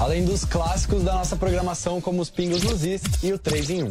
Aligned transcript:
além 0.00 0.24
dos 0.24 0.44
clássicos 0.44 1.02
da 1.04 1.12
nossa 1.12 1.36
programação, 1.36 2.00
como 2.00 2.20
os 2.20 2.30
Pingos 2.30 2.62
nos 2.62 2.84
Is 2.84 3.02
e 3.22 3.32
o 3.32 3.38
3 3.38 3.70
em 3.70 3.82
1. 3.84 3.90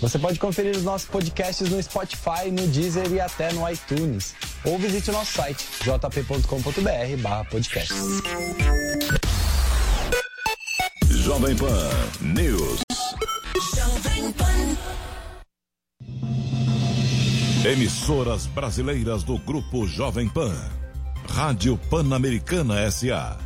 Você 0.00 0.18
pode 0.18 0.38
conferir 0.38 0.76
os 0.76 0.82
nossos 0.82 1.08
podcasts 1.08 1.70
no 1.70 1.82
Spotify, 1.82 2.50
no 2.52 2.66
Deezer 2.66 3.10
e 3.12 3.20
até 3.20 3.52
no 3.52 3.68
iTunes. 3.70 4.34
Ou 4.64 4.78
visite 4.78 5.10
o 5.10 5.12
nosso 5.12 5.32
site 5.32 5.64
jp.com.br 5.82 7.48
podcast. 7.50 7.94
Jovem 11.08 11.56
Pan 11.56 11.90
News. 12.20 12.80
Jovem 13.74 14.32
Pan. 14.32 14.76
Emissoras 17.68 18.46
brasileiras 18.46 19.22
do 19.22 19.38
Grupo 19.38 19.86
Jovem 19.86 20.28
Pan. 20.28 20.54
Rádio 21.28 21.78
Pan-Americana 21.90 22.80
S.A. 22.80 23.45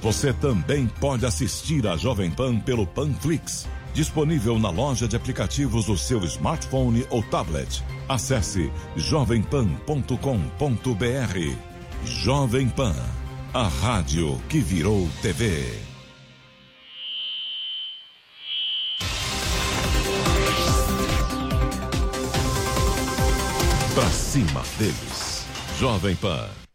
Você 0.00 0.32
também 0.32 0.86
pode 0.86 1.26
assistir 1.26 1.86
a 1.86 1.96
Jovem 1.96 2.30
Pan 2.30 2.60
pelo 2.60 2.86
Panflix, 2.86 3.66
disponível 3.92 4.58
na 4.58 4.70
loja 4.70 5.08
de 5.08 5.16
aplicativos 5.16 5.86
do 5.86 5.96
seu 5.96 6.24
smartphone 6.24 7.04
ou 7.10 7.22
tablet. 7.22 7.82
Acesse 8.08 8.70
jovempan.com.br. 8.96 11.56
Jovem 12.04 12.68
Pan, 12.68 12.94
a 13.52 13.66
rádio 13.66 14.40
que 14.48 14.60
virou 14.60 15.08
TV. 15.20 15.80
Pra 23.94 24.10
cima 24.10 24.62
deles. 24.78 25.44
Jovem 25.76 26.14
Pan. 26.14 26.67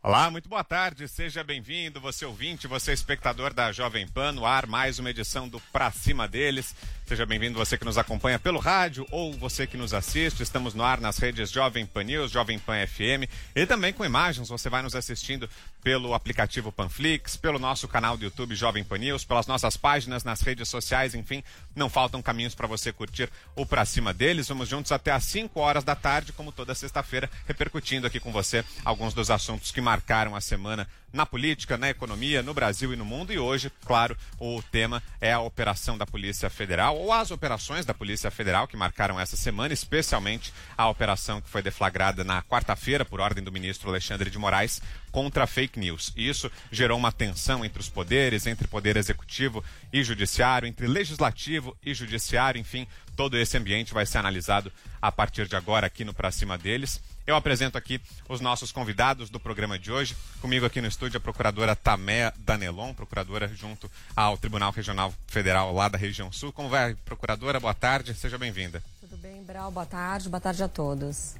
Olá, 0.00 0.30
muito 0.30 0.48
boa 0.48 0.62
tarde, 0.62 1.08
seja 1.08 1.42
bem-vindo, 1.42 2.00
você 2.00 2.24
ouvinte, 2.24 2.68
você 2.68 2.92
espectador 2.92 3.52
da 3.52 3.72
Jovem 3.72 4.06
Pan, 4.06 4.30
no 4.30 4.46
ar, 4.46 4.64
mais 4.64 5.00
uma 5.00 5.10
edição 5.10 5.48
do 5.48 5.58
Pra 5.72 5.90
Cima 5.90 6.28
deles. 6.28 6.72
Seja 7.04 7.26
bem-vindo 7.26 7.58
você 7.58 7.76
que 7.76 7.84
nos 7.84 7.98
acompanha 7.98 8.38
pelo 8.38 8.60
rádio 8.60 9.04
ou 9.10 9.32
você 9.32 9.66
que 9.66 9.76
nos 9.76 9.92
assiste. 9.92 10.42
Estamos 10.42 10.72
no 10.72 10.84
ar 10.84 11.00
nas 11.00 11.18
redes 11.18 11.50
Jovem 11.50 11.84
Pan 11.84 12.04
News, 12.04 12.30
Jovem 12.30 12.60
Pan 12.60 12.86
FM 12.86 13.28
e 13.56 13.66
também 13.66 13.92
com 13.92 14.04
imagens. 14.04 14.48
Você 14.48 14.68
vai 14.68 14.82
nos 14.82 14.94
assistindo 14.94 15.50
pelo 15.88 16.12
aplicativo 16.12 16.70
Panflix, 16.70 17.34
pelo 17.34 17.58
nosso 17.58 17.88
canal 17.88 18.14
do 18.14 18.22
YouTube 18.22 18.54
Jovem 18.54 18.84
Pan 18.84 18.98
News, 18.98 19.24
pelas 19.24 19.46
nossas 19.46 19.74
páginas 19.74 20.22
nas 20.22 20.42
redes 20.42 20.68
sociais, 20.68 21.14
enfim, 21.14 21.42
não 21.74 21.88
faltam 21.88 22.20
caminhos 22.20 22.54
para 22.54 22.66
você 22.66 22.92
curtir 22.92 23.30
o 23.56 23.64
Pra 23.64 23.86
Cima 23.86 24.12
deles. 24.12 24.48
Vamos 24.48 24.68
juntos 24.68 24.92
até 24.92 25.12
às 25.12 25.24
5 25.24 25.58
horas 25.58 25.84
da 25.84 25.96
tarde, 25.96 26.30
como 26.30 26.52
toda 26.52 26.74
sexta-feira, 26.74 27.30
repercutindo 27.46 28.06
aqui 28.06 28.20
com 28.20 28.30
você 28.30 28.62
alguns 28.84 29.14
dos 29.14 29.30
assuntos 29.30 29.72
que 29.72 29.80
marcaram 29.80 30.36
a 30.36 30.42
semana 30.42 30.86
na 31.12 31.24
política, 31.24 31.76
na 31.76 31.90
economia, 31.90 32.42
no 32.42 32.54
Brasil 32.54 32.92
e 32.92 32.96
no 32.96 33.04
mundo. 33.04 33.32
E 33.32 33.38
hoje, 33.38 33.70
claro, 33.84 34.16
o 34.38 34.62
tema 34.62 35.02
é 35.20 35.32
a 35.32 35.40
operação 35.40 35.96
da 35.96 36.06
Polícia 36.06 36.50
Federal, 36.50 36.96
ou 36.96 37.12
as 37.12 37.30
operações 37.30 37.86
da 37.86 37.94
Polícia 37.94 38.30
Federal 38.30 38.68
que 38.68 38.76
marcaram 38.76 39.18
essa 39.18 39.36
semana, 39.36 39.74
especialmente 39.74 40.52
a 40.76 40.88
operação 40.88 41.40
que 41.40 41.48
foi 41.48 41.62
deflagrada 41.62 42.24
na 42.24 42.42
quarta-feira 42.42 43.04
por 43.04 43.20
ordem 43.20 43.42
do 43.42 43.52
ministro 43.52 43.88
Alexandre 43.88 44.30
de 44.30 44.38
Moraes 44.38 44.80
contra 45.10 45.46
fake 45.46 45.78
news. 45.78 46.12
E 46.16 46.28
isso 46.28 46.50
gerou 46.70 46.98
uma 46.98 47.12
tensão 47.12 47.64
entre 47.64 47.80
os 47.80 47.88
poderes, 47.88 48.46
entre 48.46 48.68
poder 48.68 48.96
executivo 48.96 49.64
e 49.92 50.02
judiciário, 50.02 50.68
entre 50.68 50.86
legislativo 50.86 51.76
e 51.84 51.94
judiciário, 51.94 52.60
enfim, 52.60 52.86
todo 53.18 53.36
esse 53.36 53.56
ambiente 53.56 53.92
vai 53.92 54.06
ser 54.06 54.18
analisado 54.18 54.72
a 55.02 55.10
partir 55.10 55.48
de 55.48 55.56
agora 55.56 55.88
aqui 55.88 56.04
no 56.04 56.14
Pra 56.14 56.30
Cima 56.30 56.56
deles. 56.56 57.00
Eu 57.26 57.34
apresento 57.34 57.76
aqui 57.76 58.00
os 58.28 58.40
nossos 58.40 58.70
convidados 58.70 59.28
do 59.28 59.40
programa 59.40 59.76
de 59.76 59.90
hoje. 59.90 60.16
Comigo 60.40 60.64
aqui 60.64 60.80
no 60.80 60.86
estúdio 60.86 61.18
a 61.18 61.20
procuradora 61.20 61.74
Tamé 61.74 62.32
Danelon, 62.38 62.94
procuradora 62.94 63.48
junto 63.48 63.90
ao 64.14 64.38
Tribunal 64.38 64.70
Regional 64.70 65.12
Federal 65.26 65.74
lá 65.74 65.88
da 65.88 65.98
região 65.98 66.30
sul. 66.30 66.52
Como 66.52 66.68
vai, 66.68 66.94
procuradora? 67.04 67.58
Boa 67.58 67.74
tarde, 67.74 68.14
seja 68.14 68.38
bem-vinda. 68.38 68.80
Tudo 69.00 69.16
bem, 69.16 69.42
Brau? 69.42 69.72
Boa 69.72 69.84
tarde, 69.84 70.28
boa 70.28 70.40
tarde 70.40 70.62
a 70.62 70.68
todos. 70.68 71.34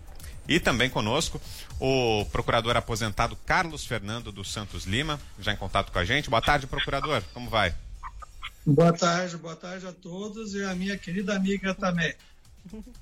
E 0.48 0.58
também 0.58 0.90
conosco 0.90 1.40
o 1.78 2.26
procurador 2.32 2.76
aposentado 2.76 3.36
Carlos 3.46 3.86
Fernando 3.86 4.32
dos 4.32 4.50
Santos 4.50 4.84
Lima, 4.84 5.20
já 5.38 5.52
em 5.52 5.56
contato 5.56 5.92
com 5.92 5.98
a 6.00 6.04
gente. 6.04 6.28
Boa 6.28 6.42
tarde, 6.42 6.66
procurador. 6.66 7.22
Como 7.32 7.48
vai? 7.48 7.72
Boa 8.70 8.92
tarde, 8.92 9.38
boa 9.38 9.56
tarde 9.56 9.86
a 9.86 9.92
todos 9.92 10.54
e 10.54 10.62
a 10.62 10.74
minha 10.74 10.98
querida 10.98 11.34
amiga 11.34 11.74
Tamé. 11.74 12.14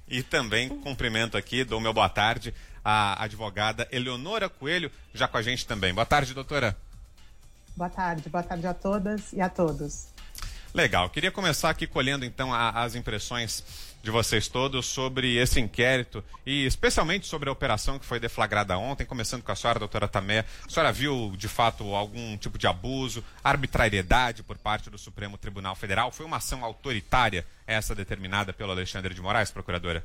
E 0.07 0.23
também 0.23 0.69
cumprimento 0.69 1.37
aqui, 1.37 1.65
dou 1.65 1.81
meu 1.81 1.93
boa 1.93 2.09
tarde 2.09 2.55
a 2.85 3.21
advogada 3.25 3.89
Eleonora 3.91 4.49
Coelho, 4.49 4.93
já 5.13 5.27
com 5.27 5.37
a 5.37 5.43
gente 5.43 5.67
também. 5.67 5.93
Boa 5.93 6.07
tarde, 6.07 6.33
doutora. 6.33 6.77
Boa 7.75 7.91
tarde, 7.91 8.29
boa 8.29 8.45
tarde 8.45 8.65
a 8.65 8.73
todas 8.73 9.33
e 9.33 9.41
a 9.41 9.49
todos. 9.49 10.07
Legal, 10.73 11.11
queria 11.11 11.33
começar 11.33 11.71
aqui 11.71 11.85
colhendo 11.85 12.25
então 12.25 12.55
a, 12.55 12.85
as 12.85 12.95
impressões 12.95 13.65
de 14.07 14.11
vocês 14.13 14.47
todos 14.47 14.87
sobre 14.87 15.37
esse 15.37 15.59
inquérito 15.59 16.23
e 16.47 16.65
especialmente 16.65 17.27
sobre 17.27 17.49
a 17.49 17.53
operação 17.53 17.99
que 17.99 18.07
foi 18.07 18.21
deflagrada 18.21 18.79
ontem, 18.79 19.05
começando 19.05 19.43
com 19.43 19.51
a 19.51 19.57
senhora, 19.57 19.81
doutora 19.81 20.07
Tamé. 20.07 20.45
A 20.65 20.71
senhora 20.71 20.93
viu 20.93 21.35
de 21.37 21.49
fato 21.49 21.93
algum 21.93 22.37
tipo 22.37 22.57
de 22.57 22.69
abuso, 22.69 23.25
arbitrariedade 23.43 24.45
por 24.45 24.57
parte 24.59 24.89
do 24.89 24.97
Supremo 24.97 25.37
Tribunal 25.37 25.75
Federal? 25.75 26.13
Foi 26.13 26.25
uma 26.25 26.37
ação 26.37 26.65
autoritária 26.65 27.45
essa 27.67 27.97
determinada 27.97 28.53
pelo 28.53 28.71
Alexandre 28.71 29.13
de 29.13 29.21
Moraes, 29.21 29.51
procuradora? 29.51 30.05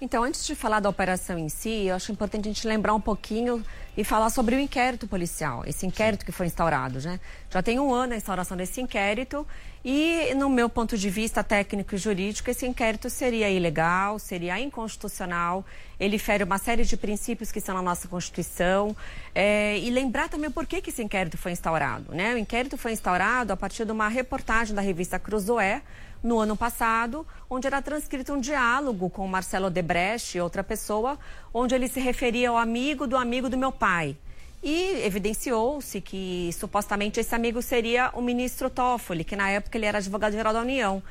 Então, 0.00 0.24
antes 0.24 0.46
de 0.46 0.54
falar 0.54 0.80
da 0.80 0.88
operação 0.88 1.38
em 1.38 1.50
si, 1.50 1.86
eu 1.86 1.94
acho 1.94 2.10
importante 2.10 2.48
a 2.48 2.52
gente 2.52 2.66
lembrar 2.66 2.94
um 2.94 3.00
pouquinho 3.00 3.62
e 3.96 4.02
falar 4.02 4.30
sobre 4.30 4.56
o 4.56 4.58
inquérito 4.58 5.06
policial, 5.06 5.62
esse 5.66 5.86
inquérito 5.86 6.24
que 6.24 6.32
foi 6.32 6.46
instaurado, 6.46 7.00
né? 7.00 7.20
Já 7.50 7.62
tem 7.62 7.78
um 7.78 7.92
ano 7.92 8.14
a 8.14 8.16
instauração 8.16 8.56
desse 8.56 8.80
inquérito 8.80 9.46
e, 9.84 10.32
no 10.34 10.48
meu 10.48 10.68
ponto 10.68 10.96
de 10.96 11.10
vista 11.10 11.42
técnico 11.42 11.94
e 11.94 11.98
jurídico, 11.98 12.48
esse 12.48 12.66
inquérito 12.66 13.10
seria 13.10 13.50
ilegal, 13.50 14.18
seria 14.18 14.60
inconstitucional, 14.60 15.64
ele 15.98 16.18
fere 16.18 16.44
uma 16.44 16.58
série 16.58 16.84
de 16.84 16.96
princípios 16.96 17.50
que 17.50 17.58
estão 17.58 17.74
na 17.74 17.82
nossa 17.82 18.06
Constituição 18.06 18.96
é, 19.34 19.78
e 19.78 19.90
lembrar 19.90 20.28
também 20.28 20.50
por 20.50 20.66
que, 20.66 20.80
que 20.80 20.90
esse 20.90 21.02
inquérito 21.02 21.36
foi 21.36 21.52
instaurado, 21.52 22.14
né? 22.14 22.34
O 22.34 22.38
inquérito 22.38 22.76
foi 22.76 22.92
instaurado 22.92 23.52
a 23.52 23.56
partir 23.56 23.84
de 23.84 23.92
uma 23.92 24.08
reportagem 24.08 24.74
da 24.74 24.82
revista 24.82 25.18
Cruzoé, 25.18 25.82
no 26.22 26.38
ano 26.38 26.56
passado, 26.56 27.26
onde 27.50 27.66
era 27.66 27.82
transcrito 27.82 28.32
um 28.32 28.40
diálogo 28.40 29.10
com 29.10 29.26
Marcelo 29.26 29.68
Debrecht 29.68 30.38
e 30.38 30.40
outra 30.40 30.62
pessoa, 30.62 31.18
onde 31.52 31.74
ele 31.74 31.88
se 31.88 31.98
referia 31.98 32.50
ao 32.50 32.56
amigo 32.56 33.06
do 33.06 33.16
amigo 33.16 33.48
do 33.48 33.58
meu 33.58 33.72
pai. 33.72 34.16
E 34.62 35.04
evidenciou-se 35.04 36.00
que 36.00 36.50
supostamente 36.52 37.18
esse 37.18 37.34
amigo 37.34 37.60
seria 37.60 38.10
o 38.14 38.22
ministro 38.22 38.70
Toffoli, 38.70 39.24
que 39.24 39.34
na 39.34 39.50
época 39.50 39.76
ele 39.76 39.86
era 39.86 39.98
advogado-geral 39.98 40.52
da 40.52 40.60
União. 40.60 41.02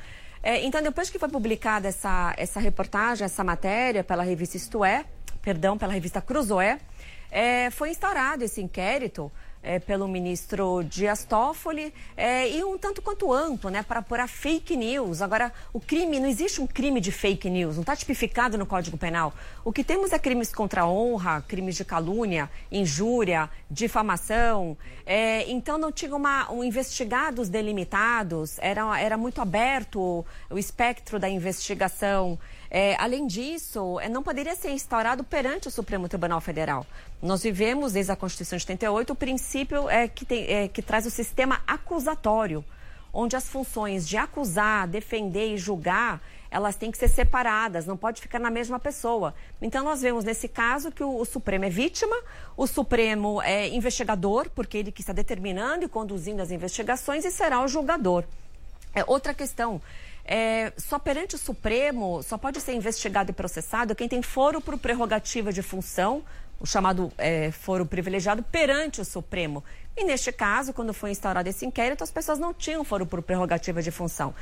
É, 0.42 0.64
então, 0.64 0.82
depois 0.82 1.10
que 1.10 1.18
foi 1.18 1.28
publicada 1.28 1.86
essa, 1.88 2.34
essa 2.36 2.58
reportagem, 2.58 3.24
essa 3.24 3.44
matéria 3.44 4.02
pela 4.02 4.22
revista 4.22 4.56
Isto 4.56 4.84
É, 4.84 5.04
perdão, 5.42 5.76
pela 5.76 5.92
revista 5.92 6.20
Cruzoé, 6.20 6.78
é, 7.30 7.70
foi 7.70 7.90
instaurado 7.90 8.42
esse 8.42 8.60
inquérito 8.60 9.30
é, 9.62 9.78
pelo 9.78 10.08
ministro 10.08 10.82
Dias 10.84 11.24
Toffoli 11.24 11.94
é, 12.16 12.50
e 12.50 12.64
um 12.64 12.76
tanto 12.76 13.00
quanto 13.00 13.32
amplo, 13.32 13.70
né, 13.70 13.82
para 13.82 14.00
apurar 14.00 14.28
fake 14.28 14.76
news. 14.76 15.22
Agora, 15.22 15.52
o 15.72 15.80
crime, 15.80 16.18
não 16.18 16.28
existe 16.28 16.60
um 16.60 16.66
crime 16.66 17.00
de 17.00 17.12
fake 17.12 17.48
news, 17.48 17.76
não 17.76 17.82
está 17.82 17.94
tipificado 17.94 18.58
no 18.58 18.66
Código 18.66 18.98
Penal. 18.98 19.32
O 19.64 19.72
que 19.72 19.84
temos 19.84 20.12
é 20.12 20.18
crimes 20.18 20.52
contra 20.52 20.82
a 20.82 20.88
honra, 20.88 21.42
crimes 21.46 21.76
de 21.76 21.84
calúnia, 21.84 22.50
injúria, 22.70 23.48
difamação. 23.70 24.76
É, 25.06 25.50
então, 25.50 25.78
não 25.78 25.92
tinha 25.92 26.14
uma, 26.14 26.50
um 26.50 26.64
investigados 26.64 27.48
delimitados, 27.48 28.58
era, 28.58 29.00
era 29.00 29.16
muito 29.16 29.40
aberto 29.40 30.24
o 30.50 30.58
espectro 30.58 31.18
da 31.18 31.28
investigação. 31.28 32.38
É, 32.74 32.96
além 32.98 33.26
disso, 33.26 34.00
é, 34.00 34.08
não 34.08 34.22
poderia 34.22 34.56
ser 34.56 34.70
instaurado 34.70 35.22
perante 35.22 35.68
o 35.68 35.70
Supremo 35.70 36.08
Tribunal 36.08 36.40
Federal. 36.40 36.86
Nós 37.20 37.42
vivemos, 37.42 37.92
desde 37.92 38.10
a 38.10 38.16
Constituição 38.16 38.56
de 38.56 38.64
88, 38.64 39.12
o 39.12 39.14
princípio 39.14 39.90
é, 39.90 40.08
que, 40.08 40.24
tem, 40.24 40.46
é, 40.46 40.68
que 40.68 40.80
traz 40.80 41.04
o 41.04 41.10
sistema 41.10 41.60
acusatório 41.66 42.64
onde 43.12 43.36
as 43.36 43.46
funções 43.46 44.08
de 44.08 44.16
acusar, 44.16 44.88
defender 44.88 45.52
e 45.52 45.58
julgar 45.58 46.22
elas 46.52 46.76
têm 46.76 46.90
que 46.90 46.98
ser 46.98 47.08
separadas, 47.08 47.86
não 47.86 47.96
pode 47.96 48.20
ficar 48.20 48.38
na 48.38 48.50
mesma 48.50 48.78
pessoa. 48.78 49.34
Então, 49.60 49.82
nós 49.82 50.02
vemos 50.02 50.22
nesse 50.22 50.46
caso 50.46 50.92
que 50.92 51.02
o, 51.02 51.16
o, 51.16 51.24
Supremo 51.24 51.64
é 51.64 51.70
vítima, 51.70 52.14
o 52.54 52.66
Supremo 52.66 53.40
é 53.40 53.68
investigador, 53.68 54.50
porque 54.50 54.76
ele 54.76 54.92
que 54.92 55.00
está 55.00 55.14
determinando 55.14 55.86
e 55.86 55.88
conduzindo 55.88 56.42
as 56.42 56.50
investigações, 56.50 57.24
e 57.24 57.30
será 57.30 57.62
o 57.62 57.68
julgador. 57.68 58.24
É, 58.94 59.02
outra 59.06 59.32
questão. 59.32 59.80
É, 60.24 60.72
só 60.76 60.98
perante 60.98 61.34
o 61.34 61.38
Supremo 61.38 62.22
só 62.22 62.38
pode 62.38 62.60
ser 62.60 62.74
investigado 62.74 63.30
e 63.30 63.34
processado 63.34 63.94
quem 63.94 64.08
tem 64.08 64.22
foro 64.22 64.60
por 64.60 64.78
prerrogativa 64.78 65.52
de 65.52 65.62
função, 65.62 66.22
o 66.60 66.66
chamado 66.66 67.12
é, 67.18 67.50
foro 67.50 67.84
privilegiado, 67.84 68.42
perante 68.42 69.00
o 69.00 69.04
Supremo. 69.04 69.64
E 69.96 70.04
neste 70.04 70.30
caso, 70.30 70.72
quando 70.72 70.94
foi 70.94 71.10
instaurado 71.10 71.48
esse 71.48 71.66
inquérito, 71.66 72.04
as 72.04 72.10
pessoas 72.10 72.38
não 72.38 72.54
tinham 72.54 72.84
foro 72.84 73.04
por 73.04 73.20
prerrogativa 73.20 73.82
de 73.82 73.90
função. 73.90 74.32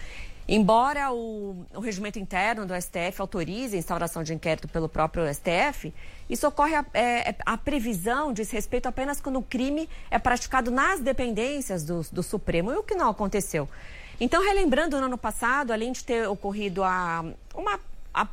Embora 0.46 1.12
o, 1.12 1.64
o 1.74 1.80
regimento 1.80 2.18
interno 2.18 2.66
do 2.66 2.74
STF 2.74 3.20
autorize 3.20 3.76
a 3.76 3.78
instauração 3.78 4.22
de 4.22 4.34
inquérito 4.34 4.68
pelo 4.68 4.88
próprio 4.88 5.32
STF, 5.32 5.94
isso 6.28 6.46
ocorre 6.46 6.74
a, 6.74 6.84
é, 6.92 7.30
é, 7.30 7.36
a 7.46 7.56
previsão 7.56 8.32
diz 8.32 8.50
respeito 8.50 8.86
apenas 8.86 9.20
quando 9.20 9.38
o 9.38 9.42
crime 9.42 9.88
é 10.10 10.18
praticado 10.18 10.70
nas 10.70 11.00
dependências 11.00 11.84
do, 11.84 12.02
do 12.12 12.22
Supremo, 12.22 12.72
e 12.72 12.76
o 12.76 12.82
que 12.82 12.94
não 12.94 13.08
aconteceu. 13.08 13.68
Então, 14.20 14.44
relembrando 14.44 15.00
no 15.00 15.06
ano 15.06 15.18
passado, 15.18 15.72
além 15.72 15.92
de 15.92 16.04
ter 16.04 16.28
ocorrido 16.28 16.84
a, 16.84 17.24
uma 17.54 17.80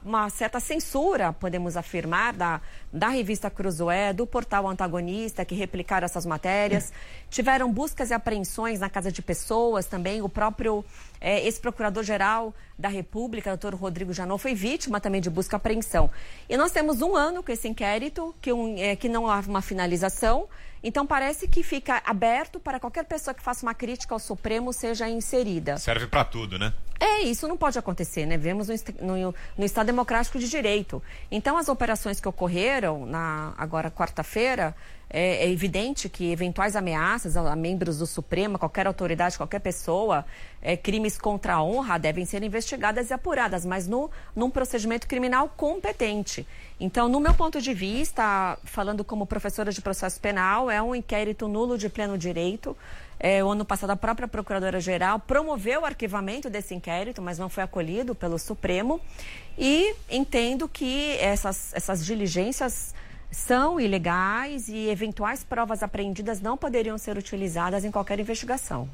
uma 0.03 0.29
certa 0.29 0.59
censura, 0.59 1.31
podemos 1.31 1.77
afirmar, 1.77 2.33
da, 2.33 2.59
da 2.91 3.09
revista 3.09 3.49
Cruzoé, 3.49 4.11
do 4.11 4.25
portal 4.25 4.67
Antagonista, 4.67 5.45
que 5.45 5.53
replicaram 5.53 6.05
essas 6.05 6.25
matérias. 6.25 6.91
Tiveram 7.29 7.71
buscas 7.71 8.09
e 8.09 8.13
apreensões 8.13 8.79
na 8.79 8.89
casa 8.89 9.11
de 9.11 9.21
pessoas 9.21 9.85
também. 9.85 10.21
O 10.21 10.29
próprio 10.29 10.83
é, 11.19 11.43
ex-procurador-geral 11.45 12.53
da 12.77 12.89
República, 12.89 13.49
doutor 13.49 13.73
Rodrigo 13.73 14.13
Janot, 14.13 14.41
foi 14.41 14.53
vítima 14.53 14.99
também 14.99 15.21
de 15.21 15.29
busca 15.29 15.55
e 15.55 15.57
apreensão. 15.57 16.09
E 16.47 16.55
nós 16.57 16.71
temos 16.71 17.01
um 17.01 17.15
ano 17.15 17.41
com 17.43 17.51
esse 17.51 17.67
inquérito, 17.67 18.35
que, 18.41 18.53
um, 18.53 18.77
é, 18.77 18.95
que 18.95 19.09
não 19.09 19.29
há 19.29 19.39
uma 19.39 19.61
finalização. 19.61 20.47
Então, 20.83 21.05
parece 21.07 21.47
que 21.47 21.63
fica 21.63 22.01
aberto 22.05 22.59
para 22.59 22.79
qualquer 22.79 23.03
pessoa 23.05 23.33
que 23.33 23.41
faça 23.41 23.65
uma 23.65 23.73
crítica 23.73 24.13
ao 24.13 24.19
Supremo 24.19 24.71
seja 24.71 25.09
inserida. 25.09 25.77
Serve 25.77 26.07
para 26.07 26.23
tudo, 26.23 26.59
né? 26.59 26.71
É, 26.99 27.21
isso 27.21 27.47
não 27.47 27.57
pode 27.57 27.77
acontecer, 27.77 28.25
né? 28.25 28.37
Vemos 28.37 28.67
no, 28.67 28.75
no, 29.01 29.35
no, 29.57 29.65
Estado 29.65 29.87
Democrático 29.87 30.39
de 30.39 30.47
Direito. 30.47 31.01
Então, 31.31 31.57
as 31.57 31.67
operações 31.67 32.19
que 32.19 32.27
ocorreram 32.27 33.05
na 33.05 33.53
agora 33.57 33.91
quarta-feira, 33.91 34.75
é, 35.09 35.45
é, 35.45 35.49
evidente 35.49 36.09
que 36.09 36.31
eventuais 36.31 36.75
ameaças 36.75 37.37
a, 37.37 37.55
membros 37.55 37.99
do 37.99 38.05
Supremo, 38.05 38.59
qualquer 38.59 38.87
autoridade, 38.87 39.37
qualquer 39.37 39.59
pessoa, 39.59 40.25
é, 40.61 40.75
crimes 40.75 41.17
contra 41.17 41.55
a 41.55 41.63
honra 41.63 41.97
devem 41.97 42.25
ser 42.25 42.43
investigadas 42.43 43.09
e 43.09 43.13
apuradas, 43.13 43.65
mas 43.65 43.87
no, 43.87 44.11
num 44.35 44.49
procedimento 44.49 45.07
criminal 45.07 45.49
competente. 45.55 46.45
Então, 46.79 47.07
no 47.07 47.19
meu 47.19 47.33
ponto 47.33 47.61
de 47.61 47.73
vista, 47.73 48.57
falando 48.65 49.03
como 49.03 49.25
professora 49.25 49.71
de 49.71 49.81
processo 49.81 50.19
penal, 50.19 50.69
é 50.69 50.81
um 50.81 50.93
inquérito 50.93 51.47
nulo 51.47 51.77
de 51.77 51.87
pleno 51.87 52.17
direito. 52.17 52.75
É, 53.19 53.43
o 53.43 53.49
ano 53.49 53.65
passado, 53.65 53.89
a 53.91 53.95
própria 53.95 54.27
Procuradora-Geral 54.27 55.19
promoveu 55.19 55.81
o 55.81 55.85
arquivamento 55.85 56.49
desse 56.49 56.75
inquérito, 56.75 57.21
mas 57.21 57.39
não 57.39 57.49
foi 57.49 57.63
acolhido 57.63 58.13
pelo 58.13 58.37
Supremo. 58.37 59.01
E 59.57 59.95
entendo 60.09 60.67
que 60.67 61.17
essas, 61.17 61.73
essas 61.73 62.05
diligências 62.05 62.93
são 63.31 63.79
ilegais 63.79 64.67
e 64.67 64.89
eventuais 64.89 65.43
provas 65.43 65.83
apreendidas 65.83 66.41
não 66.41 66.57
poderiam 66.57 66.97
ser 66.97 67.17
utilizadas 67.17 67.83
em 67.83 67.91
qualquer 67.91 68.19
investigação. 68.19 68.89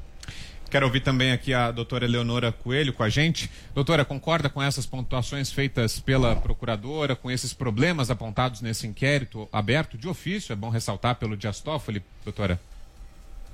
Quero 0.73 0.87
ouvir 0.87 1.01
também 1.01 1.31
aqui 1.31 1.53
a 1.53 1.69
doutora 1.69 2.05
Eleonora 2.05 2.51
Coelho 2.51 2.93
com 2.93 3.03
a 3.03 3.09
gente. 3.09 3.51
Doutora, 3.75 4.03
concorda 4.03 4.49
com 4.49 4.59
essas 4.59 4.87
pontuações 4.87 5.51
feitas 5.51 5.99
pela 5.99 6.35
procuradora, 6.35 7.15
com 7.15 7.29
esses 7.29 7.53
problemas 7.53 8.09
apontados 8.09 8.59
nesse 8.59 8.87
inquérito 8.87 9.47
aberto 9.51 9.99
de 9.99 10.07
ofício? 10.07 10.51
É 10.51 10.55
bom 10.55 10.69
ressaltar 10.69 11.17
pelo 11.17 11.37
Dias 11.37 11.59
Toffoli, 11.59 12.03
doutora? 12.23 12.59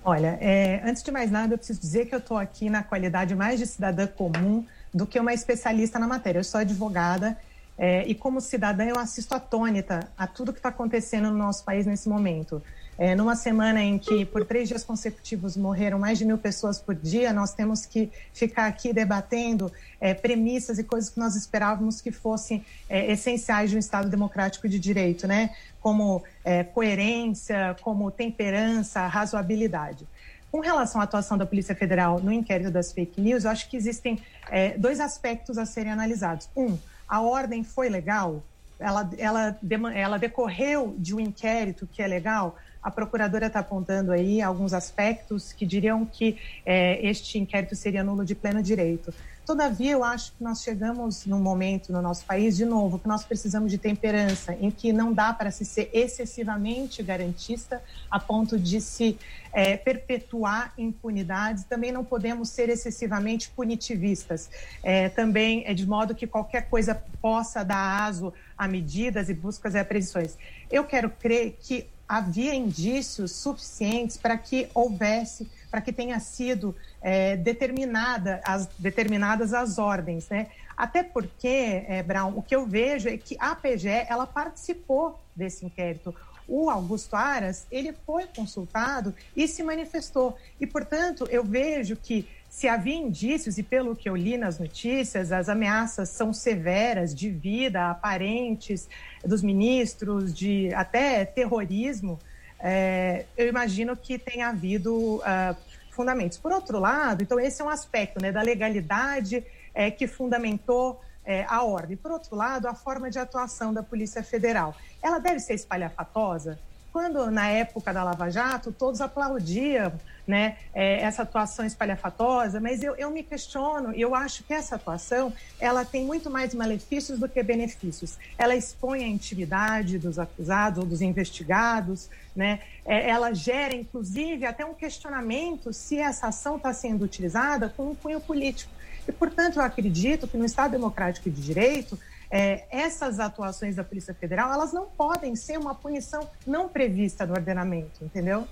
Olha, 0.06 0.38
é, 0.40 0.82
antes 0.86 1.04
de 1.04 1.12
mais 1.12 1.30
nada, 1.30 1.56
eu 1.56 1.58
preciso 1.58 1.82
dizer 1.82 2.06
que 2.06 2.16
eu 2.16 2.20
estou 2.20 2.38
aqui 2.38 2.70
na 2.70 2.84
qualidade 2.84 3.36
mais 3.36 3.60
de 3.60 3.68
cidadã 3.68 4.08
comum 4.08 4.66
do 4.94 5.06
que 5.06 5.20
uma 5.20 5.34
especialista 5.34 6.00
na 6.00 6.08
matéria. 6.08 6.40
Eu 6.40 6.44
sou 6.46 6.62
advogada 6.62 7.38
é, 7.80 8.06
e, 8.06 8.14
como 8.14 8.42
cidadã, 8.42 8.84
eu 8.84 9.00
assisto 9.00 9.34
atônita 9.34 10.12
a 10.18 10.28
tudo 10.28 10.52
que 10.52 10.60
está 10.60 10.68
acontecendo 10.68 11.32
no 11.32 11.38
nosso 11.38 11.64
país 11.64 11.86
nesse 11.86 12.10
momento. 12.10 12.62
É, 12.98 13.16
numa 13.16 13.38
semana 13.38 13.82
em 13.82 13.98
que, 13.98 14.26
por 14.26 14.44
três 14.44 14.68
dias 14.68 14.84
consecutivos, 14.84 15.56
morreram 15.56 15.98
mais 15.98 16.18
de 16.18 16.26
mil 16.26 16.38
pessoas 16.38 16.82
por 16.82 16.94
dia, 16.94 17.32
nós 17.32 17.54
temos 17.54 17.86
que 17.86 18.12
ficar 18.34 18.68
aqui 18.68 18.92
debatendo 18.92 19.72
é, 20.02 20.14
premissas 20.14 20.78
e 20.78 20.84
coisas 20.84 21.10
que 21.10 21.18
nós 21.18 21.38
esperávamos 21.38 22.02
que 22.02 22.12
fossem 22.12 22.66
é, 22.90 23.10
essenciais 23.10 23.70
de 23.70 23.78
um 23.78 23.80
Estado 23.80 24.10
democrático 24.10 24.68
de 24.68 24.78
direito, 24.78 25.26
né? 25.26 25.56
Como 25.80 26.22
é, 26.44 26.66
coerência, 26.66 27.78
como 27.82 28.12
temperança, 28.12 29.08
razoabilidade. 29.08 30.06
Com 30.52 30.60
relação 30.60 31.00
à 31.00 31.06
atuação 31.06 31.38
da 31.38 31.46
Polícia 31.46 31.74
Federal 31.74 32.20
no 32.20 32.34
inquérito 32.34 32.72
das 32.72 32.92
fake 32.92 33.22
news, 33.22 33.46
eu 33.46 33.52
acho 33.52 33.70
que 33.70 33.78
existem 33.78 34.20
é, 34.50 34.78
dois 34.78 35.00
aspectos 35.00 35.58
a 35.58 35.66
serem 35.66 35.94
analisados. 35.94 36.50
Um, 36.54 36.78
a 37.10 37.22
ordem 37.22 37.64
foi 37.64 37.90
legal? 37.90 38.44
Ela, 38.80 39.10
ela, 39.18 39.60
ela 39.94 40.18
decorreu 40.18 40.96
de 40.98 41.14
um 41.16 41.20
inquérito 41.20 41.90
que 41.92 42.02
é 42.02 42.08
legal? 42.08 42.56
A 42.82 42.90
procuradora 42.90 43.48
está 43.48 43.60
apontando 43.60 44.12
aí 44.12 44.42
alguns 44.42 44.72
aspectos 44.74 45.52
que 45.52 45.66
diriam 45.66 46.06
que 46.06 46.38
é, 46.66 47.06
este 47.06 47.38
inquérito 47.38 47.76
seria 47.76 48.04
nulo 48.04 48.24
de 48.24 48.36
pleno 48.36 48.64
direito. 48.64 49.14
Todavia, 49.50 49.94
eu 49.94 50.04
acho 50.04 50.34
que 50.34 50.44
nós 50.44 50.62
chegamos 50.62 51.26
num 51.26 51.40
momento 51.40 51.92
no 51.92 52.04
nosso 52.04 52.24
país, 52.24 52.56
de 52.56 52.66
novo, 52.66 53.00
que 53.00 53.08
nós 53.08 53.24
precisamos 53.24 53.72
de 53.72 53.80
temperança, 53.80 54.54
em 54.62 54.70
que 54.70 54.94
não 54.94 55.12
dá 55.12 55.34
para 55.34 55.50
se 55.50 55.66
ser 55.66 55.90
excessivamente 55.92 57.02
garantista 57.02 57.82
a 58.12 58.20
ponto 58.20 58.60
de 58.60 58.80
se 58.80 59.18
é, 59.52 59.76
perpetuar 59.76 60.72
impunidades, 60.78 61.64
também 61.64 61.92
não 61.92 62.06
podemos 62.06 62.50
ser 62.50 62.70
excessivamente 62.70 63.50
punitivistas. 63.50 64.52
É, 64.84 65.10
também 65.10 65.64
é 65.66 65.74
de 65.74 65.88
modo 65.88 66.14
que 66.14 66.28
qualquer 66.28 66.70
coisa 66.70 66.94
possa 67.20 67.64
dar 67.64 68.04
aso 68.04 68.32
a 68.56 68.68
medidas 68.68 69.30
e 69.30 69.34
buscas 69.34 69.74
e 69.74 69.80
apreensões. 69.80 70.38
Eu 70.70 70.84
quero 70.84 71.10
crer 71.10 71.58
que 71.60 71.88
havia 72.08 72.54
indícios 72.54 73.32
suficientes 73.32 74.16
para 74.16 74.38
que 74.38 74.68
houvesse, 74.76 75.50
para 75.70 75.82
que 75.82 75.92
tenha 75.94 76.20
sido 76.20 76.76
é, 77.02 77.36
determinada 77.38 78.42
as, 78.44 78.68
determinadas 78.78 79.54
as 79.54 79.78
ordens, 79.78 80.28
né? 80.30 80.48
Até 80.76 81.04
porque, 81.04 81.84
é, 81.88 82.02
Brown, 82.02 82.34
o 82.38 82.42
que 82.42 82.56
eu 82.56 82.66
vejo 82.66 83.10
é 83.10 83.18
que 83.18 83.36
a 83.40 83.54
PGE, 83.54 84.06
ela 84.08 84.26
participou 84.26 85.20
desse 85.36 85.66
inquérito. 85.66 86.16
O 86.48 86.70
Augusto 86.70 87.16
Aras, 87.16 87.68
ele 87.70 87.94
foi 88.06 88.26
consultado 88.28 89.14
e 89.36 89.48
se 89.48 89.62
manifestou. 89.62 90.38
E, 90.60 90.66
portanto, 90.66 91.28
eu 91.30 91.44
vejo 91.44 91.96
que 91.96 92.28
se 92.50 92.68
havia 92.68 92.96
indícios, 92.96 93.58
e 93.58 93.64
pelo 93.64 93.96
que 93.96 94.10
eu 94.10 94.16
li 94.16 94.38
nas 94.38 94.58
notícias, 94.58 95.32
as 95.32 95.50
ameaças 95.50 96.10
são 96.10 96.34
severas 96.34 97.14
de 97.14 97.30
vida 97.30 97.92
aparentes 97.92 98.90
dos 99.24 99.44
ministros, 99.44 100.34
de 100.34 100.74
até 100.74 101.26
terrorismo, 101.26 102.18
é, 102.62 103.26
eu 103.38 103.48
imagino 103.48 103.96
que 103.96 104.20
tenha 104.20 104.50
havido 104.50 105.16
uh, 105.18 105.56
fundamentos. 106.00 106.38
Por 106.38 106.54
outro 106.54 106.80
lado, 106.80 107.24
então 107.24 107.38
esse 107.38 107.62
é 107.62 107.66
um 107.66 107.70
aspecto 107.70 108.22
né, 108.22 108.32
da 108.32 108.42
legalidade 108.42 109.46
é, 109.74 109.92
que 109.92 110.08
fundamentou 110.08 111.02
é, 111.26 111.46
a 111.46 111.62
ordem. 111.62 111.98
Por 111.98 112.10
outro 112.10 112.38
lado, 112.38 112.70
a 112.70 112.74
forma 112.74 113.12
de 113.12 113.20
atuação 113.20 113.74
da 113.74 113.84
Polícia 113.84 114.24
Federal. 114.24 114.74
Ela 115.04 115.20
deve 115.20 115.42
ser 115.42 115.56
espalhafatosa? 115.56 116.58
Quando, 116.92 117.30
na 117.30 117.48
época 117.50 117.94
da 117.94 118.04
Lava 118.04 118.30
Jato, 118.30 118.72
todos 118.72 119.00
aplaudiam 119.02 119.94
né, 120.30 120.58
é, 120.76 121.02
essa 121.02 121.24
atuação 121.24 121.66
espalhafatosa, 121.66 122.60
mas 122.60 122.84
eu, 122.84 122.96
eu 122.96 123.10
me 123.10 123.24
questiono 123.24 123.96
e 123.96 124.02
eu 124.02 124.14
acho 124.14 124.44
que 124.44 124.54
essa 124.54 124.76
atuação 124.76 125.34
ela 125.60 125.84
tem 125.84 126.06
muito 126.06 126.30
mais 126.30 126.54
malefícios 126.54 127.18
do 127.20 127.28
que 127.28 127.42
benefícios. 127.42 128.18
Ela 128.38 128.56
expõe 128.56 129.04
a 129.04 129.08
intimidade 129.08 129.98
dos 129.98 130.20
acusados 130.20 130.80
ou 130.80 130.86
dos 130.86 131.02
investigados, 131.02 132.10
né, 132.36 132.60
é, 132.86 133.10
ela 133.10 133.34
gera, 133.34 133.76
inclusive, 133.76 134.46
até 134.46 134.64
um 134.64 134.76
questionamento 134.76 135.74
se 135.74 135.98
essa 135.98 136.28
ação 136.28 136.58
está 136.58 136.72
sendo 136.74 137.04
utilizada 137.04 137.68
com 137.76 137.90
um 137.90 137.96
cunho 137.96 138.22
político. 138.22 138.72
E, 139.08 139.12
portanto, 139.12 139.58
eu 139.58 139.64
acredito 139.64 140.28
que 140.28 140.38
no 140.38 140.46
Estado 140.46 140.72
Democrático 140.72 141.28
de 141.28 141.42
Direito, 141.42 142.00
é, 142.30 142.66
essas 142.70 143.20
atuações 143.20 143.76
da 143.76 143.84
Polícia 143.84 144.14
Federal, 144.14 144.52
elas 144.52 144.72
não 144.72 144.86
podem 144.86 145.36
ser 145.36 145.58
uma 145.58 145.74
punição 145.74 146.30
não 146.46 146.70
prevista 146.70 147.26
no 147.26 147.34
ordenamento, 147.34 148.04
entendeu? 148.04 148.48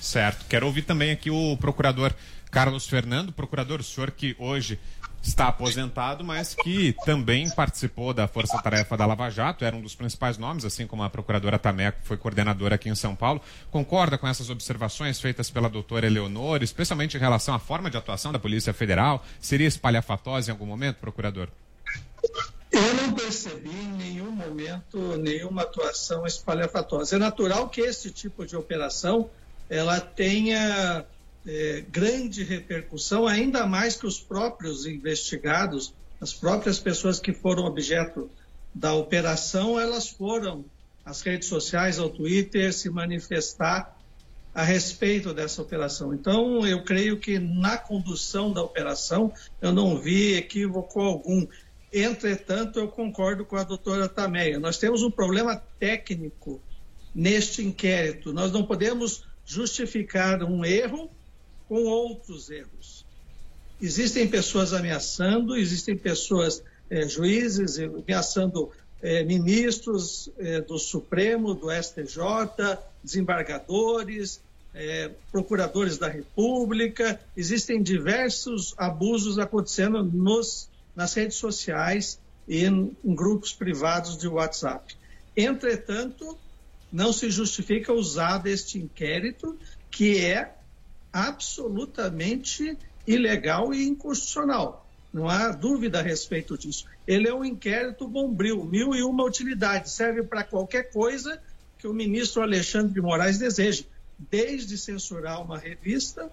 Certo. 0.00 0.44
Quero 0.46 0.66
ouvir 0.66 0.82
também 0.82 1.10
aqui 1.10 1.30
o 1.30 1.56
procurador 1.56 2.12
Carlos 2.50 2.86
Fernando, 2.86 3.32
procurador, 3.32 3.80
o 3.80 3.84
senhor 3.84 4.10
que 4.10 4.36
hoje 4.38 4.78
está 5.22 5.48
aposentado, 5.48 6.22
mas 6.22 6.54
que 6.54 6.94
também 7.04 7.50
participou 7.50 8.14
da 8.14 8.28
Força 8.28 8.58
Tarefa 8.62 8.96
da 8.96 9.04
Lava 9.04 9.28
Jato, 9.28 9.64
era 9.64 9.74
um 9.74 9.82
dos 9.82 9.94
principais 9.94 10.38
nomes, 10.38 10.64
assim 10.64 10.86
como 10.86 11.02
a 11.02 11.10
procuradora 11.10 11.58
Tameco, 11.58 11.98
foi 12.04 12.16
coordenadora 12.16 12.76
aqui 12.76 12.88
em 12.88 12.94
São 12.94 13.16
Paulo. 13.16 13.40
Concorda 13.70 14.16
com 14.16 14.28
essas 14.28 14.50
observações 14.50 15.20
feitas 15.20 15.50
pela 15.50 15.68
doutora 15.68 16.06
Eleonora, 16.06 16.62
especialmente 16.62 17.16
em 17.16 17.20
relação 17.20 17.54
à 17.54 17.58
forma 17.58 17.90
de 17.90 17.96
atuação 17.96 18.32
da 18.32 18.38
Polícia 18.38 18.72
Federal? 18.72 19.24
Seria 19.40 19.66
espalhafatosa 19.66 20.50
em 20.50 20.52
algum 20.52 20.66
momento, 20.66 20.98
procurador? 20.98 21.48
Eu 22.70 22.94
não 22.94 23.12
percebi 23.14 23.70
em 23.70 23.92
nenhum 23.92 24.30
momento 24.30 25.16
nenhuma 25.16 25.62
atuação 25.62 26.26
espalhafatosa. 26.26 27.16
É 27.16 27.18
natural 27.18 27.68
que 27.68 27.80
esse 27.80 28.10
tipo 28.10 28.44
de 28.44 28.56
operação 28.56 29.30
ela 29.68 30.00
tenha 30.00 31.04
é, 31.46 31.84
grande 31.88 32.42
repercussão, 32.42 33.26
ainda 33.26 33.66
mais 33.66 33.96
que 33.96 34.06
os 34.06 34.20
próprios 34.20 34.86
investigados, 34.86 35.94
as 36.20 36.32
próprias 36.32 36.78
pessoas 36.78 37.20
que 37.20 37.32
foram 37.32 37.64
objeto 37.64 38.30
da 38.74 38.94
operação, 38.94 39.78
elas 39.78 40.08
foram 40.08 40.64
às 41.04 41.22
redes 41.22 41.48
sociais, 41.48 41.98
ao 41.98 42.10
Twitter, 42.10 42.72
se 42.72 42.90
manifestar 42.90 43.96
a 44.52 44.62
respeito 44.62 45.32
dessa 45.34 45.60
operação. 45.60 46.14
Então, 46.14 46.66
eu 46.66 46.82
creio 46.82 47.18
que 47.18 47.38
na 47.38 47.76
condução 47.76 48.52
da 48.52 48.62
operação 48.62 49.32
eu 49.60 49.70
não 49.72 49.98
vi 50.00 50.34
equívoco 50.34 51.00
algum. 51.00 51.46
Entretanto, 51.98 52.78
eu 52.78 52.88
concordo 52.88 53.42
com 53.46 53.56
a 53.56 53.64
doutora 53.64 54.06
Tameia. 54.06 54.60
Nós 54.60 54.76
temos 54.76 55.02
um 55.02 55.10
problema 55.10 55.56
técnico 55.80 56.60
neste 57.14 57.64
inquérito. 57.64 58.34
Nós 58.34 58.52
não 58.52 58.64
podemos 58.64 59.24
justificar 59.46 60.42
um 60.42 60.62
erro 60.62 61.10
com 61.66 61.84
outros 61.84 62.50
erros. 62.50 63.06
Existem 63.80 64.28
pessoas 64.28 64.74
ameaçando, 64.74 65.56
existem 65.56 65.96
pessoas, 65.96 66.62
é, 66.90 67.08
juízes, 67.08 67.78
ameaçando 67.78 68.70
é, 69.00 69.24
ministros 69.24 70.30
é, 70.38 70.60
do 70.60 70.78
Supremo, 70.78 71.54
do 71.54 71.70
STJ, 71.70 72.78
desembargadores, 73.02 74.44
procuradores 75.32 75.96
da 75.96 76.06
República. 76.06 77.18
Existem 77.34 77.82
diversos 77.82 78.74
abusos 78.76 79.38
acontecendo 79.38 80.04
nos, 80.04 80.68
nas 80.96 81.12
redes 81.14 81.36
sociais 81.36 82.18
e 82.48 82.64
em, 82.64 82.96
grupos 83.04 83.52
privados 83.52 84.16
de 84.16 84.26
WhatsApp. 84.26 84.96
Entretanto, 85.36 86.38
não 86.90 87.12
se 87.12 87.30
justifica 87.30 87.92
usar 87.92 88.38
deste 88.38 88.78
inquérito, 88.78 89.58
que 89.90 90.24
é 90.24 90.54
absolutamente 91.12 92.76
ilegal 93.06 93.74
e 93.74 93.86
inconstitucional. 93.86 94.88
Não 95.12 95.28
há 95.28 95.50
dúvida 95.50 96.00
a 96.00 96.02
respeito 96.02 96.56
disso. 96.56 96.86
Ele 97.06 97.28
é 97.28 97.34
um 97.34 97.44
inquérito 97.44 98.08
bombril, 98.08 98.64
mil 98.64 98.94
e 98.94 99.02
uma 99.02 99.24
utilidades, 99.24 99.92
serve 99.92 100.22
para 100.22 100.42
qualquer 100.42 100.90
coisa 100.90 101.40
que 101.78 101.86
o 101.86 101.92
ministro 101.92 102.42
Alexandre 102.42 102.94
de 102.94 103.00
Moraes 103.00 103.38
deseje, 103.38 103.86
desde 104.18 104.78
censurar 104.78 105.42
uma 105.42 105.58
revista 105.58 106.30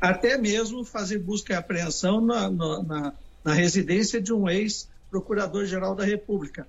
até 0.00 0.38
mesmo 0.38 0.84
fazer 0.84 1.18
busca 1.18 1.52
e 1.52 1.56
apreensão 1.56 2.20
na, 2.20 2.50
na, 2.50 2.82
na 2.82 3.14
residência 3.44 4.20
de 4.20 4.32
um 4.32 4.48
ex-procurador-geral 4.48 5.94
da 5.94 6.04
República. 6.04 6.68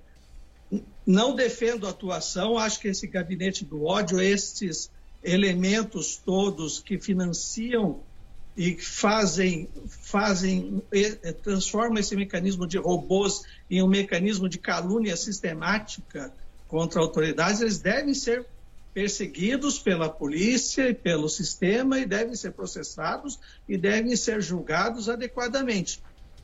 Não 1.06 1.34
defendo 1.34 1.86
a 1.86 1.90
atuação, 1.90 2.56
acho 2.56 2.80
que 2.80 2.88
esse 2.88 3.06
gabinete 3.06 3.64
do 3.64 3.84
ódio, 3.84 4.20
estes 4.20 4.90
elementos 5.22 6.16
todos 6.16 6.80
que 6.80 6.98
financiam 6.98 8.00
e 8.56 8.76
fazem, 8.76 9.68
fazem 9.86 10.82
transformam 11.42 11.98
esse 11.98 12.14
mecanismo 12.16 12.66
de 12.66 12.78
robôs 12.78 13.42
em 13.70 13.82
um 13.82 13.88
mecanismo 13.88 14.48
de 14.48 14.58
calúnia 14.58 15.16
sistemática 15.16 16.32
contra 16.68 17.00
autoridades, 17.00 17.60
eles 17.60 17.78
devem 17.78 18.14
ser 18.14 18.46
perseguidos 18.94 19.78
pela 19.78 20.08
polícia 20.08 20.88
e 20.88 20.94
pelo 20.94 21.28
sistema 21.28 21.98
e 21.98 22.04
devem 22.04 22.34
ser 22.34 22.52
processados 22.52 23.38
e 23.68 23.78
devem 23.78 24.14
ser 24.16 24.42
julgados 24.42 25.08
adequadamente. 25.08 26.02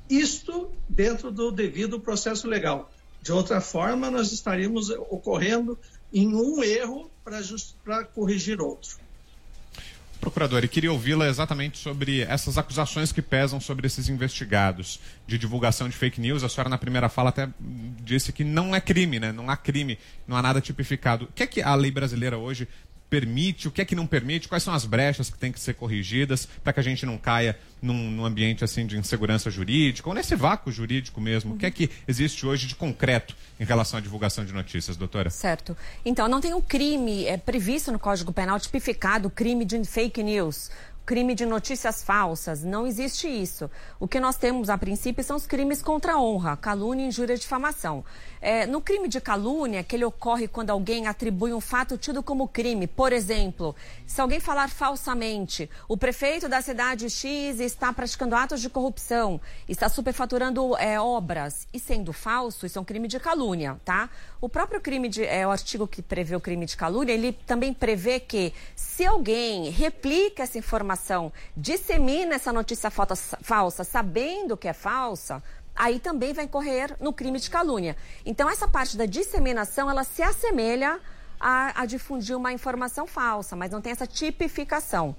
Isto 0.08 0.70
dentro 0.88 1.30
do 1.30 1.50
devido 1.50 2.00
processo 2.00 2.48
legal. 2.48 2.90
De 3.22 3.32
outra 3.32 3.60
forma, 3.60 4.10
nós 4.10 4.32
estaríamos 4.32 4.90
ocorrendo 4.90 5.78
em 6.12 6.34
um 6.34 6.62
erro 6.62 7.10
para 7.84 8.04
corrigir 8.04 8.60
outro. 8.60 8.96
Procurador, 10.20 10.64
e 10.64 10.68
queria 10.68 10.90
ouvi-la 10.90 11.28
exatamente 11.28 11.78
sobre 11.78 12.22
essas 12.22 12.58
acusações 12.58 13.12
que 13.12 13.22
pesam 13.22 13.60
sobre 13.60 13.86
esses 13.86 14.08
investigados 14.08 14.98
de 15.28 15.38
divulgação 15.38 15.88
de 15.88 15.96
fake 15.96 16.20
news. 16.20 16.42
A 16.42 16.48
senhora, 16.48 16.68
na 16.68 16.78
primeira 16.78 17.08
fala, 17.08 17.28
até 17.28 17.48
disse 18.02 18.32
que 18.32 18.42
não 18.42 18.74
é 18.74 18.80
crime, 18.80 19.20
né? 19.20 19.30
Não 19.30 19.48
há 19.48 19.56
crime, 19.56 19.96
não 20.26 20.36
há 20.36 20.42
nada 20.42 20.60
tipificado. 20.60 21.26
O 21.26 21.28
que 21.32 21.44
é 21.44 21.46
que 21.46 21.62
a 21.62 21.72
lei 21.76 21.92
brasileira 21.92 22.36
hoje 22.36 22.66
permite, 23.08 23.68
o 23.68 23.70
que 23.70 23.80
é 23.80 23.84
que 23.84 23.94
não 23.94 24.06
permite, 24.06 24.48
quais 24.48 24.62
são 24.62 24.74
as 24.74 24.84
brechas 24.84 25.30
que 25.30 25.38
têm 25.38 25.50
que 25.50 25.60
ser 25.60 25.74
corrigidas 25.74 26.46
para 26.62 26.72
que 26.72 26.80
a 26.80 26.82
gente 26.82 27.06
não 27.06 27.16
caia 27.16 27.58
num, 27.80 28.10
num, 28.10 28.24
ambiente 28.24 28.64
assim 28.64 28.86
de 28.86 28.98
insegurança 28.98 29.50
jurídica 29.50 30.08
ou 30.08 30.14
nesse 30.14 30.34
vácuo 30.34 30.70
jurídico 30.70 31.20
mesmo. 31.20 31.54
O 31.54 31.56
que 31.58 31.66
é 31.66 31.70
que 31.70 31.90
existe 32.06 32.44
hoje 32.44 32.66
de 32.66 32.74
concreto 32.74 33.34
em 33.58 33.64
relação 33.64 33.98
à 33.98 34.02
divulgação 34.02 34.44
de 34.44 34.52
notícias, 34.52 34.96
doutora? 34.96 35.30
Certo. 35.30 35.76
Então, 36.04 36.28
não 36.28 36.40
tem 36.40 36.52
um 36.52 36.60
crime 36.60 37.24
é, 37.26 37.36
previsto 37.36 37.90
no 37.90 37.98
Código 37.98 38.32
Penal 38.32 38.60
tipificado, 38.60 39.30
crime 39.30 39.64
de 39.64 39.82
fake 39.84 40.22
news 40.22 40.70
crime 41.08 41.34
de 41.34 41.46
notícias 41.46 42.04
falsas. 42.04 42.62
Não 42.62 42.86
existe 42.86 43.26
isso. 43.26 43.70
O 43.98 44.06
que 44.06 44.20
nós 44.20 44.36
temos, 44.36 44.68
a 44.68 44.76
princípio, 44.76 45.24
são 45.24 45.36
os 45.36 45.46
crimes 45.46 45.80
contra 45.80 46.12
a 46.12 46.20
honra, 46.20 46.54
calúnia, 46.54 47.06
injúria 47.06 47.32
e 47.32 47.38
difamação. 47.38 48.04
É, 48.40 48.66
no 48.66 48.80
crime 48.80 49.08
de 49.08 49.20
calúnia, 49.20 49.82
que 49.82 49.96
ele 49.96 50.04
ocorre 50.04 50.46
quando 50.46 50.70
alguém 50.70 51.06
atribui 51.06 51.52
um 51.52 51.60
fato 51.60 51.98
tido 51.98 52.22
como 52.22 52.48
crime. 52.48 52.86
Por 52.86 53.12
exemplo, 53.12 53.74
se 54.06 54.20
alguém 54.20 54.40
falar 54.40 54.68
falsamente, 54.68 55.68
o 55.88 55.96
prefeito 55.96 56.48
da 56.48 56.62
cidade 56.62 57.10
X 57.10 57.60
está 57.60 57.92
praticando 57.92 58.34
atos 58.36 58.60
de 58.60 58.68
corrupção, 58.68 59.40
está 59.68 59.88
superfaturando 59.88 60.76
é, 60.76 61.00
obras, 61.00 61.66
e 61.72 61.78
sendo 61.78 62.12
falso, 62.12 62.66
isso 62.66 62.78
é 62.78 62.82
um 62.82 62.84
crime 62.84 63.08
de 63.08 63.18
calúnia, 63.18 63.80
tá? 63.84 64.08
O 64.40 64.48
próprio 64.48 64.80
crime 64.80 65.08
de, 65.08 65.24
é, 65.24 65.46
o 65.46 65.50
artigo 65.50 65.86
que 65.86 66.00
prevê 66.00 66.36
o 66.36 66.40
crime 66.40 66.64
de 66.64 66.76
calúnia, 66.76 67.12
ele 67.12 67.32
também 67.32 67.74
prevê 67.74 68.20
que 68.20 68.52
se 68.76 69.04
alguém 69.04 69.70
replica 69.70 70.44
essa 70.44 70.58
informação, 70.58 71.32
dissemina 71.56 72.34
essa 72.34 72.52
notícia 72.52 72.90
falsa, 72.90 73.84
sabendo 73.84 74.56
que 74.56 74.68
é 74.68 74.72
falsa, 74.72 75.42
aí 75.78 76.00
também 76.00 76.32
vai 76.32 76.44
incorrer 76.44 76.96
no 77.00 77.12
crime 77.12 77.38
de 77.38 77.48
calúnia. 77.48 77.96
Então, 78.26 78.50
essa 78.50 78.66
parte 78.66 78.96
da 78.96 79.06
disseminação, 79.06 79.88
ela 79.88 80.02
se 80.02 80.22
assemelha 80.22 80.98
a, 81.38 81.82
a 81.82 81.86
difundir 81.86 82.36
uma 82.36 82.52
informação 82.52 83.06
falsa, 83.06 83.54
mas 83.54 83.70
não 83.70 83.80
tem 83.80 83.92
essa 83.92 84.06
tipificação. 84.06 85.14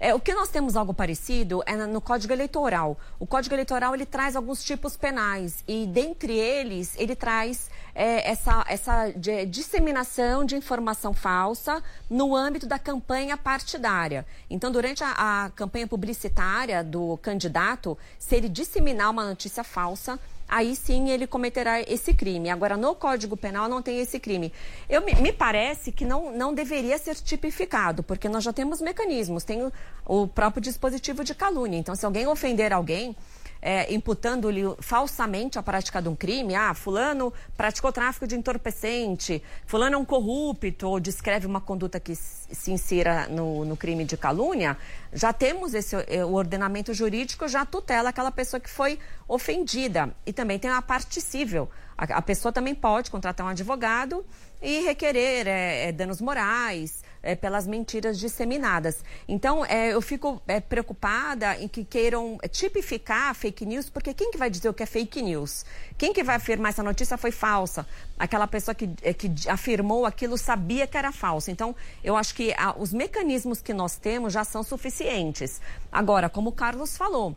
É, 0.00 0.12
o 0.12 0.18
que 0.18 0.34
nós 0.34 0.48
temos 0.48 0.76
algo 0.76 0.92
parecido 0.92 1.62
é 1.64 1.76
no 1.76 2.00
Código 2.00 2.32
Eleitoral. 2.32 2.98
O 3.18 3.26
Código 3.26 3.54
Eleitoral 3.54 3.94
ele 3.94 4.04
traz 4.04 4.34
alguns 4.34 4.62
tipos 4.62 4.96
penais 4.96 5.62
e 5.68 5.86
dentre 5.86 6.36
eles 6.36 6.94
ele 6.98 7.14
traz 7.14 7.70
é, 7.94 8.30
essa, 8.30 8.64
essa 8.68 9.10
de, 9.10 9.46
disseminação 9.46 10.44
de 10.44 10.56
informação 10.56 11.14
falsa 11.14 11.82
no 12.10 12.34
âmbito 12.34 12.66
da 12.66 12.78
campanha 12.78 13.36
partidária. 13.36 14.26
Então, 14.50 14.70
durante 14.72 15.04
a, 15.04 15.44
a 15.44 15.50
campanha 15.50 15.86
publicitária 15.86 16.82
do 16.82 17.16
candidato, 17.18 17.96
se 18.18 18.34
ele 18.34 18.48
disseminar 18.48 19.10
uma 19.10 19.24
notícia 19.24 19.62
falsa, 19.62 20.18
aí 20.48 20.76
sim 20.76 21.10
ele 21.10 21.26
cometerá 21.26 21.80
esse 21.80 22.12
crime. 22.12 22.50
Agora, 22.50 22.76
no 22.76 22.94
Código 22.94 23.36
Penal 23.36 23.68
não 23.68 23.80
tem 23.80 24.00
esse 24.00 24.18
crime. 24.18 24.52
Eu, 24.88 25.02
me 25.02 25.32
parece 25.32 25.92
que 25.92 26.04
não, 26.04 26.36
não 26.36 26.52
deveria 26.52 26.98
ser 26.98 27.14
tipificado, 27.14 28.02
porque 28.02 28.28
nós 28.28 28.44
já 28.44 28.52
temos 28.52 28.80
mecanismos, 28.80 29.44
tem 29.44 29.62
o, 29.62 29.72
o 30.04 30.26
próprio 30.26 30.62
dispositivo 30.62 31.24
de 31.24 31.34
calúnia. 31.34 31.78
Então, 31.78 31.94
se 31.94 32.04
alguém 32.04 32.26
ofender 32.26 32.72
alguém, 32.72 33.16
é, 33.64 33.92
imputando-lhe 33.94 34.62
falsamente 34.78 35.58
a 35.58 35.62
prática 35.62 36.02
de 36.02 36.08
um 36.10 36.14
crime. 36.14 36.54
Ah, 36.54 36.74
fulano 36.74 37.32
praticou 37.56 37.90
tráfico 37.90 38.26
de 38.26 38.36
entorpecente, 38.36 39.42
fulano 39.64 39.96
é 39.96 39.98
um 39.98 40.04
corrupto, 40.04 40.86
ou 40.86 41.00
descreve 41.00 41.46
uma 41.46 41.62
conduta 41.62 41.98
que 41.98 42.14
se 42.14 42.70
insira 42.70 43.26
no, 43.28 43.64
no 43.64 43.74
crime 43.74 44.04
de 44.04 44.18
calúnia. 44.18 44.76
Já 45.14 45.32
temos 45.32 45.72
esse, 45.72 45.96
é, 46.08 46.22
o 46.22 46.34
ordenamento 46.34 46.92
jurídico, 46.92 47.48
já 47.48 47.64
tutela 47.64 48.10
aquela 48.10 48.30
pessoa 48.30 48.60
que 48.60 48.68
foi 48.68 48.98
ofendida. 49.26 50.14
E 50.26 50.32
também 50.32 50.58
tem 50.58 50.70
a 50.70 50.82
parte 50.82 51.18
cível. 51.22 51.70
A, 51.96 52.18
a 52.18 52.22
pessoa 52.22 52.52
também 52.52 52.74
pode 52.74 53.10
contratar 53.10 53.46
um 53.46 53.50
advogado 53.50 54.26
e 54.60 54.80
requerer 54.80 55.46
é, 55.46 55.88
é, 55.88 55.92
danos 55.92 56.20
morais, 56.20 57.03
é, 57.24 57.34
pelas 57.34 57.66
mentiras 57.66 58.18
disseminadas. 58.18 59.02
Então, 59.26 59.64
é, 59.64 59.92
eu 59.92 60.00
fico 60.00 60.40
é, 60.46 60.60
preocupada 60.60 61.58
em 61.58 61.66
que 61.66 61.84
queiram 61.84 62.38
tipificar 62.50 63.34
fake 63.34 63.64
news, 63.64 63.88
porque 63.88 64.12
quem 64.12 64.30
que 64.30 64.38
vai 64.38 64.50
dizer 64.50 64.68
o 64.68 64.74
que 64.74 64.82
é 64.82 64.86
fake 64.86 65.22
news? 65.22 65.64
Quem 65.96 66.12
que 66.12 66.22
vai 66.22 66.36
afirmar 66.36 66.68
essa 66.68 66.82
notícia 66.82 67.16
foi 67.16 67.32
falsa? 67.32 67.86
Aquela 68.18 68.46
pessoa 68.46 68.74
que, 68.74 68.90
é, 69.02 69.12
que 69.12 69.32
afirmou 69.48 70.06
aquilo 70.06 70.36
sabia 70.36 70.86
que 70.86 70.96
era 70.96 71.10
falso. 71.10 71.50
Então, 71.50 71.74
eu 72.02 72.16
acho 72.16 72.34
que 72.34 72.52
a, 72.54 72.74
os 72.78 72.92
mecanismos 72.92 73.60
que 73.62 73.72
nós 73.72 73.96
temos 73.96 74.32
já 74.32 74.44
são 74.44 74.62
suficientes. 74.62 75.60
Agora, 75.90 76.28
como 76.28 76.50
o 76.50 76.52
Carlos 76.52 76.96
falou, 76.96 77.34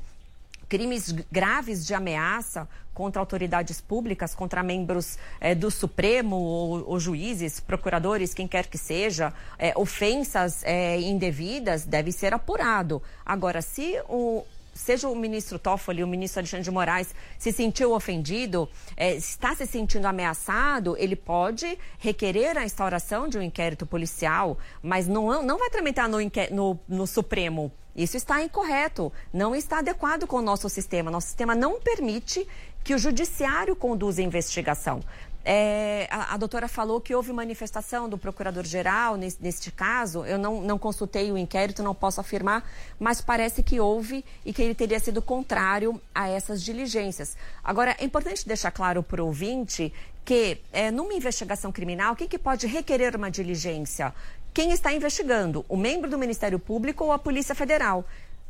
crimes 0.68 1.12
graves 1.32 1.86
de 1.86 1.94
ameaça 1.94 2.68
contra 2.94 3.22
autoridades 3.22 3.80
públicas, 3.80 4.34
contra 4.34 4.64
membros 4.64 5.20
é, 5.40 5.54
do 5.54 5.70
Supremo, 5.70 6.36
ou, 6.36 6.90
ou, 6.90 7.00
juízes, 7.00 7.60
procuradores, 7.60 8.34
quem 8.34 8.48
quer 8.48 8.66
que 8.66 8.78
seja, 8.78 9.32
é, 9.60 9.72
ofensas 9.78 10.64
é, 10.64 11.00
indevidas, 11.00 11.86
deve 11.86 12.12
ser 12.12 12.34
apurado. 12.34 13.02
Agora, 13.24 13.62
se 13.62 14.02
o, 14.10 14.44
seja 14.78 15.10
o 15.10 15.16
ministro 15.16 15.60
Toffoli, 15.60 16.04
o 16.04 16.08
ministro 16.08 16.40
Alexandre 16.40 16.64
de 16.64 16.72
Moraes, 16.72 17.14
se 17.38 17.52
sentiu 17.52 17.94
ofendido, 17.94 18.70
é, 18.96 19.16
está 19.16 19.56
se 19.56 19.66
sentindo 19.66 20.06
ameaçado, 20.06 20.96
ele 20.98 21.16
pode 21.16 21.78
requerer 22.00 22.58
a 22.58 22.64
instauração 22.64 23.28
de 23.28 23.38
um 23.38 23.42
inquérito 23.42 23.86
policial, 23.86 24.58
mas 24.82 25.08
não, 25.08 25.44
não 25.44 25.58
vai 25.58 25.70
tramitar 25.70 26.08
no, 26.08 26.20
no, 26.52 26.80
no 26.88 27.08
Supremo 27.08 27.72
isso 27.98 28.16
está 28.16 28.44
incorreto, 28.44 29.12
não 29.34 29.56
está 29.56 29.80
adequado 29.80 30.28
com 30.28 30.38
o 30.38 30.42
nosso 30.42 30.70
sistema. 30.70 31.10
Nosso 31.10 31.28
sistema 31.28 31.56
não 31.56 31.82
permite 31.82 32.48
que 32.84 32.94
o 32.94 33.00
judiciário 33.00 33.76
conduza 33.76 34.22
a 34.22 34.24
investigação. 34.24 35.02
É, 35.50 36.10
a, 36.12 36.34
a, 36.34 36.38
doutora 36.38 36.68
falou 36.68 37.00
que 37.00 37.16
houve 37.16 37.32
manifestação 37.32 38.10
do 38.10 38.18
procurador-geral 38.18 39.16
nesse, 39.16 39.38
neste 39.42 39.72
caso. 39.72 40.26
Eu 40.26 40.38
não, 40.38 40.62
não, 40.62 40.78
consultei 40.78 41.32
o 41.32 41.38
inquérito, 41.38 41.82
não 41.82 41.96
posso 41.96 42.20
afirmar, 42.20 42.70
mas 43.00 43.22
parece 43.22 43.64
que 43.64 43.80
houve 43.80 44.26
e 44.46 44.52
que 44.52 44.62
ele 44.62 44.76
teria 44.76 45.00
sido 45.00 45.22
contrário 45.22 46.02
a 46.14 46.28
essas 46.28 46.62
diligências. 46.62 47.38
Agora, 47.64 47.96
é 47.98 48.04
importante 48.04 48.46
deixar 48.46 48.72
claro 48.72 49.02
para 49.02 49.24
o 49.24 49.28
ouvinte 49.28 49.94
que, 50.26 50.60
é, 50.74 50.92
numa 50.92 51.14
investigação 51.14 51.72
criminal, 51.72 52.14
quem 52.14 52.28
que 52.28 52.38
pode 52.38 52.68
requerer 52.68 53.16
uma 53.16 53.32
diligência? 53.32 54.14
quem 54.58 54.72
está 54.72 54.92
investigando, 54.92 55.64
o 55.70 55.78
membro 55.78 56.10
do 56.10 56.18
Ministério 56.18 56.58
Público 56.58 57.04
ou 57.04 57.12
a 57.12 57.20
Polícia 57.20 57.54
Federal. 57.54 58.04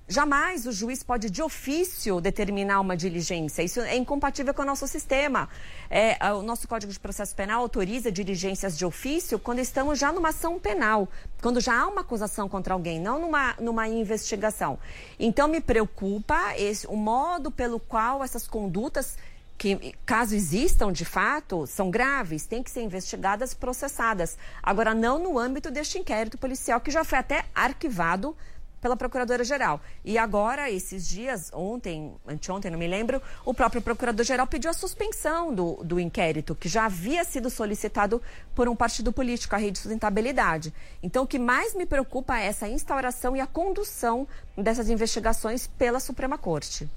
Jamais 0.09 0.65
o 0.65 0.71
juiz 0.71 1.03
pode, 1.03 1.29
de 1.29 1.41
ofício, 1.41 2.21
determinar 2.21 2.79
uma 2.79 2.95
diligência. 2.95 3.61
Isso 3.61 3.81
é 3.81 3.97
incompatível 3.97 4.53
com 4.53 4.61
o 4.61 4.65
nosso 4.65 4.87
sistema. 4.87 5.49
É, 5.89 6.17
o 6.31 6.41
nosso 6.41 6.65
Código 6.65 6.93
de 6.93 6.99
Processo 6.99 7.35
Penal 7.35 7.61
autoriza 7.61 8.09
diligências 8.09 8.77
de 8.77 8.85
ofício 8.85 9.37
quando 9.37 9.59
estamos 9.59 9.99
já 9.99 10.13
numa 10.13 10.29
ação 10.29 10.57
penal, 10.57 11.09
quando 11.41 11.59
já 11.59 11.77
há 11.77 11.87
uma 11.87 12.01
acusação 12.01 12.47
contra 12.47 12.73
alguém, 12.73 13.01
não 13.01 13.19
numa, 13.19 13.53
numa 13.59 13.85
investigação. 13.89 14.79
Então, 15.19 15.49
me 15.49 15.59
preocupa 15.59 16.53
esse, 16.55 16.87
o 16.87 16.95
modo 16.95 17.51
pelo 17.51 17.77
qual 17.77 18.23
essas 18.23 18.47
condutas 18.47 19.17
que, 19.57 19.93
caso 20.05 20.35
existam 20.35 20.89
de 20.89 21.03
fato, 21.03 21.67
são 21.67 21.91
graves, 21.91 22.45
têm 22.45 22.63
que 22.63 22.71
ser 22.71 22.81
investigadas, 22.81 23.53
processadas. 23.53 24.37
Agora, 24.63 24.93
não 24.93 25.19
no 25.19 25.37
âmbito 25.37 25.69
deste 25.69 25.97
inquérito 25.97 26.37
policial, 26.37 26.79
que 26.79 26.91
já 26.91 27.03
foi 27.03 27.17
até 27.17 27.43
arquivado 27.53 28.37
pela 28.81 28.95
Procuradora-Geral. 28.95 29.81
E 30.03 30.17
agora, 30.17 30.69
esses 30.69 31.07
dias, 31.07 31.51
ontem, 31.53 32.13
anteontem, 32.27 32.71
não 32.71 32.79
me 32.79 32.87
lembro, 32.87 33.21
o 33.45 33.53
próprio 33.53 33.81
Procurador-Geral 33.81 34.47
pediu 34.47 34.69
a 34.69 34.73
suspensão 34.73 35.53
do, 35.53 35.83
do 35.83 35.99
inquérito, 35.99 36.55
que 36.55 36.69
já 36.69 36.85
havia 36.85 37.23
sido 37.23 37.49
solicitado 37.49 38.21
por 38.53 38.67
um 38.67 38.75
partido 38.75 39.11
político, 39.11 39.55
a 39.55 39.57
Rede 39.57 39.73
de 39.73 39.79
Sustentabilidade. 39.79 40.73
Então, 41.01 41.23
o 41.23 41.27
que 41.27 41.39
mais 41.39 41.73
me 41.73 41.85
preocupa 41.85 42.37
é 42.37 42.45
essa 42.45 42.67
instauração 42.67 43.35
e 43.35 43.41
a 43.41 43.47
condução 43.47 44.27
dessas 44.57 44.89
investigações 44.89 45.67
pela 45.67 45.99
Suprema 45.99 46.37
Corte. 46.37 46.89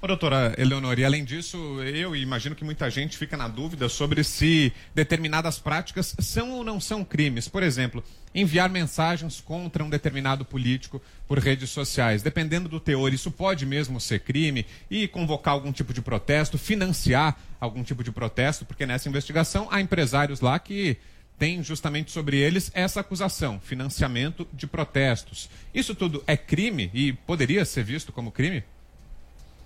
Ô, 0.00 0.06
doutora 0.06 0.54
Eleonor, 0.56 0.98
e 0.98 1.04
além 1.04 1.24
disso, 1.24 1.56
eu 1.82 2.14
imagino 2.14 2.54
que 2.54 2.64
muita 2.64 2.88
gente 2.88 3.16
fica 3.16 3.36
na 3.36 3.48
dúvida 3.48 3.88
sobre 3.88 4.22
se 4.22 4.72
determinadas 4.94 5.58
práticas 5.58 6.14
são 6.20 6.52
ou 6.52 6.62
não 6.62 6.80
são 6.80 7.04
crimes. 7.04 7.48
Por 7.48 7.62
exemplo, 7.62 8.04
enviar 8.34 8.70
mensagens 8.70 9.40
contra 9.40 9.82
um 9.82 9.90
determinado 9.90 10.44
político 10.44 11.02
por 11.26 11.38
redes 11.38 11.70
sociais. 11.70 12.22
Dependendo 12.22 12.68
do 12.68 12.78
teor, 12.78 13.12
isso 13.12 13.30
pode 13.30 13.66
mesmo 13.66 14.00
ser 14.00 14.20
crime 14.20 14.64
e 14.90 15.08
convocar 15.08 15.54
algum 15.54 15.72
tipo 15.72 15.92
de 15.92 16.00
protesto, 16.00 16.56
financiar 16.56 17.36
algum 17.60 17.82
tipo 17.82 18.04
de 18.04 18.12
protesto, 18.12 18.64
porque 18.64 18.86
nessa 18.86 19.08
investigação 19.08 19.66
há 19.70 19.80
empresários 19.80 20.40
lá 20.40 20.58
que 20.58 20.96
têm 21.38 21.62
justamente 21.62 22.10
sobre 22.10 22.36
eles 22.36 22.70
essa 22.74 23.00
acusação, 23.00 23.60
financiamento 23.60 24.46
de 24.52 24.66
protestos. 24.66 25.48
Isso 25.72 25.94
tudo 25.94 26.22
é 26.26 26.36
crime 26.36 26.90
e 26.92 27.12
poderia 27.12 27.64
ser 27.64 27.84
visto 27.84 28.12
como 28.12 28.32
crime? 28.32 28.64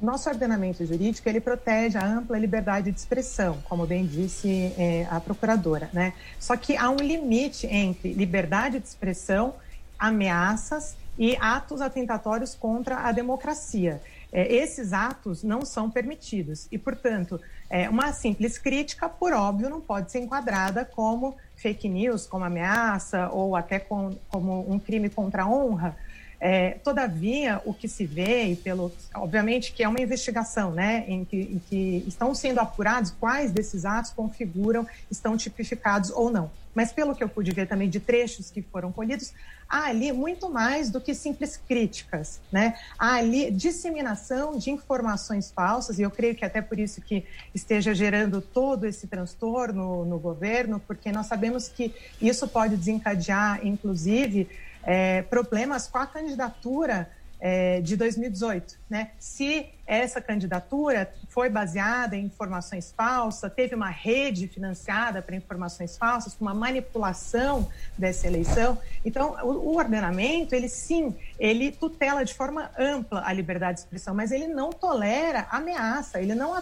Nosso 0.02 0.28
ordenamento 0.28 0.84
jurídico 0.84 1.28
ele 1.28 1.40
protege 1.40 1.96
a 1.96 2.04
ampla 2.04 2.36
liberdade 2.36 2.90
de 2.90 2.98
expressão, 2.98 3.58
como 3.68 3.86
bem 3.86 4.04
disse 4.04 4.74
é, 4.76 5.06
a 5.08 5.20
procuradora, 5.20 5.88
né? 5.92 6.12
Só 6.40 6.56
que 6.56 6.76
há 6.76 6.90
um 6.90 6.96
limite 6.96 7.68
entre 7.68 8.12
liberdade 8.12 8.80
de 8.80 8.86
expressão, 8.88 9.54
ameaças 9.96 10.96
e 11.16 11.36
atos 11.36 11.80
atentatórios 11.80 12.52
contra 12.52 12.96
a 12.96 13.12
democracia. 13.12 14.02
É, 14.32 14.52
esses 14.52 14.92
atos 14.92 15.44
não 15.44 15.64
são 15.64 15.88
permitidos 15.88 16.66
e, 16.72 16.78
portanto, 16.78 17.40
é, 17.70 17.88
uma 17.88 18.12
simples 18.12 18.58
crítica, 18.58 19.08
por 19.08 19.32
óbvio, 19.32 19.70
não 19.70 19.80
pode 19.80 20.10
ser 20.10 20.18
enquadrada 20.18 20.84
como 20.84 21.36
fake 21.54 21.88
news, 21.88 22.26
como 22.26 22.44
ameaça 22.44 23.28
ou 23.28 23.54
até 23.54 23.78
com, 23.78 24.16
como 24.28 24.68
um 24.68 24.80
crime 24.80 25.08
contra 25.08 25.44
a 25.44 25.48
honra. 25.48 25.96
É, 26.44 26.70
todavia, 26.82 27.62
o 27.64 27.72
que 27.72 27.86
se 27.86 28.04
vê, 28.04 28.46
e 28.46 28.56
pelo, 28.56 28.90
obviamente 29.14 29.72
que 29.72 29.84
é 29.84 29.88
uma 29.88 30.00
investigação, 30.00 30.72
né, 30.72 31.04
em 31.06 31.24
que, 31.24 31.36
em 31.36 31.62
que 31.70 32.04
estão 32.04 32.34
sendo 32.34 32.58
apurados 32.58 33.14
quais 33.20 33.52
desses 33.52 33.84
atos 33.84 34.10
configuram, 34.10 34.84
estão 35.08 35.36
tipificados 35.36 36.10
ou 36.10 36.32
não. 36.32 36.50
Mas 36.74 36.92
pelo 36.92 37.14
que 37.14 37.22
eu 37.22 37.28
pude 37.28 37.52
ver 37.52 37.68
também 37.68 37.88
de 37.88 38.00
trechos 38.00 38.50
que 38.50 38.60
foram 38.60 38.90
colhidos, 38.90 39.32
há 39.68 39.84
ali 39.84 40.10
muito 40.10 40.50
mais 40.50 40.90
do 40.90 41.00
que 41.00 41.14
simples 41.14 41.56
críticas, 41.56 42.40
né? 42.50 42.76
Há 42.98 43.14
ali 43.16 43.48
disseminação 43.52 44.58
de 44.58 44.70
informações 44.70 45.52
falsas, 45.52 46.00
e 46.00 46.02
eu 46.02 46.10
creio 46.10 46.34
que 46.34 46.44
até 46.44 46.60
por 46.60 46.80
isso 46.80 47.00
que 47.00 47.24
esteja 47.54 47.94
gerando 47.94 48.40
todo 48.40 48.84
esse 48.84 49.06
transtorno 49.06 50.04
no 50.04 50.18
governo, 50.18 50.80
porque 50.80 51.12
nós 51.12 51.26
sabemos 51.26 51.68
que 51.68 51.94
isso 52.20 52.48
pode 52.48 52.76
desencadear, 52.76 53.64
inclusive, 53.64 54.48
é, 54.82 55.22
problemas 55.22 55.86
com 55.86 55.98
a 55.98 56.06
candidatura 56.06 57.08
é, 57.44 57.80
de 57.80 57.96
2018. 57.96 58.78
Né? 58.88 59.10
Se 59.18 59.66
essa 59.84 60.20
candidatura 60.20 61.12
foi 61.28 61.50
baseada 61.50 62.14
em 62.14 62.26
informações 62.26 62.94
falsas, 62.96 63.52
teve 63.52 63.74
uma 63.74 63.88
rede 63.88 64.46
financiada 64.46 65.20
para 65.20 65.34
informações 65.34 65.98
falsas, 65.98 66.36
uma 66.40 66.54
manipulação 66.54 67.68
dessa 67.98 68.28
eleição. 68.28 68.78
Então, 69.04 69.34
o, 69.42 69.70
o, 69.70 69.76
ordenamento, 69.76 70.54
ele 70.54 70.68
sim, 70.68 71.16
ele 71.36 71.72
tutela 71.72 72.24
de 72.24 72.32
forma 72.32 72.70
ampla 72.78 73.24
a 73.26 73.32
liberdade 73.32 73.78
de 73.78 73.80
expressão, 73.80 74.14
mas 74.14 74.30
ele 74.30 74.46
não 74.46 74.70
tolera 74.70 75.48
ameaça, 75.50 76.20
ele 76.20 76.36
não 76.36 76.54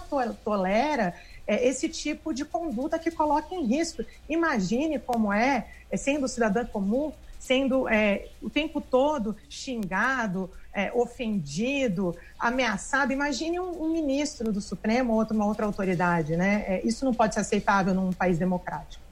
tolera 0.42 1.12
é, 1.46 1.68
esse 1.68 1.90
tipo 1.90 2.32
de 2.32 2.46
conduta 2.46 2.98
que 2.98 3.10
coloca 3.10 3.54
em 3.54 3.66
risco. 3.66 4.02
Imagine 4.30 4.98
como 4.98 5.30
é, 5.30 5.66
é 5.90 5.96
sendo 5.98 6.26
cidadã 6.26 6.64
comum, 6.64 7.12
sendo 7.40 7.88
é, 7.88 8.28
o 8.42 8.50
tempo 8.50 8.82
todo 8.82 9.34
xingado, 9.48 10.50
é, 10.72 10.92
ofendido, 10.92 12.14
ameaçado. 12.38 13.12
Imagine 13.12 13.58
um, 13.58 13.84
um, 13.84 13.92
ministro 13.92 14.52
do 14.52 14.60
Supremo 14.60 15.14
ou 15.14 15.18
outra, 15.18 15.34
uma 15.34 15.46
outra 15.46 15.64
autoridade, 15.64 16.36
né? 16.36 16.64
É, 16.68 16.86
isso 16.86 17.04
não 17.04 17.14
pode 17.14 17.34
ser 17.34 17.40
aceitável 17.40 17.94
num 17.94 18.12
país 18.12 18.38
democrático. 18.38 19.02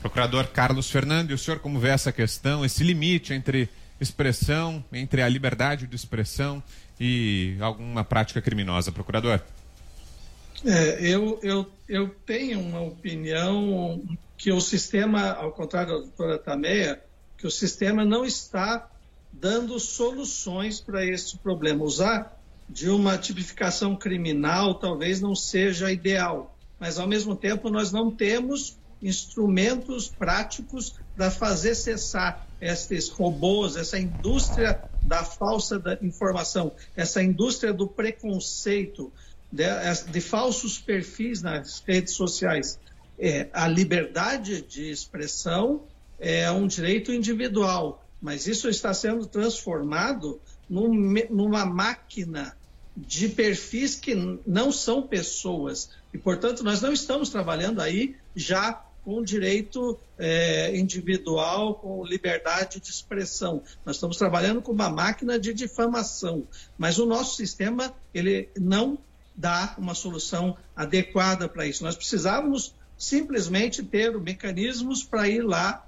Procurador 0.00 0.46
Carlos 0.48 0.90
Fernando, 0.90 1.30
e 1.30 1.34
o 1.34 1.38
senhor 1.38 1.60
como 1.60 1.80
vê 1.80 1.88
essa 1.88 2.12
questão, 2.12 2.62
esse 2.62 2.84
limite 2.84 3.32
entre 3.32 3.70
expressão, 3.98 4.84
entre 4.92 5.22
a 5.22 5.28
liberdade 5.28 5.86
de 5.86 5.96
expressão 5.96 6.62
e 7.00 7.56
alguma 7.58 8.04
prática 8.04 8.42
criminosa, 8.42 8.92
procurador? 8.92 9.40
É, 10.62 10.98
eu, 11.00 11.40
eu, 11.42 11.66
eu 11.88 12.08
tenho 12.26 12.60
uma 12.60 12.82
opinião 12.82 14.02
que 14.36 14.52
o 14.52 14.60
sistema, 14.60 15.32
ao 15.32 15.52
contrário 15.52 15.94
da 15.94 15.98
doutora 16.00 16.38
Tameia, 16.38 17.02
que 17.44 17.48
o 17.48 17.50
sistema 17.50 18.06
não 18.06 18.24
está 18.24 18.90
dando 19.30 19.78
soluções 19.78 20.80
para 20.80 21.04
esse 21.04 21.36
problema. 21.36 21.84
Usar 21.84 22.34
de 22.66 22.88
uma 22.88 23.18
tipificação 23.18 23.94
criminal 23.94 24.76
talvez 24.76 25.20
não 25.20 25.34
seja 25.34 25.92
ideal, 25.92 26.56
mas 26.80 26.98
ao 26.98 27.06
mesmo 27.06 27.36
tempo 27.36 27.68
nós 27.68 27.92
não 27.92 28.10
temos 28.10 28.78
instrumentos 29.02 30.08
práticos 30.08 30.94
para 31.14 31.30
fazer 31.30 31.74
cessar 31.74 32.48
esses 32.62 33.10
robôs, 33.10 33.76
essa 33.76 33.98
indústria 33.98 34.82
da 35.02 35.22
falsa 35.22 35.82
informação, 36.00 36.72
essa 36.96 37.22
indústria 37.22 37.74
do 37.74 37.86
preconceito, 37.86 39.12
de, 39.52 39.64
de 40.10 40.20
falsos 40.22 40.78
perfis 40.78 41.42
nas 41.42 41.82
redes 41.86 42.14
sociais. 42.14 42.78
É, 43.18 43.50
a 43.52 43.68
liberdade 43.68 44.62
de 44.62 44.90
expressão 44.90 45.86
é 46.24 46.50
um 46.50 46.66
direito 46.66 47.12
individual, 47.12 48.02
mas 48.18 48.46
isso 48.46 48.66
está 48.66 48.94
sendo 48.94 49.26
transformado 49.26 50.40
num, 50.68 50.90
numa 51.28 51.66
máquina 51.66 52.56
de 52.96 53.28
perfis 53.28 53.94
que 53.94 54.14
não 54.46 54.72
são 54.72 55.02
pessoas. 55.02 55.90
E, 56.14 56.18
portanto, 56.18 56.64
nós 56.64 56.80
não 56.80 56.94
estamos 56.94 57.28
trabalhando 57.28 57.82
aí 57.82 58.16
já 58.34 58.82
com 59.04 59.22
direito 59.22 60.00
é, 60.16 60.74
individual, 60.74 61.74
com 61.74 62.02
liberdade 62.02 62.80
de 62.80 62.88
expressão. 62.88 63.62
Nós 63.84 63.96
estamos 63.96 64.16
trabalhando 64.16 64.62
com 64.62 64.72
uma 64.72 64.88
máquina 64.88 65.38
de 65.38 65.52
difamação. 65.52 66.48
Mas 66.78 66.98
o 66.98 67.04
nosso 67.04 67.36
sistema 67.36 67.92
ele 68.14 68.48
não 68.58 68.96
dá 69.36 69.74
uma 69.76 69.94
solução 69.94 70.56
adequada 70.74 71.46
para 71.50 71.66
isso. 71.66 71.84
Nós 71.84 71.96
precisávamos 71.96 72.74
simplesmente 72.96 73.82
ter 73.82 74.18
mecanismos 74.18 75.02
para 75.02 75.28
ir 75.28 75.42
lá 75.42 75.83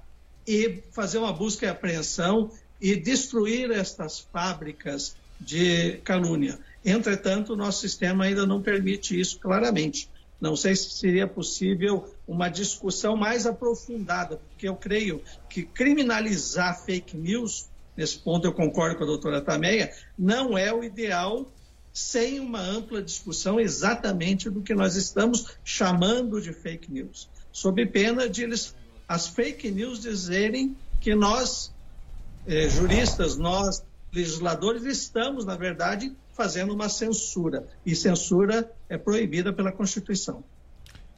e 0.47 0.81
fazer 0.91 1.17
uma 1.17 1.33
busca 1.33 1.65
e 1.65 1.69
apreensão 1.69 2.49
e 2.79 2.95
destruir 2.95 3.71
estas 3.71 4.19
fábricas 4.19 5.15
de 5.39 5.97
calúnia. 6.03 6.57
Entretanto, 6.85 7.53
o 7.53 7.55
nosso 7.55 7.81
sistema 7.81 8.25
ainda 8.25 8.45
não 8.45 8.61
permite 8.61 9.19
isso 9.19 9.39
claramente. 9.39 10.09
Não 10.39 10.55
sei 10.55 10.75
se 10.75 10.91
seria 10.91 11.27
possível 11.27 12.13
uma 12.27 12.47
discussão 12.47 13.17
mais 13.17 13.45
aprofundada, 13.45 14.37
porque 14.37 14.69
eu 14.69 14.75
creio 14.75 15.21
que 15.49 15.63
criminalizar 15.63 16.79
fake 16.85 17.17
news, 17.17 17.67
nesse 17.95 18.19
ponto 18.19 18.45
eu 18.45 18.53
concordo 18.53 18.95
com 18.95 19.03
a 19.03 19.07
doutora 19.07 19.41
Tameia, 19.41 19.91
não 20.17 20.57
é 20.57 20.71
o 20.71 20.83
ideal 20.83 21.51
sem 21.91 22.39
uma 22.39 22.61
ampla 22.61 23.01
discussão 23.01 23.59
exatamente 23.59 24.51
do 24.51 24.61
que 24.61 24.75
nós 24.75 24.95
estamos 24.95 25.57
chamando 25.63 26.39
de 26.39 26.53
fake 26.53 26.91
news, 26.91 27.27
sob 27.51 27.83
pena 27.87 28.29
de 28.29 28.43
eles, 28.43 28.75
as 29.07 29.27
fake 29.27 29.71
news 29.71 30.01
dizerem 30.01 30.75
que 30.99 31.15
nós, 31.15 31.73
eh, 32.45 32.67
juristas, 32.69 33.37
nós, 33.37 33.83
legisladores, 34.11 34.83
estamos, 34.83 35.45
na 35.45 35.55
verdade, 35.55 36.13
fazendo 36.33 36.73
uma 36.73 36.89
censura. 36.89 37.67
E 37.85 37.95
censura 37.95 38.71
é 38.89 38.97
proibida 38.97 39.53
pela 39.53 39.71
Constituição. 39.71 40.43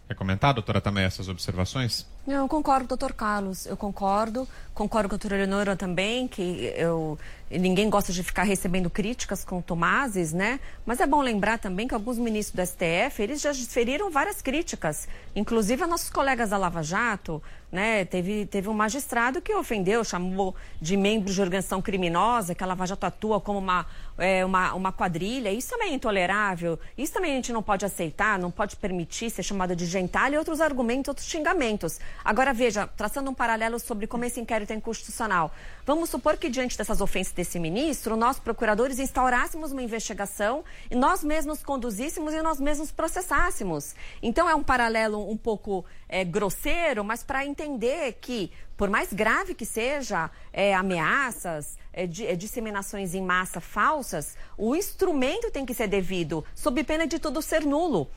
Quer 0.08 0.16
comentar, 0.16 0.54
doutora, 0.54 0.82
também 0.82 1.04
essas 1.04 1.30
observações? 1.30 2.08
Não, 2.28 2.44
eu 2.44 2.48
concordo, 2.48 2.88
doutor 2.88 3.14
Carlos. 3.14 3.66
Eu 3.66 3.76
concordo. 3.76 4.48
Concordo 4.80 5.10
com 5.10 5.16
a 5.16 5.18
doutora 5.18 5.36
Eleonora 5.36 5.76
também, 5.76 6.26
que 6.26 6.74
eu, 6.78 7.20
ninguém 7.52 7.90
gosta 7.90 8.14
de 8.14 8.24
ficar 8.24 8.44
recebendo 8.44 8.90
críticas 8.90 9.44
com 9.44 9.62
Tomazes, 9.62 10.32
né? 10.32 10.60
Mas 10.86 11.02
é 11.02 11.06
bom 11.06 11.22
lembrar 11.22 11.60
também 11.60 11.86
que 11.86 11.94
alguns 11.94 12.18
ministros 12.18 12.56
do 12.56 12.66
STF, 12.66 13.22
eles 13.22 13.42
já 13.42 13.54
feriram 13.54 14.10
várias 14.10 14.42
críticas, 14.42 15.08
inclusive 15.36 15.84
a 15.84 15.88
nossos 15.88 16.10
colegas 16.10 16.52
da 16.52 16.58
Lava 16.58 16.82
Jato, 16.82 17.44
né? 17.70 18.06
Teve, 18.06 18.46
teve 18.46 18.70
um 18.70 18.74
magistrado 18.74 19.42
que 19.42 19.54
ofendeu, 19.54 20.02
chamou 20.04 20.56
de 20.82 20.96
membro 20.96 21.34
de 21.34 21.42
organização 21.42 21.82
criminosa, 21.82 22.56
que 22.56 22.64
a 22.64 22.68
Lava 22.68 22.86
Jato 22.86 23.06
atua 23.06 23.42
como 23.42 23.60
uma, 23.60 23.86
é, 24.18 24.46
uma, 24.46 24.74
uma 24.74 24.92
quadrilha. 24.94 25.52
Isso 25.52 25.72
também 25.72 25.92
é 25.92 25.94
intolerável, 25.96 26.80
isso 26.98 27.12
também 27.12 27.34
a 27.34 27.36
gente 27.36 27.52
não 27.52 27.62
pode 27.62 27.86
aceitar, 27.86 28.40
não 28.40 28.50
pode 28.50 28.78
permitir 28.78 29.30
ser 29.30 29.44
chamada 29.44 29.76
de 29.76 29.86
gentalha 29.86 30.36
e 30.36 30.38
outros 30.38 30.62
argumentos, 30.62 31.10
outros 31.10 31.28
xingamentos. 31.28 32.00
Agora, 32.24 32.54
veja, 32.54 32.88
traçando 32.88 33.30
um 33.32 33.34
paralelo 33.34 33.80
sobre 33.80 34.08
como 34.08 34.26
esse 34.26 34.40
inquérito 34.40 34.72
é 34.72 34.76
inconstitucional. 34.76 35.52
Vamos 35.86 36.10
supor 36.10 36.38
que, 36.38 36.50
diante 36.50 36.78
dessas 36.78 37.02
ofensas 37.02 37.34
desse 37.34 37.60
ministro, 37.60 38.16
nós, 38.16 38.40
procuradores, 38.40 39.00
instaurássemos 39.00 39.72
uma 39.72 39.82
investigação 39.82 40.64
e 40.90 40.96
nós 40.96 41.24
mesmos 41.24 41.64
conduzíssemos 41.64 42.34
e 42.34 42.42
nós 42.42 42.60
mesmos 42.60 42.92
processássemos. 42.92 43.96
Então, 44.22 44.50
é 44.50 44.56
um 44.56 44.64
paralelo 44.64 45.30
um 45.30 45.38
pouco 45.38 45.86
é, 46.08 46.24
grosseiro, 46.24 47.04
mas 47.04 47.24
para 47.24 47.46
entender 47.46 48.14
que, 48.22 48.52
por 48.78 48.90
mais 48.90 49.12
grave 49.14 49.54
que 49.54 49.66
seja 49.66 50.30
é, 50.52 50.74
ameaças, 50.74 51.78
é, 51.92 52.06
de, 52.06 52.26
é, 52.26 52.36
disseminações 52.36 53.14
em 53.14 53.22
massa 53.22 53.60
falsas, 53.60 54.38
o 54.58 54.76
instrumento 54.76 55.52
tem 55.52 55.66
que 55.66 55.74
ser 55.74 55.88
devido, 55.88 56.46
sob 56.56 56.84
pena 56.84 57.08
de 57.08 57.20
tudo 57.20 57.42
ser 57.42 57.66
nulo 57.66 58.10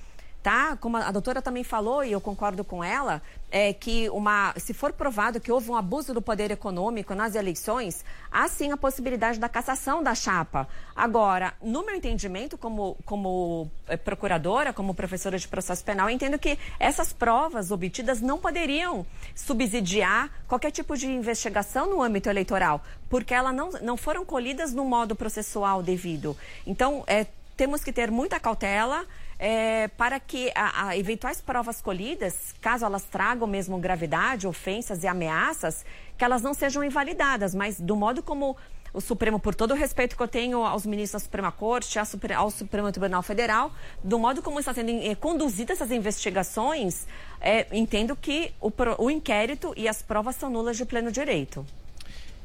tá? 0.42 0.76
Como 0.76 0.96
a 0.96 1.10
doutora 1.10 1.40
também 1.40 1.62
falou, 1.62 2.02
e 2.02 2.10
eu 2.10 2.20
concordo 2.20 2.64
com 2.64 2.82
ela, 2.82 3.22
é 3.50 3.72
que 3.72 4.08
uma, 4.10 4.52
se 4.56 4.74
for 4.74 4.92
provado 4.92 5.38
que 5.38 5.52
houve 5.52 5.70
um 5.70 5.76
abuso 5.76 6.12
do 6.12 6.20
poder 6.20 6.50
econômico 6.50 7.14
nas 7.14 7.34
eleições, 7.34 8.04
há 8.30 8.48
sim 8.48 8.72
a 8.72 8.76
possibilidade 8.76 9.38
da 9.38 9.48
cassação 9.48 10.02
da 10.02 10.14
chapa. 10.14 10.66
Agora, 10.96 11.54
no 11.62 11.84
meu 11.84 11.94
entendimento, 11.94 12.58
como, 12.58 12.96
como 13.04 13.70
é, 13.86 13.96
procuradora, 13.96 14.72
como 14.72 14.94
professora 14.94 15.38
de 15.38 15.46
processo 15.46 15.84
penal, 15.84 16.10
entendo 16.10 16.38
que 16.38 16.58
essas 16.80 17.12
provas 17.12 17.70
obtidas 17.70 18.20
não 18.20 18.38
poderiam 18.38 19.06
subsidiar 19.36 20.30
qualquer 20.48 20.72
tipo 20.72 20.96
de 20.96 21.06
investigação 21.06 21.88
no 21.88 22.02
âmbito 22.02 22.28
eleitoral, 22.28 22.82
porque 23.08 23.32
elas 23.34 23.54
não, 23.54 23.70
não 23.82 23.96
foram 23.96 24.24
colhidas 24.24 24.72
no 24.72 24.84
modo 24.84 25.14
processual 25.14 25.82
devido. 25.82 26.36
Então, 26.66 27.04
é, 27.06 27.26
temos 27.56 27.84
que 27.84 27.92
ter 27.92 28.10
muita 28.10 28.40
cautela 28.40 29.06
é, 29.42 29.88
para 29.88 30.20
que 30.20 30.52
a, 30.54 30.86
a 30.86 30.96
eventuais 30.96 31.40
provas 31.40 31.80
colhidas, 31.80 32.54
caso 32.60 32.84
elas 32.84 33.02
tragam 33.02 33.48
mesmo 33.48 33.76
gravidade, 33.76 34.46
ofensas 34.46 35.02
e 35.02 35.08
ameaças, 35.08 35.84
que 36.16 36.24
elas 36.24 36.42
não 36.42 36.54
sejam 36.54 36.84
invalidadas, 36.84 37.52
mas 37.52 37.80
do 37.80 37.96
modo 37.96 38.22
como 38.22 38.56
o 38.94 39.00
Supremo, 39.00 39.40
por 39.40 39.52
todo 39.52 39.72
o 39.72 39.74
respeito 39.74 40.16
que 40.16 40.22
eu 40.22 40.28
tenho 40.28 40.64
aos 40.64 40.86
ministros 40.86 41.22
da 41.22 41.24
Suprema 41.24 41.50
Corte, 41.50 41.98
ao 41.98 42.50
Supremo 42.52 42.92
Tribunal 42.92 43.22
Federal, 43.22 43.72
do 44.04 44.16
modo 44.16 44.42
como 44.42 44.60
está 44.60 44.72
sendo 44.72 44.90
é, 44.90 45.16
conduzidas 45.16 45.80
essas 45.80 45.90
investigações, 45.90 47.04
é, 47.40 47.66
entendo 47.72 48.14
que 48.14 48.52
o, 48.60 48.70
o 48.98 49.10
inquérito 49.10 49.74
e 49.76 49.88
as 49.88 50.02
provas 50.02 50.36
são 50.36 50.50
nulas 50.50 50.76
de 50.76 50.84
pleno 50.84 51.10
direito. 51.10 51.66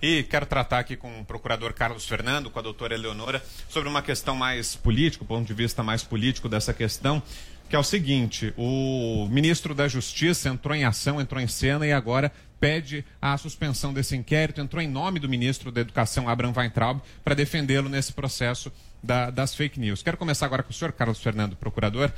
E 0.01 0.21
quero 0.23 0.45
tratar 0.45 0.79
aqui 0.79 0.95
com 0.95 1.21
o 1.21 1.25
procurador 1.25 1.73
Carlos 1.73 2.05
Fernando, 2.05 2.51
com 2.51 2.59
a 2.59 2.61
doutora 2.61 2.93
Eleonora, 2.93 3.43
sobre 3.67 3.89
uma 3.89 4.01
questão 4.01 4.35
mais 4.35 4.75
política, 4.75 5.23
o 5.23 5.27
ponto 5.27 5.47
de 5.47 5.53
vista 5.55 5.81
mais 5.81 6.03
político 6.03 6.47
dessa 6.47 6.71
questão, 6.71 7.21
que 7.67 7.75
é 7.75 7.79
o 7.79 7.83
seguinte: 7.83 8.53
o 8.55 9.27
ministro 9.29 9.73
da 9.73 9.87
Justiça 9.87 10.49
entrou 10.49 10.75
em 10.75 10.83
ação, 10.83 11.19
entrou 11.19 11.41
em 11.41 11.47
cena 11.47 11.87
e 11.87 11.91
agora 11.91 12.31
pede 12.59 13.03
a 13.19 13.35
suspensão 13.37 13.91
desse 13.91 14.15
inquérito, 14.15 14.61
entrou 14.61 14.83
em 14.83 14.87
nome 14.87 15.19
do 15.19 15.27
ministro 15.27 15.71
da 15.71 15.81
Educação, 15.81 16.29
Abraham 16.29 16.53
Weintraub, 16.55 17.01
para 17.23 17.33
defendê-lo 17.33 17.89
nesse 17.89 18.13
processo 18.13 18.71
da, 19.01 19.31
das 19.31 19.55
fake 19.55 19.79
news. 19.79 20.03
Quero 20.03 20.17
começar 20.17 20.45
agora 20.45 20.61
com 20.61 20.69
o 20.69 20.73
senhor, 20.73 20.91
Carlos 20.91 21.19
Fernando, 21.19 21.55
procurador. 21.55 22.11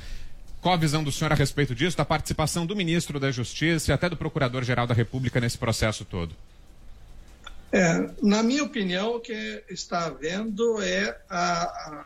Qual 0.60 0.74
a 0.74 0.78
visão 0.78 1.02
do 1.02 1.10
senhor 1.10 1.32
a 1.32 1.34
respeito 1.34 1.74
disso, 1.74 1.96
da 1.96 2.04
participação 2.04 2.66
do 2.66 2.76
ministro 2.76 3.18
da 3.18 3.30
Justiça 3.30 3.90
e 3.90 3.94
até 3.94 4.10
do 4.10 4.16
procurador-geral 4.18 4.86
da 4.86 4.92
República 4.92 5.40
nesse 5.40 5.56
processo 5.56 6.04
todo? 6.04 6.36
É, 7.72 8.10
na 8.20 8.42
minha 8.42 8.64
opinião, 8.64 9.16
o 9.16 9.20
que 9.20 9.62
está 9.68 10.06
havendo 10.06 10.82
é, 10.82 11.16
a, 11.28 11.62
a, 11.62 12.04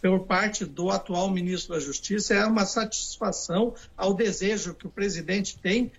por 0.00 0.26
parte 0.26 0.64
do 0.64 0.90
atual 0.90 1.30
ministro 1.30 1.74
da 1.74 1.80
Justiça, 1.80 2.34
é 2.34 2.46
uma 2.46 2.64
satisfação 2.64 3.74
ao 3.96 4.14
desejo 4.14 4.74
que 4.74 4.86
o 4.86 4.90
presidente 4.90 5.58
tem, 5.58 5.90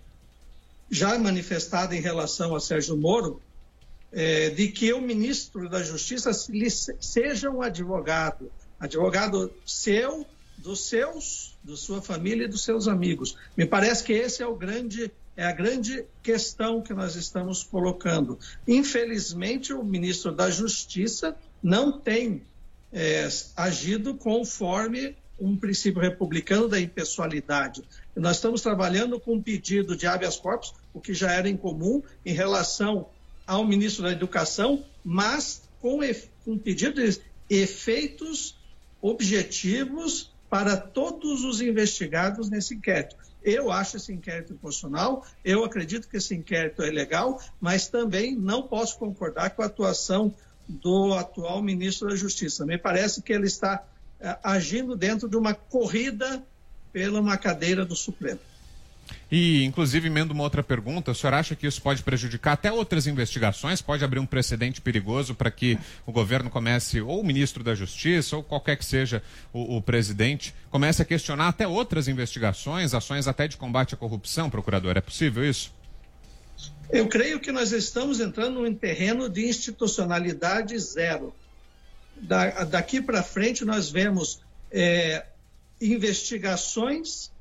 já 0.90 1.18
manifestado 1.18 1.94
em 1.94 2.00
relação 2.00 2.54
a 2.54 2.60
Sérgio 2.60 2.96
Moro, 2.96 3.42
é, 4.10 4.50
de 4.50 4.68
que 4.68 4.92
o 4.92 5.00
ministro 5.00 5.68
da 5.68 5.82
Justiça 5.82 6.30
seja 7.00 7.50
um 7.50 7.60
advogado, 7.60 8.50
advogado 8.78 9.52
seu, 9.66 10.24
dos 10.56 10.88
seus, 10.88 11.58
da 11.62 11.76
sua 11.76 12.00
família 12.00 12.44
e 12.44 12.48
dos 12.48 12.62
seus 12.62 12.88
amigos. 12.88 13.36
Me 13.56 13.66
parece 13.66 14.04
que 14.04 14.12
esse 14.12 14.42
é 14.42 14.46
o 14.46 14.54
grande 14.54 15.10
é 15.36 15.44
a 15.44 15.52
grande 15.52 16.04
questão 16.22 16.80
que 16.80 16.94
nós 16.94 17.16
estamos 17.16 17.62
colocando. 17.62 18.38
Infelizmente, 18.66 19.72
o 19.72 19.82
ministro 19.82 20.32
da 20.32 20.50
Justiça 20.50 21.36
não 21.62 21.98
tem 21.98 22.42
é, 22.92 23.28
agido 23.56 24.14
conforme 24.14 25.16
um 25.40 25.56
princípio 25.56 26.00
republicano 26.00 26.68
da 26.68 26.80
impessoalidade. 26.80 27.82
Nós 28.14 28.36
estamos 28.36 28.60
trabalhando 28.60 29.18
com 29.18 29.34
um 29.34 29.42
pedido 29.42 29.96
de 29.96 30.06
habeas 30.06 30.36
corpus, 30.36 30.72
o 30.92 31.00
que 31.00 31.12
já 31.12 31.32
era 31.32 31.48
incomum 31.48 32.02
em 32.24 32.32
relação 32.32 33.08
ao 33.46 33.64
ministro 33.64 34.04
da 34.04 34.12
Educação, 34.12 34.84
mas 35.04 35.62
com, 35.80 36.00
um 36.46 36.56
pedido 36.56 37.02
de 37.02 37.20
efeitos 37.50 38.56
objetivos 39.02 40.30
para 40.48 40.76
todos 40.76 41.42
os 41.44 41.60
investigados 41.60 42.48
nesse 42.48 42.74
inquérito. 42.74 43.16
Eu 43.44 43.70
acho 43.70 43.98
esse 43.98 44.12
inquérito 44.12 44.54
inconstitucional, 44.54 45.24
eu 45.44 45.64
acredito 45.64 46.08
que 46.08 46.16
esse 46.16 46.34
inquérito 46.34 46.82
é 46.82 46.90
legal, 46.90 47.38
mas 47.60 47.86
também 47.86 48.34
não 48.34 48.62
posso 48.62 48.98
concordar 48.98 49.50
com 49.50 49.62
a 49.62 49.66
atuação 49.66 50.34
do 50.66 51.12
atual 51.12 51.62
ministro 51.62 52.08
da 52.08 52.16
Justiça. 52.16 52.64
Me 52.64 52.78
parece 52.78 53.20
que 53.20 53.32
ele 53.32 53.46
está 53.46 53.84
eh, 54.18 54.38
agindo 54.42 54.96
dentro 54.96 55.28
de 55.28 55.36
uma 55.36 55.52
corrida 55.52 56.42
pela 56.90 57.20
uma 57.20 57.36
cadeira 57.36 57.84
do 57.84 57.94
Supremo. 57.94 58.40
E, 59.30 59.64
inclusive, 59.64 60.06
emendo 60.06 60.32
uma 60.32 60.44
outra 60.44 60.62
pergunta: 60.62 61.10
o 61.10 61.14
senhor 61.14 61.34
acha 61.34 61.56
que 61.56 61.66
isso 61.66 61.82
pode 61.82 62.02
prejudicar 62.02 62.52
até 62.52 62.70
outras 62.70 63.06
investigações? 63.06 63.82
Pode 63.82 64.04
abrir 64.04 64.18
um 64.18 64.26
precedente 64.26 64.80
perigoso 64.80 65.34
para 65.34 65.50
que 65.50 65.78
o 66.06 66.12
governo 66.12 66.50
comece, 66.50 67.00
ou 67.00 67.20
o 67.20 67.24
ministro 67.24 67.64
da 67.64 67.74
Justiça, 67.74 68.36
ou 68.36 68.42
qualquer 68.42 68.76
que 68.76 68.84
seja 68.84 69.22
o, 69.52 69.76
o, 69.76 69.82
presidente, 69.82 70.54
comece 70.70 71.02
a 71.02 71.04
questionar 71.04 71.48
até 71.48 71.66
outras 71.66 72.08
investigações, 72.08 72.94
ações 72.94 73.26
até 73.26 73.48
de 73.48 73.56
combate 73.56 73.94
à 73.94 73.96
corrupção, 73.96 74.48
procurador? 74.48 74.96
É 74.96 75.00
possível 75.00 75.44
isso? 75.48 75.72
Eu 76.90 77.08
creio 77.08 77.40
que 77.40 77.50
nós 77.50 77.72
estamos 77.72 78.20
entrando 78.20 78.66
em 78.66 78.74
terreno 78.74 79.28
de 79.28 79.46
institucionalidade 79.46 80.78
zero. 80.78 81.34
Da, 82.16 82.64
daqui 82.64 83.00
para 83.00 83.22
frente, 83.22 83.64
nós 83.64 83.90
vemos 83.90 84.40
é, 84.70 85.24
investigações 85.80 87.33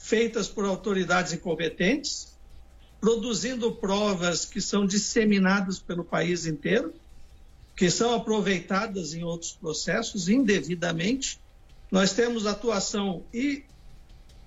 feitas 0.00 0.48
por 0.48 0.64
autoridades 0.64 1.32
incompetentes, 1.32 2.34
produzindo 3.00 3.70
provas 3.72 4.44
que 4.44 4.60
são 4.60 4.86
disseminadas 4.86 5.78
pelo 5.78 6.02
país 6.02 6.46
inteiro, 6.46 6.92
que 7.76 7.90
são 7.90 8.14
aproveitadas 8.14 9.14
em 9.14 9.22
outros 9.22 9.52
processos 9.52 10.28
indevidamente. 10.28 11.38
Nós 11.90 12.12
temos 12.12 12.46
atuação 12.46 13.22
e 13.32 13.62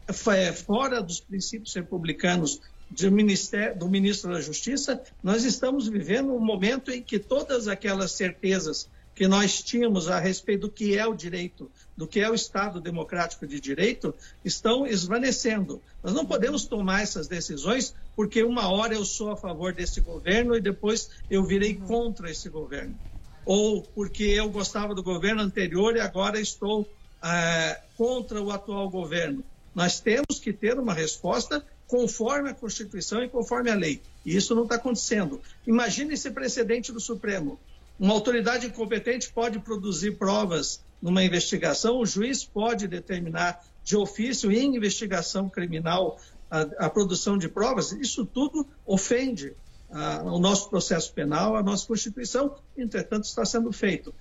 é, 0.08 0.52
fora 0.52 1.02
dos 1.02 1.20
princípios 1.20 1.74
republicanos 1.74 2.60
do, 2.90 3.12
ministério, 3.12 3.78
do 3.78 3.88
ministro 3.88 4.34
da 4.34 4.42
Justiça, 4.42 5.02
nós 5.22 5.46
estamos 5.46 5.88
vivendo 5.88 6.34
um 6.34 6.44
momento 6.44 6.92
em 6.92 7.02
que 7.02 7.18
todas 7.18 7.68
aquelas 7.68 8.12
certezas 8.12 8.90
que 9.16 9.28
nós 9.28 9.62
tínhamos 9.62 10.10
a 10.10 10.20
respeito 10.20 10.62
do 10.62 10.70
que 10.70 10.98
é 10.98 11.06
o 11.06 11.14
direito, 11.14 11.72
do 11.96 12.08
que 12.08 12.20
é 12.20 12.30
o 12.30 12.34
Estado 12.34 12.82
democrático 12.82 13.46
de 13.46 13.60
direito, 13.60 14.14
estão 14.44 14.86
esvanecendo. 14.86 15.82
Nós 16.04 16.14
não 16.14 16.26
podemos 16.26 16.66
tomar 16.66 17.02
essas 17.02 17.28
decisões 17.28 17.94
porque 18.16 18.44
uma 18.44 18.72
hora 18.72 18.94
eu 18.94 19.06
sou 19.06 19.32
a 19.32 19.38
favor 19.38 19.74
desse 19.74 20.02
governo 20.02 20.56
e 20.56 20.62
depois 20.62 21.10
eu 21.30 21.44
virei 21.44 21.76
contra 21.76 22.30
esse 22.30 22.50
governo. 22.50 22.98
Ou 23.46 23.82
porque 23.82 24.24
eu 24.24 24.50
gostava 24.50 24.96
do 24.96 25.04
governo 25.04 25.42
anterior 25.42 25.96
e 25.96 26.00
agora 26.00 26.40
estou 26.40 26.88
é, 27.24 27.82
contra 27.96 28.42
o 28.42 28.52
atual 28.52 28.90
governo. 28.90 29.44
Nós 29.74 30.00
temos 30.00 30.40
que 30.42 30.54
ter 30.54 30.78
uma 30.80 30.94
resposta 30.94 31.66
conforme 31.88 32.50
a 32.50 32.54
Constituição 32.54 33.24
e 33.24 33.30
conforme 33.30 33.70
a 33.70 33.76
lei. 33.76 34.02
E 34.26 34.36
isso 34.36 34.56
não 34.56 34.64
está 34.64 34.76
acontecendo. 34.76 35.42
Imagine 35.66 36.14
esse 36.14 36.32
precedente 36.32 36.92
do 36.92 37.00
Supremo. 37.00 37.60
Uma 38.00 38.14
autoridade 38.14 38.68
incompetente 38.68 39.32
pode 39.32 39.60
produzir 39.60 40.18
provas 40.18 40.84
numa 41.04 41.22
investigação, 41.22 42.00
o 42.00 42.06
juiz 42.06 42.46
pode 42.46 42.88
determinar 42.88 43.62
de 43.84 43.98
ofício 43.98 44.50
em 44.50 44.78
investigação 44.78 45.50
criminal 45.50 46.18
a, 46.50 46.62
a 46.86 46.90
produção 46.90 47.38
de 47.38 47.50
provas. 47.50 47.92
Isso 47.92 48.26
tudo 48.26 48.66
ofende 48.86 49.52
a, 49.92 50.24
o 50.24 50.40
nosso 50.40 50.70
processo 50.70 51.12
penal, 51.12 51.58
a 51.58 51.62
nossa 51.62 51.86
Constituição, 51.86 52.56
entretanto, 52.78 53.26
está 53.26 53.44
sendo 53.44 53.70
feito. 53.74 54.16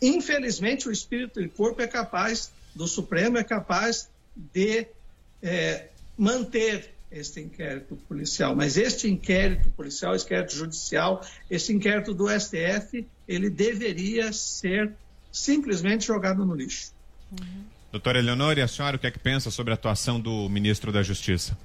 Infelizmente, 0.00 0.88
o 0.88 0.92
espírito 0.92 1.40
e 1.40 1.48
corpo 1.48 1.82
é 1.82 1.88
capaz, 1.88 2.52
do 2.76 2.86
Supremo 2.86 3.36
é 3.36 3.42
capaz 3.42 4.08
de 4.36 4.86
é, 5.42 5.88
manter 6.16 6.94
este 7.10 7.40
inquérito 7.40 7.96
policial. 8.08 8.54
Mas 8.54 8.76
este 8.76 9.08
inquérito 9.08 9.68
policial, 9.70 10.14
esse 10.14 10.26
inquérito 10.26 10.54
judicial, 10.54 11.26
esse 11.50 11.72
inquérito 11.72 12.14
do 12.14 12.28
STF, 12.28 13.04
ele 13.26 13.50
deveria 13.50 14.32
ser 14.32 14.92
simplesmente 15.34 16.06
jogado 16.06 16.46
no 16.46 16.54
lixo. 16.54 16.92
Uhum. 17.32 17.64
Doutora 17.90 18.18
Eleonora, 18.18 18.60
e 18.60 18.62
a 18.62 18.68
senhora 18.68 18.96
o 18.96 18.98
que 18.98 19.06
é 19.06 19.10
que 19.10 19.18
pensa 19.18 19.50
sobre 19.50 19.72
a 19.72 19.74
atuação 19.74 20.20
do 20.20 20.48
ministro 20.48 20.92
da 20.92 21.02
Justiça? 21.02 21.56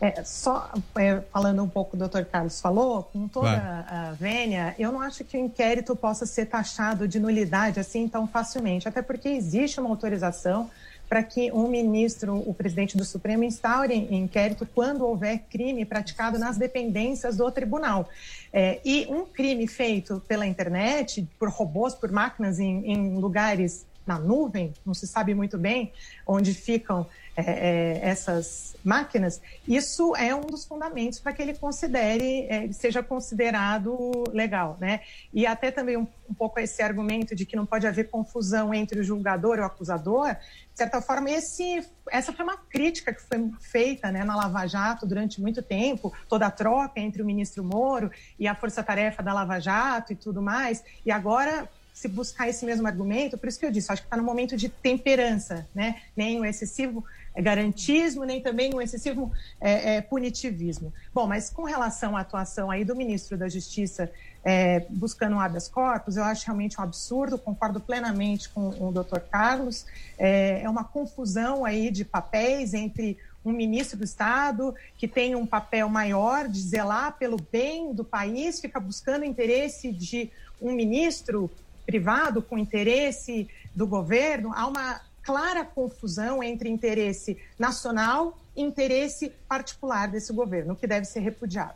É, 0.00 0.24
só 0.24 0.72
é, 0.96 1.20
falando 1.32 1.62
um 1.62 1.68
pouco, 1.68 1.94
o 1.94 1.98
doutor 1.98 2.24
Carlos 2.24 2.60
falou, 2.60 3.02
com 3.02 3.28
toda 3.28 3.84
a 3.86 4.12
vênia, 4.12 4.74
eu 4.78 4.90
não 4.90 5.00
acho 5.00 5.22
que 5.24 5.36
o 5.36 5.40
inquérito 5.40 5.94
possa 5.94 6.24
ser 6.24 6.46
taxado 6.46 7.06
de 7.06 7.20
nulidade 7.20 7.78
assim 7.78 8.08
tão 8.08 8.26
facilmente, 8.26 8.88
até 8.88 9.02
porque 9.02 9.28
existe 9.28 9.78
uma 9.78 9.90
autorização 9.90 10.70
para 11.10 11.24
que 11.24 11.50
um 11.50 11.66
ministro, 11.66 12.36
o 12.48 12.54
presidente 12.54 12.96
do 12.96 13.04
Supremo, 13.04 13.42
instaure 13.42 13.96
inquérito 14.12 14.64
quando 14.64 15.04
houver 15.04 15.40
crime 15.50 15.84
praticado 15.84 16.38
nas 16.38 16.56
dependências 16.56 17.36
do 17.36 17.50
tribunal. 17.50 18.08
É, 18.52 18.80
e 18.84 19.08
um 19.10 19.26
crime 19.26 19.66
feito 19.66 20.22
pela 20.28 20.46
internet, 20.46 21.26
por 21.36 21.48
robôs, 21.48 21.96
por 21.96 22.12
máquinas 22.12 22.60
em, 22.60 22.92
em 22.92 23.18
lugares 23.18 23.84
na 24.10 24.18
nuvem, 24.18 24.74
não 24.84 24.92
se 24.92 25.06
sabe 25.06 25.34
muito 25.34 25.56
bem 25.56 25.92
onde 26.26 26.52
ficam 26.52 27.06
é, 27.36 27.42
é, 27.42 28.00
essas 28.02 28.76
máquinas, 28.84 29.40
isso 29.66 30.16
é 30.16 30.34
um 30.34 30.40
dos 30.40 30.64
fundamentos 30.64 31.20
para 31.20 31.32
que 31.32 31.40
ele 31.40 31.54
considere, 31.54 32.46
é, 32.48 32.72
seja 32.72 33.04
considerado 33.04 34.24
legal, 34.32 34.76
né? 34.80 35.00
E 35.32 35.46
até 35.46 35.70
também 35.70 35.96
um, 35.96 36.06
um, 36.28 36.34
pouco 36.34 36.58
esse 36.58 36.82
argumento 36.82 37.36
de 37.36 37.46
que 37.46 37.54
não 37.54 37.64
pode 37.64 37.86
haver 37.86 38.10
confusão 38.10 38.74
entre 38.74 38.98
o 38.98 39.04
julgador 39.04 39.58
e 39.58 39.60
o 39.60 39.64
acusador, 39.64 40.34
de 40.34 40.78
certa 40.78 41.00
forma, 41.00 41.30
esse, 41.30 41.86
essa 42.10 42.32
foi 42.32 42.44
uma 42.44 42.56
crítica 42.56 43.12
que 43.14 43.22
foi 43.22 43.50
feita 43.60 44.10
né, 44.10 44.24
na 44.24 44.34
Lava 44.34 44.66
Jato 44.66 45.06
durante 45.06 45.40
muito 45.40 45.62
tempo, 45.62 46.12
toda 46.28 46.46
a 46.46 46.50
troca 46.50 46.98
entre 46.98 47.22
o 47.22 47.24
ministro 47.24 47.62
Moro 47.62 48.10
e 48.38 48.48
a 48.48 48.56
força-tarefa 48.56 49.22
da 49.22 49.32
Lava 49.32 49.60
Jato 49.60 50.12
e 50.12 50.16
tudo 50.16 50.42
mais, 50.42 50.82
e 51.06 51.12
agora 51.12 51.68
se 52.00 52.08
buscar 52.08 52.48
esse 52.48 52.64
mesmo 52.64 52.86
argumento, 52.86 53.36
por 53.36 53.46
isso 53.46 53.60
que 53.60 53.66
eu 53.66 53.70
disse, 53.70 53.92
acho 53.92 54.00
que 54.00 54.06
está 54.06 54.16
no 54.16 54.22
momento 54.22 54.56
de 54.56 54.70
temperança, 54.70 55.68
né? 55.74 56.00
Nem 56.16 56.40
o 56.40 56.46
excessivo 56.46 57.04
garantismo, 57.36 58.24
nem 58.24 58.40
também 58.40 58.74
um 58.74 58.80
excessivo 58.80 59.30
é, 59.60 59.96
é, 59.96 60.00
punitivismo. 60.00 60.94
Bom, 61.12 61.26
mas 61.26 61.50
com 61.50 61.64
relação 61.64 62.16
à 62.16 62.20
atuação 62.20 62.70
aí 62.70 62.86
do 62.86 62.96
ministro 62.96 63.36
da 63.36 63.50
Justiça 63.50 64.10
é, 64.42 64.80
buscando 64.88 65.36
um 65.36 65.40
habeas 65.40 65.68
corpus, 65.68 66.16
eu 66.16 66.24
acho 66.24 66.46
realmente 66.46 66.80
um 66.80 66.82
absurdo, 66.82 67.36
concordo 67.36 67.78
plenamente 67.78 68.48
com 68.48 68.70
o 68.70 68.90
doutor 68.90 69.20
Carlos, 69.20 69.84
é, 70.18 70.62
é 70.62 70.70
uma 70.70 70.84
confusão 70.84 71.66
aí 71.66 71.90
de 71.90 72.02
papéis 72.02 72.72
entre 72.72 73.18
um 73.44 73.52
ministro 73.52 73.98
do 73.98 74.04
Estado 74.04 74.74
que 74.96 75.06
tem 75.06 75.34
um 75.34 75.44
papel 75.44 75.86
maior 75.90 76.48
de 76.48 76.58
zelar 76.58 77.18
pelo 77.18 77.36
bem 77.52 77.92
do 77.92 78.04
país, 78.04 78.58
fica 78.58 78.80
buscando 78.80 79.20
o 79.20 79.26
interesse 79.26 79.92
de 79.92 80.30
um 80.62 80.72
ministro 80.72 81.50
privado 81.86 82.42
com 82.42 82.58
interesse 82.58 83.48
do 83.74 83.86
governo, 83.86 84.52
há 84.54 84.66
uma 84.66 85.00
clara 85.22 85.64
confusão 85.64 86.42
entre 86.42 86.68
interesse 86.68 87.38
nacional 87.58 88.38
e 88.56 88.62
interesse 88.62 89.30
particular 89.48 90.08
desse 90.08 90.32
governo, 90.32 90.74
que 90.74 90.86
deve 90.86 91.04
ser 91.04 91.20
repudiado. 91.20 91.74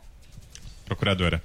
Procuradora. 0.85 1.41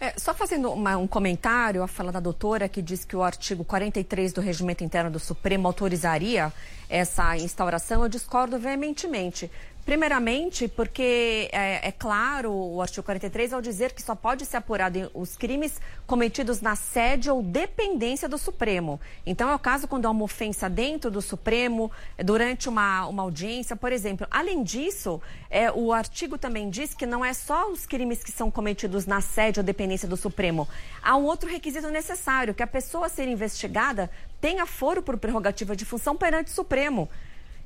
É, 0.00 0.12
só 0.18 0.34
fazendo 0.34 0.70
uma, 0.72 0.96
um 0.96 1.06
comentário 1.06 1.82
à 1.82 1.86
fala 1.86 2.12
da 2.12 2.20
doutora, 2.20 2.68
que 2.68 2.82
diz 2.82 3.04
que 3.04 3.16
o 3.16 3.22
artigo 3.22 3.64
43 3.64 4.32
do 4.32 4.40
Regimento 4.40 4.84
Interno 4.84 5.10
do 5.10 5.18
Supremo 5.18 5.66
autorizaria 5.66 6.52
essa 6.88 7.36
instauração, 7.36 8.02
eu 8.02 8.08
discordo 8.08 8.58
veementemente. 8.58 9.50
Primeiramente, 9.84 10.66
porque 10.66 11.50
é, 11.52 11.88
é, 11.88 11.92
claro 11.92 12.50
o 12.50 12.80
artigo 12.80 13.02
43 13.02 13.52
ao 13.52 13.60
dizer 13.60 13.92
que 13.92 14.00
só 14.00 14.14
pode 14.14 14.46
ser 14.46 14.56
apurado 14.56 15.10
os 15.12 15.36
crimes 15.36 15.78
cometidos 16.06 16.62
na 16.62 16.74
sede 16.74 17.28
ou 17.28 17.42
dependência 17.42 18.26
do 18.26 18.38
Supremo. 18.38 18.98
Então, 19.26 19.50
é 19.50 19.54
o 19.54 19.58
caso 19.58 19.86
quando 19.86 20.06
há 20.06 20.10
uma 20.10 20.24
ofensa 20.24 20.70
dentro 20.70 21.10
do 21.10 21.20
Supremo, 21.20 21.92
durante 22.16 22.66
uma, 22.66 23.06
uma 23.06 23.24
audiência, 23.24 23.76
por 23.76 23.92
exemplo. 23.92 24.26
Além 24.30 24.62
disso, 24.62 25.20
é, 25.50 25.70
o 25.70 25.92
artigo 25.92 26.38
também 26.38 26.70
diz 26.70 26.94
que 26.94 27.04
não 27.04 27.22
é 27.22 27.34
só 27.34 27.70
os 27.70 27.84
crimes 27.84 28.24
que 28.24 28.32
são 28.32 28.50
cometidos 28.50 29.04
na 29.04 29.20
sede 29.20 29.60
ou 29.60 29.64
dependência 29.64 30.08
do 30.08 30.16
Supremo. 30.16 30.66
Há 31.02 31.14
um 31.14 31.24
outro 31.24 31.46
requisito 31.46 31.88
necessário, 31.88 32.54
que 32.54 32.62
a 32.62 32.66
pessoa 32.66 33.04
a 33.04 33.10
ser 33.10 33.28
investigada 33.28 34.10
tenha 34.40 34.64
foro 34.64 35.02
por 35.02 35.18
prerrogativa 35.18 35.76
de 35.76 35.84
função 35.84 36.16
perante 36.16 36.50
o 36.50 36.54
Supremo. 36.54 37.06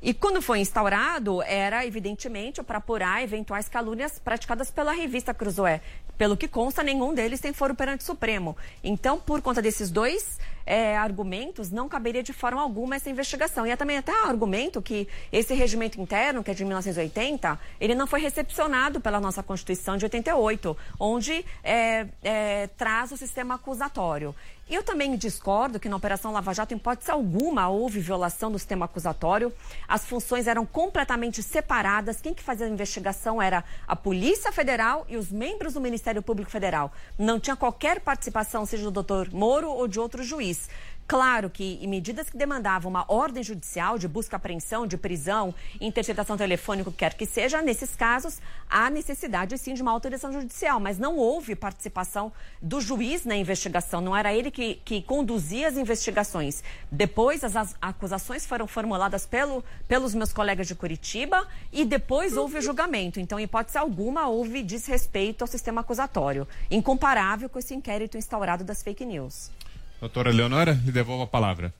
E 0.01 0.15
quando 0.15 0.41
foi 0.41 0.61
instaurado, 0.61 1.43
era 1.43 1.85
evidentemente 1.85 2.63
para 2.63 2.79
apurar 2.79 3.23
eventuais 3.23 3.69
calúnias 3.69 4.19
praticadas 4.19 4.71
pela 4.71 4.93
revista 4.93 5.35
Cruzoé. 5.35 5.81
Pelo 6.17 6.37
que 6.37 6.47
consta, 6.49 6.83
nenhum 6.83 7.15
deles 7.15 7.41
tem 7.41 7.53
foro 7.53 7.75
perante 7.75 8.03
o 8.03 8.07
Supremo. 8.07 8.57
Então, 8.83 9.21
por 9.21 9.41
conta 9.43 9.61
desses 9.63 9.91
dois 9.91 10.39
é, 10.67 10.97
argumentos, 10.97 11.71
não 11.71 11.89
caberia 11.89 12.23
de 12.23 12.33
forma 12.33 12.61
alguma 12.61 12.97
essa 12.97 13.09
investigação. 13.09 13.67
E 13.67 13.71
é 13.71 13.77
também 13.77 13.97
até 13.97 14.13
argumento 14.13 14.83
que 14.83 15.09
esse 15.33 15.55
regimento 15.55 16.01
interno, 16.01 16.45
que 16.45 16.51
é 16.51 16.55
de 16.55 16.65
1980, 16.65 17.59
ele 17.81 17.95
não 17.95 18.07
foi 18.07 18.21
recepcionado 18.21 19.01
pela 19.01 19.21
nossa 19.21 19.43
Constituição 19.43 19.97
de 19.97 20.05
88, 20.05 20.77
onde 20.99 21.45
é, 21.63 22.07
é, 22.23 22.67
traz 22.77 23.11
o 23.13 23.17
sistema 23.17 23.55
acusatório. 23.55 24.35
Eu 24.71 24.83
também 24.83 25.17
discordo 25.17 25.81
que 25.81 25.89
na 25.89 25.97
Operação 25.97 26.31
Lava 26.31 26.53
Jato, 26.53 26.75
em 26.75 26.77
hipótese 26.77 27.11
alguma, 27.11 27.71
houve 27.71 28.01
violação 28.01 28.53
do 28.53 28.59
sistema 28.59 28.85
acusatório. 28.85 29.51
As 29.89 30.05
funções 30.05 30.47
eram 30.47 30.67
completamente 30.67 31.43
separadas. 31.43 32.21
Quem 32.21 32.35
que 32.35 32.43
fazia 32.43 32.67
a 32.67 32.69
investigação 32.69 33.41
era 33.41 33.65
a 33.87 33.97
Polícia 33.97 34.53
Federal 34.53 35.07
e 35.09 35.17
os 35.17 35.33
membros 35.33 35.73
do 35.73 35.81
Ministério 35.81 36.23
Público 36.23 36.51
Federal. 36.51 36.93
Não 37.19 37.41
tinha 37.41 37.57
qualquer 37.57 38.01
participação, 38.01 38.67
seja 38.67 38.85
do 38.85 38.91
doutor 38.91 39.33
Moro 39.33 39.71
ou 39.71 39.89
de 39.89 39.99
outro 39.99 40.23
juiz. 40.23 40.69
Claro 41.09 41.49
que 41.49 41.79
em 41.81 41.87
medidas 41.87 42.29
que 42.29 42.37
demandavam 42.37 42.91
uma 42.91 43.03
ordem 43.09 43.43
judicial 43.43 43.97
de 43.97 44.07
busca, 44.07 44.37
apreensão, 44.37 44.87
de 44.87 44.99
prisão, 44.99 45.55
interceptação 45.81 46.37
telefônica, 46.37 46.91
o 46.91 46.93
que 46.93 46.99
quer 46.99 47.15
que 47.15 47.25
seja, 47.25 47.63
nesses 47.63 47.97
casos 47.97 48.39
há 48.69 48.91
necessidade 48.91 49.57
sim 49.57 49.73
de 49.73 49.81
uma 49.81 49.91
autorização 49.91 50.31
judicial, 50.31 50.79
mas 50.79 50.99
não 50.99 51.17
houve 51.17 51.57
participação 51.57 52.31
do 52.61 52.79
juiz 52.79 53.25
na 53.25 53.35
investigação, 53.35 54.03
não 54.03 54.15
era 54.15 54.35
ele 54.35 54.51
que, 54.51 54.83
que 54.85 55.01
conduzia 55.01 55.69
as 55.69 55.79
investigações. 55.79 56.63
Depois 56.93 57.43
as, 57.43 57.57
as 57.57 57.75
acusações 57.81 58.45
foram 58.45 58.67
formuladas 58.67 59.25
pelo, 59.25 59.65
pelos 59.89 60.15
meus 60.15 60.31
colegas 60.31 60.67
de 60.67 60.75
Curitiba 60.75 61.49
e 61.73 61.87
depois 61.87 62.37
houve 62.37 62.59
o 62.59 62.61
julgamento. 62.61 63.19
Então, 63.19 63.41
em 63.41 63.45
hipótese 63.45 63.79
alguma, 63.79 64.29
houve 64.29 64.63
desrespeito 64.63 65.43
ao 65.43 65.49
sistema 65.49 65.81
acusatório, 65.81 66.47
incomparável 66.71 67.49
com 67.49 67.59
esse 67.59 67.75
inquérito 67.75 68.19
instaurado 68.19 68.63
das 68.63 68.83
fake 68.83 69.07
news. 69.07 69.51
Doutora 70.01 70.31
Leonora, 70.31 70.73
lhe 70.73 70.93
devolvo 70.93 71.25
a 71.25 71.27
palavra. 71.27 71.75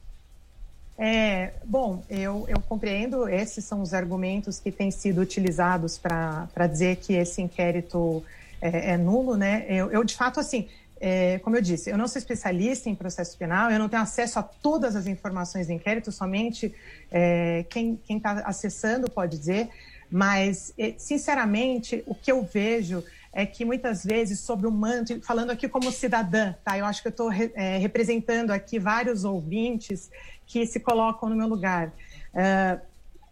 É, 0.99 1.53
bom, 1.65 2.03
eu, 2.11 2.45
eu 2.49 2.61
compreendo, 2.61 3.29
esses 3.29 3.65
são 3.65 3.81
os 3.81 3.95
argumentos 3.95 4.59
que 4.59 4.73
têm 4.73 4.91
sido 4.91 5.21
utilizados 5.21 5.97
para 5.97 6.67
dizer 6.67 6.97
que 6.97 7.13
esse 7.13 7.41
inquérito 7.41 8.25
é, 8.61 8.93
é 8.93 8.97
nulo, 8.97 9.37
né? 9.37 9.65
Eu, 9.69 9.93
eu, 9.93 10.03
de 10.03 10.17
fato, 10.17 10.41
assim, 10.41 10.69
é, 11.01 11.39
como 11.39 11.57
eu 11.57 11.63
disse, 11.63 11.89
eu 11.89 11.97
não 11.97 12.09
sou 12.09 12.19
especialista 12.19 12.91
em 12.91 12.95
processo 12.97 13.39
penal, 13.39 13.71
eu 13.71 13.79
não 13.79 13.89
tenho 13.89 14.03
acesso 14.03 14.41
a 14.41 14.43
todas 14.43 14.97
as 14.97 15.07
informações 15.07 15.69
do 15.69 15.73
inquérito, 15.73 16.11
somente 16.11 16.75
é, 17.13 17.65
quem 17.71 18.01
está 18.09 18.33
acessando 18.45 19.09
pode 19.09 19.39
dizer, 19.39 19.69
mas, 20.11 20.73
é, 20.77 20.95
sinceramente, 20.99 22.03
o 22.07 22.15
que 22.15 22.33
eu 22.33 22.43
vejo 22.43 23.05
é 23.39 23.47
que 23.47 23.65
muitas 23.65 24.05
vezes 24.05 24.41
sobre 24.41 24.67
o 24.67 24.71
manto, 24.73 25.21
falando 25.21 25.51
aqui 25.51 25.69
como 25.69 25.93
cidadã, 25.93 26.55
tá? 26.65 26.77
Eu 26.77 26.85
acho 26.85 27.01
que 27.01 27.07
eu 27.07 27.11
estou 27.11 27.31
é, 27.33 27.79
representando 27.79 28.51
aqui 28.51 28.81
vários 28.81 29.23
ouvintes 29.23 30.11
que 30.45 30.67
se 30.67 30.81
colocam 30.81 31.29
no 31.29 31.37
meu 31.37 31.47
lugar. 31.47 31.93
Uh, 32.35 32.81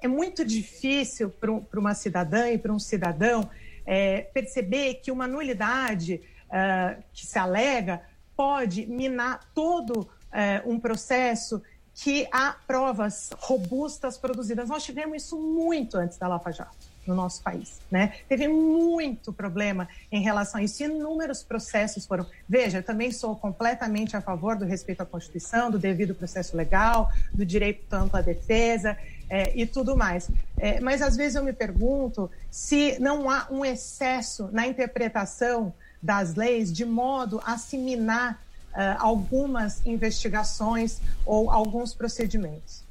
é 0.00 0.06
muito 0.06 0.44
difícil 0.44 1.28
para 1.28 1.80
uma 1.80 1.92
cidadã 1.92 2.48
e 2.50 2.56
para 2.56 2.72
um 2.72 2.78
cidadão 2.78 3.50
é, 3.84 4.20
perceber 4.32 5.00
que 5.02 5.10
uma 5.10 5.26
nulidade 5.26 6.22
uh, 6.44 7.02
que 7.12 7.26
se 7.26 7.36
alega 7.36 8.00
pode 8.36 8.86
minar 8.86 9.40
todo 9.52 10.02
uh, 10.02 10.70
um 10.70 10.78
processo 10.78 11.60
que 11.92 12.28
há 12.30 12.54
provas 12.64 13.30
robustas 13.38 14.16
produzidas. 14.16 14.68
Nós 14.68 14.84
tivemos 14.84 15.24
isso 15.24 15.36
muito 15.36 15.96
antes 15.96 16.16
da 16.16 16.28
Lava 16.28 16.52
Jato 16.52 16.95
no 17.06 17.14
nosso 17.14 17.42
país, 17.42 17.80
né? 17.90 18.14
Teve 18.28 18.48
muito 18.48 19.32
problema 19.32 19.88
em 20.10 20.22
relação 20.22 20.60
a 20.60 20.64
isso. 20.64 20.82
Inúmeros 20.82 21.42
processos 21.42 22.06
foram. 22.06 22.26
Veja, 22.48 22.78
eu 22.78 22.82
também 22.82 23.12
sou 23.12 23.36
completamente 23.36 24.16
a 24.16 24.20
favor 24.20 24.56
do 24.56 24.64
respeito 24.64 25.02
à 25.02 25.06
Constituição, 25.06 25.70
do 25.70 25.78
devido 25.78 26.14
processo 26.14 26.56
legal, 26.56 27.10
do 27.32 27.44
direito 27.44 27.94
à 28.12 28.20
defesa 28.20 28.96
é, 29.28 29.52
e 29.54 29.66
tudo 29.66 29.96
mais. 29.96 30.30
É, 30.58 30.80
mas 30.80 31.02
às 31.02 31.16
vezes 31.16 31.36
eu 31.36 31.44
me 31.44 31.52
pergunto 31.52 32.30
se 32.50 32.98
não 32.98 33.30
há 33.30 33.46
um 33.50 33.64
excesso 33.64 34.48
na 34.52 34.66
interpretação 34.66 35.72
das 36.02 36.34
leis 36.34 36.72
de 36.72 36.84
modo 36.84 37.40
a 37.44 37.54
assimilar 37.54 38.38
uh, 38.76 38.96
algumas 38.98 39.84
investigações 39.86 41.00
ou 41.24 41.50
alguns 41.50 41.94
procedimentos. 41.94 42.85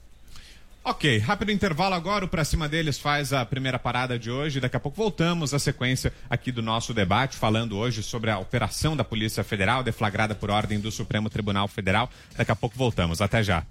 Ok, 0.88 1.18
rápido 1.18 1.52
intervalo 1.52 1.96
agora. 1.96 2.26
O 2.26 2.28
Pra 2.28 2.46
Cima 2.46 2.70
deles 2.70 3.00
faz 3.00 3.34
a 3.34 3.44
primeira 3.44 3.80
parada 3.80 4.20
de 4.20 4.30
hoje. 4.30 4.60
Daqui 4.60 4.78
a 4.78 4.80
pouco 4.80 4.96
voltamos 4.96 5.52
à 5.52 5.58
sequência 5.58 6.14
aqui 6.30 6.52
do 6.52 6.62
nosso 6.62 6.94
debate, 6.94 7.38
falando 7.38 7.76
hoje 7.76 8.04
sobre 8.04 8.30
a 8.30 8.38
operação 8.38 8.96
da 8.96 9.04
Polícia 9.04 9.44
Federal, 9.44 9.82
deflagrada 9.82 10.36
por 10.36 10.52
ordem 10.52 10.80
do 10.80 10.92
Supremo 10.92 11.28
Tribunal 11.28 11.68
Federal. 11.68 12.08
Daqui 12.38 12.52
a 12.52 12.56
pouco 12.56 12.78
voltamos. 12.78 13.20
Até 13.20 13.42
já. 13.42 13.64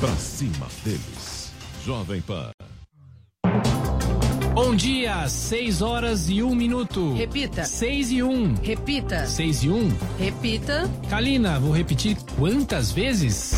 Pra 0.00 0.16
cima 0.16 0.66
deles. 0.84 1.52
Jovem 1.86 2.20
Pan. 2.22 2.50
Bom 4.52 4.74
dia, 4.74 5.28
6 5.28 5.80
horas 5.80 6.28
e 6.28 6.42
1 6.42 6.54
minuto. 6.56 7.14
Repita. 7.14 7.64
6 7.64 8.10
e 8.10 8.22
1. 8.22 8.54
Repita. 8.56 9.24
6 9.24 9.62
e 9.62 9.68
1. 9.70 9.96
Repita. 10.18 10.90
Kalina, 11.08 11.60
vou 11.60 11.72
repetir 11.72 12.16
quantas 12.36 12.90
vezes? 12.90 13.54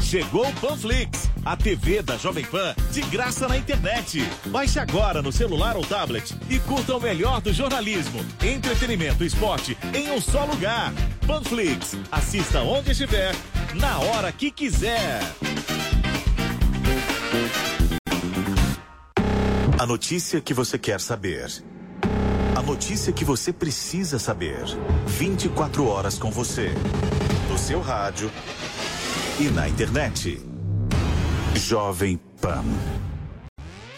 Chegou 0.00 0.46
o 0.46 0.52
Panflix, 0.54 1.28
a 1.44 1.56
TV 1.56 2.02
da 2.02 2.16
Jovem 2.16 2.44
Pan 2.44 2.74
de 2.92 3.00
graça 3.02 3.48
na 3.48 3.58
internet. 3.58 4.24
Baixe 4.46 4.78
agora 4.78 5.20
no 5.20 5.32
celular 5.32 5.76
ou 5.76 5.84
tablet 5.84 6.32
e 6.48 6.60
curta 6.60 6.94
o 6.94 7.00
melhor 7.00 7.40
do 7.40 7.52
jornalismo, 7.52 8.24
entretenimento 8.44 9.24
e 9.24 9.26
esporte 9.26 9.76
em 9.92 10.12
um 10.12 10.20
só 10.20 10.44
lugar. 10.44 10.92
Panflix, 11.26 11.96
assista 12.12 12.62
onde 12.62 12.92
estiver, 12.92 13.34
na 13.74 13.98
hora 13.98 14.30
que 14.30 14.52
quiser. 14.52 15.20
A 19.84 19.86
notícia 19.86 20.40
que 20.40 20.54
você 20.54 20.78
quer 20.78 20.98
saber. 20.98 21.46
A 22.56 22.62
notícia 22.62 23.12
que 23.12 23.22
você 23.22 23.52
precisa 23.52 24.18
saber. 24.18 24.64
24 25.06 25.86
horas 25.86 26.16
com 26.18 26.30
você. 26.30 26.70
No 27.50 27.58
seu 27.58 27.82
rádio 27.82 28.32
e 29.38 29.50
na 29.50 29.68
internet. 29.68 30.40
Jovem 31.54 32.18
Pan. 32.40 32.64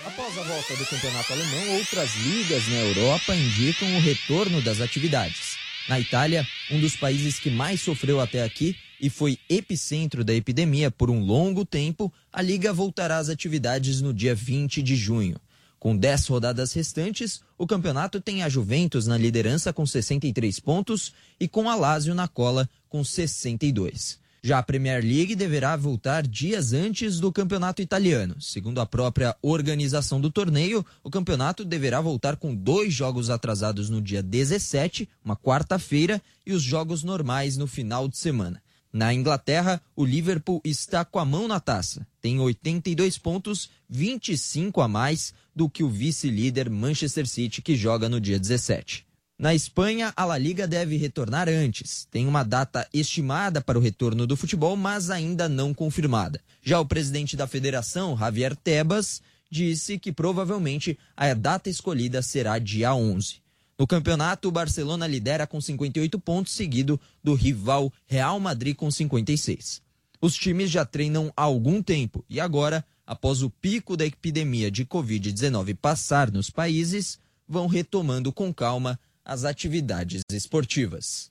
Após 0.05 0.37
a 0.37 0.43
volta 0.43 0.75
do 0.75 0.87
campeonato 0.87 1.33
alemão, 1.33 1.77
outras 1.77 2.17
ligas 2.17 2.67
na 2.67 2.79
Europa 2.79 3.37
indicam 3.37 3.87
o 3.95 4.01
retorno 4.01 4.61
das 4.61 4.81
atividades. 4.81 5.57
Na 5.89 6.01
Itália, 6.01 6.45
um 6.69 6.81
dos 6.81 6.97
países 6.97 7.39
que 7.39 7.49
mais 7.49 7.81
sofreu 7.81 8.21
até 8.21 8.43
aqui 8.43 8.77
e 9.01 9.09
foi 9.09 9.39
epicentro 9.49 10.25
da 10.25 10.35
epidemia 10.35 10.91
por 10.91 11.11
um 11.11 11.21
longo 11.21 11.65
tempo, 11.65 12.13
a 12.33 12.43
liga 12.43 12.73
voltará 12.73 13.19
às 13.19 13.29
atividades 13.29 14.01
no 14.01 14.13
dia 14.13 14.35
20 14.35 14.83
de 14.83 14.97
junho. 14.97 15.37
Com 15.79 15.97
10 15.97 16.27
rodadas 16.27 16.73
restantes, 16.73 17.41
o 17.59 17.67
campeonato 17.67 18.21
tem 18.21 18.43
a 18.43 18.49
Juventus 18.49 19.07
na 19.07 19.17
liderança 19.17 19.73
com 19.73 19.85
63 19.85 20.59
pontos 20.61 21.13
e 21.39 21.47
com 21.47 21.69
a 21.69 21.75
Lazio 21.75 22.15
na 22.15 22.27
cola 22.27 22.69
com 22.89 23.05
62. 23.05 24.19
Já 24.47 24.59
a 24.59 24.63
Premier 24.63 25.03
League 25.03 25.35
deverá 25.35 25.77
voltar 25.77 26.25
dias 26.25 26.73
antes 26.73 27.19
do 27.19 27.33
campeonato 27.33 27.83
italiano. 27.83 28.41
Segundo 28.41 28.81
a 28.81 28.87
própria 28.87 29.35
organização 29.43 30.21
do 30.21 30.31
torneio, 30.31 30.87
o 31.03 31.11
campeonato 31.11 31.65
deverá 31.65 32.01
voltar 32.01 32.37
com 32.37 32.55
dois 32.55 32.95
jogos 32.95 33.29
atrasados 33.29 33.91
no 33.91 34.01
dia 34.01 34.23
17, 34.23 35.09
uma 35.25 35.37
quarta-feira, 35.37 36.23
e 36.47 36.53
os 36.53 36.63
jogos 36.63 37.03
normais 37.03 37.57
no 37.57 37.67
final 37.67 38.07
de 38.07 38.17
semana. 38.17 38.63
Na 38.97 39.13
Inglaterra, 39.13 39.79
o 39.95 40.07
Liverpool 40.07 40.59
está 40.65 41.05
com 41.05 41.19
a 41.19 41.25
mão 41.27 41.47
na 41.47 41.61
taça. 41.61 42.07
Tem 42.19 42.41
82 42.41 43.19
pontos, 43.19 43.69
25 43.91 44.81
a 44.81 44.89
mais 44.89 45.35
do 45.55 45.69
que 45.69 45.85
o 45.85 45.91
vice-líder 45.91 46.71
Manchester 46.71 47.27
City, 47.27 47.61
que 47.61 47.77
joga 47.77 48.09
no 48.09 48.19
dia 48.19 48.41
17. 48.41 49.07
Na 49.39 49.55
Espanha, 49.55 50.15
a 50.17 50.25
La 50.25 50.39
Liga 50.39 50.67
deve 50.67 50.97
retornar 50.97 51.47
antes. 51.47 52.09
Tem 52.11 52.27
uma 52.27 52.43
data 52.43 52.89
estimada 52.91 53.61
para 53.61 53.79
o 53.79 53.83
retorno 53.83 54.27
do 54.27 54.35
futebol, 54.35 54.75
mas 54.79 55.11
ainda 55.11 55.47
não 55.47 55.75
confirmada. 55.75 56.41
Já 56.63 56.81
o 56.81 56.87
presidente 56.87 57.37
da 57.37 57.47
federação, 57.47 58.17
Javier 58.17 58.57
Tebas, 58.57 59.21
disse 59.51 59.99
que 59.99 60.11
provavelmente 60.11 60.99
a 61.15 61.35
data 61.35 61.69
escolhida 61.69 62.23
será 62.23 62.59
dia 62.59 62.95
11. 62.95 63.43
No 63.79 63.87
campeonato, 63.87 64.49
o 64.49 64.53
Barcelona 64.53 65.07
lidera 65.07 65.47
com 65.47 65.61
58 65.61 66.19
pontos, 66.19 66.55
seguido 66.55 66.99
do 67.23 67.35
rival 67.35 67.93
Real 68.07 68.41
Madrid 68.41 68.75
com 68.75 68.91
56. 68.91 69.83
Os 70.21 70.35
times 70.35 70.71
já 70.71 70.85
treinam 70.85 71.31
há 71.37 71.43
algum 71.43 71.83
tempo 71.83 72.25
e 72.29 72.41
agora, 72.41 72.85
após 73.07 73.43
o 73.43 73.51
pico 73.51 73.97
da 73.97 74.07
epidemia 74.07 74.71
de 74.71 74.87
Covid-19 74.87 75.77
passar 75.77 76.31
nos 76.31 76.49
países, 76.49 77.19
vão 77.47 77.67
retomando 77.67 78.33
com 78.33 78.53
calma 78.53 78.99
as 79.23 79.45
atividades 79.45 80.23
esportivas. 80.33 81.31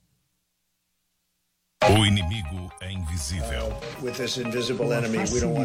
O 1.83 2.03
inimigo 2.03 2.71
é 2.81 2.91
invisível. 2.91 3.77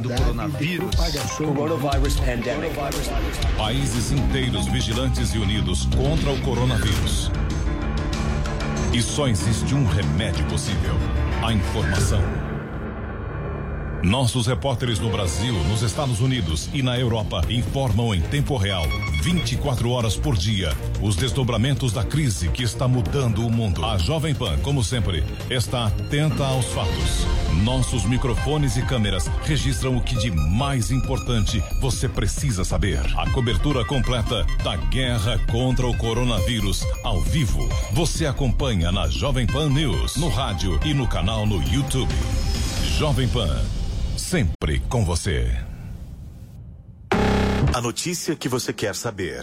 do 0.01 0.11
coronavírus. 0.15 0.95
Coronavirus 1.39 2.17
pandemic. 2.17 2.75
Países 3.57 4.13
inteiros 4.13 4.67
vigilantes 4.67 5.33
e 5.35 5.39
unidos 5.39 5.87
contra 5.87 6.31
o 6.31 6.41
coronavírus. 6.43 7.31
E 8.93 9.01
só 9.01 9.29
existe 9.29 9.75
um 9.75 9.87
remédio 9.87 10.45
possível: 10.47 10.95
a 11.43 11.55
informação. 11.55 12.50
Nossos 14.03 14.47
repórteres 14.47 14.99
no 14.99 15.11
Brasil, 15.11 15.53
nos 15.69 15.83
Estados 15.83 16.21
Unidos 16.21 16.71
e 16.73 16.83
na 16.83 16.99
Europa 16.99 17.43
informam 17.51 18.15
em 18.15 18.23
tempo 18.23 18.57
real, 18.57 18.85
24 19.23 19.91
horas 19.91 20.17
por 20.17 20.37
dia, 20.37 20.73
os 21.03 21.17
desdobramentos 21.17 21.93
da 21.93 22.03
crise 22.03 22.49
que 22.49 22.63
está 22.63 22.89
mudando 22.89 23.47
o 23.47 23.51
mundo. 23.51 23.85
A 23.85 23.99
Jovem 23.99 24.35
Pan, 24.35 24.57
como 24.63 24.83
sempre, 24.83 25.23
está 25.51 25.87
atenta 25.87 26.47
aos 26.47 26.65
fatos. 26.67 27.27
Nossos 27.63 28.07
microfones 28.07 28.77
e 28.79 28.83
câmeras 28.83 29.27
registram 29.43 29.97
o 29.97 30.01
que 30.01 30.17
de 30.17 30.31
mais 30.31 30.91
importante 30.91 31.63
você 31.79 32.09
precisa 32.09 32.65
saber. 32.65 33.01
A 33.19 33.29
cobertura 33.31 33.85
completa 33.85 34.47
da 34.65 34.77
guerra 34.77 35.39
contra 35.51 35.87
o 35.87 35.97
coronavírus, 35.97 36.87
ao 37.05 37.21
vivo. 37.21 37.69
Você 37.93 38.25
acompanha 38.25 38.91
na 38.91 39.09
Jovem 39.09 39.47
Pan 39.47 39.69
News, 39.69 40.17
no 40.17 40.31
rádio 40.31 40.81
e 40.87 40.95
no 40.95 41.07
canal 41.07 41.47
no 41.47 41.63
YouTube. 41.63 42.15
Jovem 42.99 43.29
Pan 43.29 43.61
sempre 44.31 44.79
com 44.89 45.05
você. 45.05 45.51
A 47.75 47.81
notícia 47.81 48.37
que 48.37 48.49
você 48.49 48.73
quer 48.73 48.95
saber. 48.95 49.43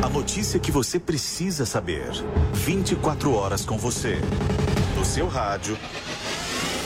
A 0.00 0.08
notícia 0.08 0.60
que 0.60 0.70
você 0.70 1.00
precisa 1.00 1.66
saber. 1.66 2.12
24 2.54 3.34
horas 3.34 3.64
com 3.64 3.76
você. 3.76 4.20
No 4.96 5.04
seu 5.04 5.26
rádio 5.26 5.76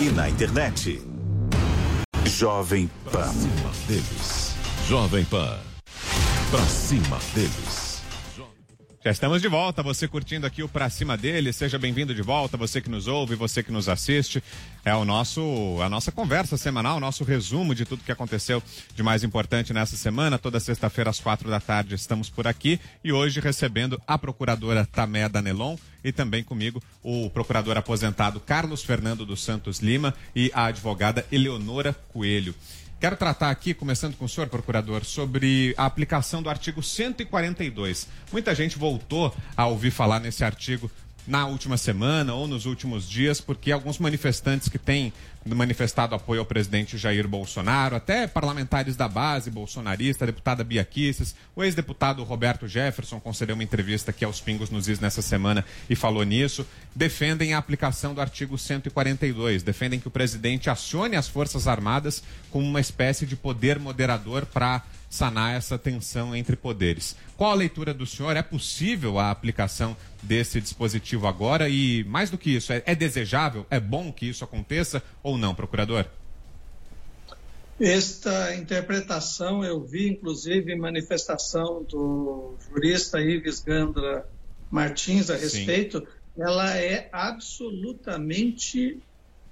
e 0.00 0.04
na 0.04 0.30
internet. 0.30 1.02
Jovem 2.24 2.90
Pan. 3.12 3.30
Deles. 3.86 4.54
Jovem 4.88 5.26
Pan. 5.26 5.58
Pra 6.50 6.64
cima 6.64 7.18
deles. 7.34 7.85
Já 9.06 9.12
estamos 9.12 9.40
de 9.40 9.46
volta, 9.46 9.84
você 9.84 10.08
curtindo 10.08 10.48
aqui 10.48 10.64
o 10.64 10.68
Pra 10.68 10.90
Cima 10.90 11.16
dele, 11.16 11.52
seja 11.52 11.78
bem-vindo 11.78 12.12
de 12.12 12.22
volta, 12.22 12.56
você 12.56 12.80
que 12.80 12.90
nos 12.90 13.06
ouve, 13.06 13.36
você 13.36 13.62
que 13.62 13.70
nos 13.70 13.88
assiste. 13.88 14.42
É 14.84 14.92
o 14.96 15.04
nosso, 15.04 15.78
a 15.80 15.88
nossa 15.88 16.10
conversa 16.10 16.56
semanal, 16.56 16.96
o 16.96 17.00
nosso 17.00 17.22
resumo 17.22 17.72
de 17.72 17.84
tudo 17.84 18.02
que 18.02 18.10
aconteceu 18.10 18.60
de 18.96 19.04
mais 19.04 19.22
importante 19.22 19.72
nessa 19.72 19.96
semana. 19.96 20.40
Toda 20.40 20.58
sexta-feira 20.58 21.08
às 21.08 21.20
quatro 21.20 21.48
da 21.48 21.60
tarde 21.60 21.94
estamos 21.94 22.28
por 22.28 22.48
aqui 22.48 22.80
e 23.04 23.12
hoje 23.12 23.38
recebendo 23.38 24.02
a 24.08 24.18
procuradora 24.18 24.84
Tamé 24.84 25.28
Danelon 25.28 25.76
e 26.02 26.10
também 26.10 26.42
comigo 26.42 26.82
o 27.00 27.30
procurador 27.30 27.76
aposentado 27.76 28.40
Carlos 28.40 28.82
Fernando 28.82 29.24
dos 29.24 29.40
Santos 29.40 29.78
Lima 29.78 30.12
e 30.34 30.50
a 30.52 30.64
advogada 30.64 31.24
Eleonora 31.30 31.92
Coelho. 32.08 32.56
Quero 32.98 33.14
tratar 33.14 33.50
aqui, 33.50 33.74
começando 33.74 34.16
com 34.16 34.24
o 34.24 34.28
senhor, 34.28 34.48
procurador, 34.48 35.04
sobre 35.04 35.74
a 35.76 35.84
aplicação 35.84 36.42
do 36.42 36.48
artigo 36.48 36.82
142. 36.82 38.08
Muita 38.32 38.54
gente 38.54 38.78
voltou 38.78 39.36
a 39.54 39.66
ouvir 39.66 39.90
falar 39.90 40.18
nesse 40.18 40.42
artigo 40.42 40.90
na 41.26 41.46
última 41.46 41.76
semana 41.76 42.34
ou 42.34 42.46
nos 42.46 42.66
últimos 42.66 43.08
dias, 43.08 43.40
porque 43.40 43.72
alguns 43.72 43.98
manifestantes 43.98 44.68
que 44.68 44.78
têm 44.78 45.12
manifestado 45.54 46.14
apoio 46.14 46.40
ao 46.40 46.46
presidente 46.46 46.98
Jair 46.98 47.28
Bolsonaro, 47.28 47.94
até 47.94 48.26
parlamentares 48.26 48.96
da 48.96 49.06
base 49.06 49.50
bolsonarista, 49.50 50.24
a 50.24 50.26
deputada 50.26 50.64
Bia 50.64 50.86
o 51.54 51.62
ex-deputado 51.62 52.24
Roberto 52.24 52.66
Jefferson 52.66 53.20
concedeu 53.20 53.54
uma 53.54 53.62
entrevista 53.62 54.10
aqui 54.10 54.24
aos 54.24 54.40
Pingos 54.40 54.70
nos 54.70 54.88
Is 54.88 54.98
nessa 54.98 55.22
semana 55.22 55.64
e 55.88 55.94
falou 55.94 56.24
nisso, 56.24 56.66
defendem 56.94 57.54
a 57.54 57.58
aplicação 57.58 58.14
do 58.14 58.20
artigo 58.20 58.58
142, 58.58 59.62
defendem 59.62 60.00
que 60.00 60.08
o 60.08 60.10
presidente 60.10 60.70
acione 60.70 61.16
as 61.16 61.28
Forças 61.28 61.68
Armadas 61.68 62.22
como 62.50 62.66
uma 62.66 62.80
espécie 62.80 63.26
de 63.26 63.36
poder 63.36 63.78
moderador 63.78 64.46
para 64.46 64.82
sanar 65.08 65.54
essa 65.54 65.78
tensão 65.78 66.34
entre 66.34 66.56
poderes. 66.56 67.16
Qual 67.36 67.50
a 67.50 67.54
leitura 67.54 67.94
do 67.94 68.06
senhor? 68.06 68.36
É 68.36 68.42
possível 68.42 69.18
a 69.18 69.30
aplicação 69.30 69.96
desse 70.22 70.60
dispositivo 70.60 71.26
agora? 71.26 71.68
E, 71.68 72.04
mais 72.04 72.30
do 72.30 72.38
que 72.38 72.50
isso, 72.50 72.72
é, 72.72 72.82
é 72.86 72.94
desejável? 72.94 73.66
É 73.70 73.78
bom 73.78 74.12
que 74.12 74.26
isso 74.26 74.44
aconteça 74.44 75.02
ou 75.22 75.38
não, 75.38 75.54
procurador? 75.54 76.04
Esta 77.78 78.54
interpretação 78.54 79.62
eu 79.62 79.84
vi, 79.84 80.08
inclusive, 80.08 80.72
em 80.72 80.78
manifestação 80.78 81.84
do 81.84 82.54
jurista 82.70 83.20
Ives 83.20 83.60
Gandra 83.60 84.26
Martins 84.70 85.28
a 85.28 85.36
respeito. 85.36 86.00
Sim. 86.00 86.06
Ela 86.38 86.76
é 86.76 87.08
absolutamente 87.12 88.98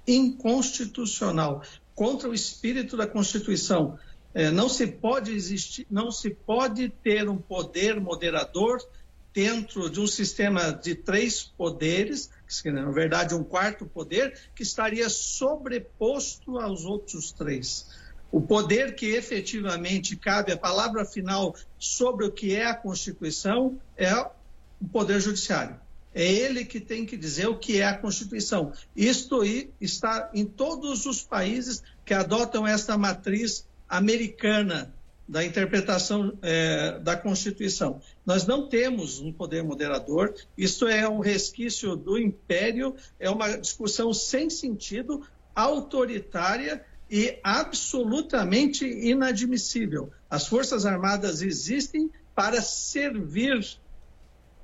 inconstitucional, 0.07 1.63
contra 1.93 2.29
o 2.29 2.33
espírito 2.33 2.97
da 2.97 3.07
Constituição. 3.07 3.97
É, 4.35 4.51
não 4.51 4.67
se 4.67 4.85
pode 4.85 5.31
existir, 5.31 5.87
não 5.89 6.11
se 6.11 6.29
pode 6.29 6.89
ter 6.89 7.29
um 7.29 7.37
poder 7.37 8.01
moderador 8.01 8.85
dentro 9.33 9.89
de 9.89 10.01
um 10.01 10.07
sistema 10.07 10.73
de 10.73 10.93
três 10.93 11.41
poderes, 11.41 12.29
que 12.61 12.69
na 12.69 12.91
verdade 12.91 13.33
um 13.33 13.45
quarto 13.45 13.85
poder, 13.85 14.37
que 14.53 14.61
estaria 14.61 15.09
sobreposto 15.09 16.59
aos 16.59 16.83
outros 16.83 17.31
três. 17.31 17.87
O 18.29 18.41
poder 18.41 18.95
que 18.95 19.05
efetivamente 19.07 20.17
cabe, 20.17 20.51
a 20.51 20.57
palavra 20.57 21.05
final 21.05 21.55
sobre 21.79 22.25
o 22.25 22.31
que 22.31 22.53
é 22.53 22.65
a 22.65 22.75
Constituição, 22.75 23.79
é 23.95 24.13
o 24.13 24.87
Poder 24.91 25.21
Judiciário. 25.21 25.79
É 26.13 26.29
ele 26.29 26.65
que 26.65 26.81
tem 26.81 27.05
que 27.05 27.15
dizer 27.15 27.47
o 27.47 27.57
que 27.57 27.79
é 27.79 27.85
a 27.85 27.97
Constituição. 27.97 28.73
Isto 28.93 29.43
está 29.79 30.29
em 30.33 30.45
todos 30.45 31.05
os 31.05 31.21
países 31.21 31.81
que 32.03 32.13
adotam 32.13 32.67
esta 32.67 32.97
matriz 32.97 33.65
americana 33.97 34.93
da 35.27 35.43
interpretação 35.43 36.37
é, 36.41 36.99
da 36.99 37.15
Constituição. 37.15 37.99
Nós 38.25 38.45
não 38.45 38.67
temos 38.67 39.19
um 39.19 39.31
poder 39.31 39.63
moderador, 39.63 40.35
isso 40.57 40.87
é 40.87 41.09
um 41.09 41.19
resquício 41.19 41.95
do 41.95 42.17
império, 42.17 42.95
é 43.19 43.29
uma 43.29 43.57
discussão 43.57 44.13
sem 44.13 44.49
sentido, 44.49 45.25
autoritária 45.55 46.85
e 47.09 47.39
absolutamente 47.43 48.85
inadmissível. 48.85 50.11
As 50.29 50.47
Forças 50.47 50.85
Armadas 50.85 51.41
existem 51.41 52.11
para 52.35 52.61
servir 52.61 53.79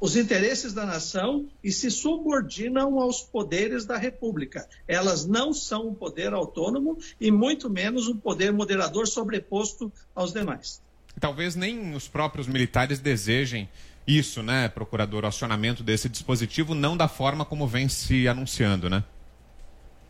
os 0.02 0.16
interesses 0.16 0.74
da 0.74 0.84
nação 0.84 1.48
e 1.64 1.72
se 1.72 1.92
subordinam 1.92 3.00
aos 3.00 3.22
poderes 3.22 3.86
da 3.86 3.98
República. 3.98 4.68
Elas 4.88 5.28
não 5.28 5.54
são 5.54 5.90
um 5.90 5.94
poder 5.94 6.34
autônomo 6.34 6.98
e 7.20 7.30
muito 7.30 7.70
menos 7.70 8.08
um 8.08 8.18
poder 8.18 8.52
moderador 8.52 9.08
sobreposto 9.08 9.94
aos 10.16 10.34
demais. 10.34 10.82
Talvez 11.20 11.56
nem 11.56 11.94
os 11.94 12.08
próprios 12.08 12.48
militares 12.48 13.00
desejem 13.00 13.70
isso, 14.08 14.42
né, 14.42 14.68
procurador, 14.68 15.24
o 15.24 15.28
acionamento 15.28 15.84
desse 15.84 16.10
dispositivo, 16.10 16.74
não 16.74 16.98
da 16.98 17.08
forma 17.08 17.46
como 17.46 17.68
vem 17.68 17.88
se 17.88 18.28
anunciando, 18.28 18.90
né? 18.90 19.04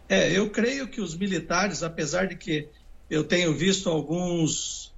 É, 0.07 0.31
eu 0.31 0.49
creio 0.49 0.87
que 0.87 1.01
os 1.01 1.15
militares, 1.15 1.83
apesar 1.83 2.27
de 2.27 2.37
que 2.37 2.69
eu 3.09 3.25
tenho 3.25 3.53
visto 3.53 3.89
alguns 3.89 4.90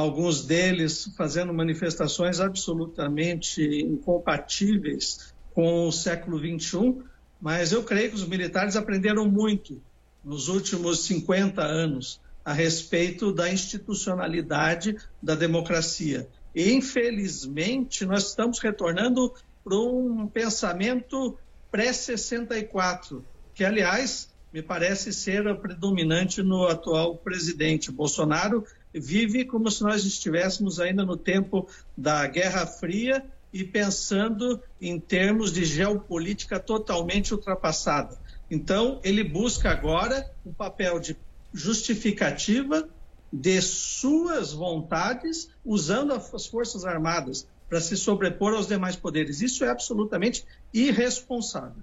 alguns 0.00 0.44
deles 0.44 1.08
fazendo 1.16 1.54
manifestações 1.54 2.40
absolutamente 2.40 3.62
incompatíveis 3.62 5.32
com 5.54 5.86
o 5.86 5.92
século 5.92 6.36
XXI, 6.36 6.96
mas 7.40 7.70
eu 7.70 7.84
creio 7.84 8.10
que 8.10 8.16
os 8.16 8.26
militares 8.26 8.74
aprenderam 8.74 9.30
muito 9.30 9.80
nos 10.24 10.48
últimos 10.48 11.04
50 11.04 11.62
anos 11.62 12.20
a 12.44 12.52
respeito 12.52 13.32
da 13.32 13.48
institucionalidade 13.48 14.96
da 15.22 15.36
democracia. 15.36 16.28
E, 16.52 16.72
infelizmente, 16.72 18.04
nós 18.04 18.30
estamos 18.30 18.58
retornando 18.58 19.32
para 19.62 19.78
um 19.78 20.26
pensamento 20.26 21.38
pré-64, 21.70 23.22
que, 23.54 23.64
aliás, 23.64 24.28
me 24.52 24.60
parece 24.60 25.12
ser 25.12 25.46
a 25.46 25.54
predominante 25.54 26.42
no 26.42 26.66
atual 26.66 27.16
presidente 27.16 27.92
Bolsonaro, 27.92 28.64
vive 28.94 29.44
como 29.44 29.70
se 29.70 29.82
nós 29.82 30.04
estivéssemos 30.04 30.78
ainda 30.78 31.04
no 31.04 31.16
tempo 31.16 31.68
da 31.96 32.26
Guerra 32.26 32.66
Fria 32.66 33.24
e 33.52 33.64
pensando 33.64 34.60
em 34.80 34.98
termos 34.98 35.52
de 35.52 35.64
geopolítica 35.64 36.58
totalmente 36.58 37.34
ultrapassada. 37.34 38.18
Então, 38.50 39.00
ele 39.02 39.24
busca 39.24 39.70
agora 39.70 40.30
um 40.44 40.52
papel 40.52 40.98
de 40.98 41.16
justificativa 41.52 42.88
de 43.32 43.60
suas 43.60 44.52
vontades, 44.52 45.50
usando 45.64 46.12
as 46.12 46.46
Forças 46.46 46.84
Armadas 46.84 47.48
para 47.68 47.80
se 47.80 47.96
sobrepor 47.96 48.54
aos 48.54 48.68
demais 48.68 48.94
poderes. 48.94 49.40
Isso 49.40 49.64
é 49.64 49.68
absolutamente 49.68 50.44
irresponsável. 50.72 51.82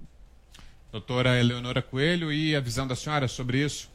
Doutora 0.90 1.38
Eleonora 1.38 1.82
Coelho, 1.82 2.32
e 2.32 2.54
a 2.54 2.60
visão 2.60 2.86
da 2.86 2.94
senhora 2.94 3.28
sobre 3.28 3.64
isso? 3.64 3.90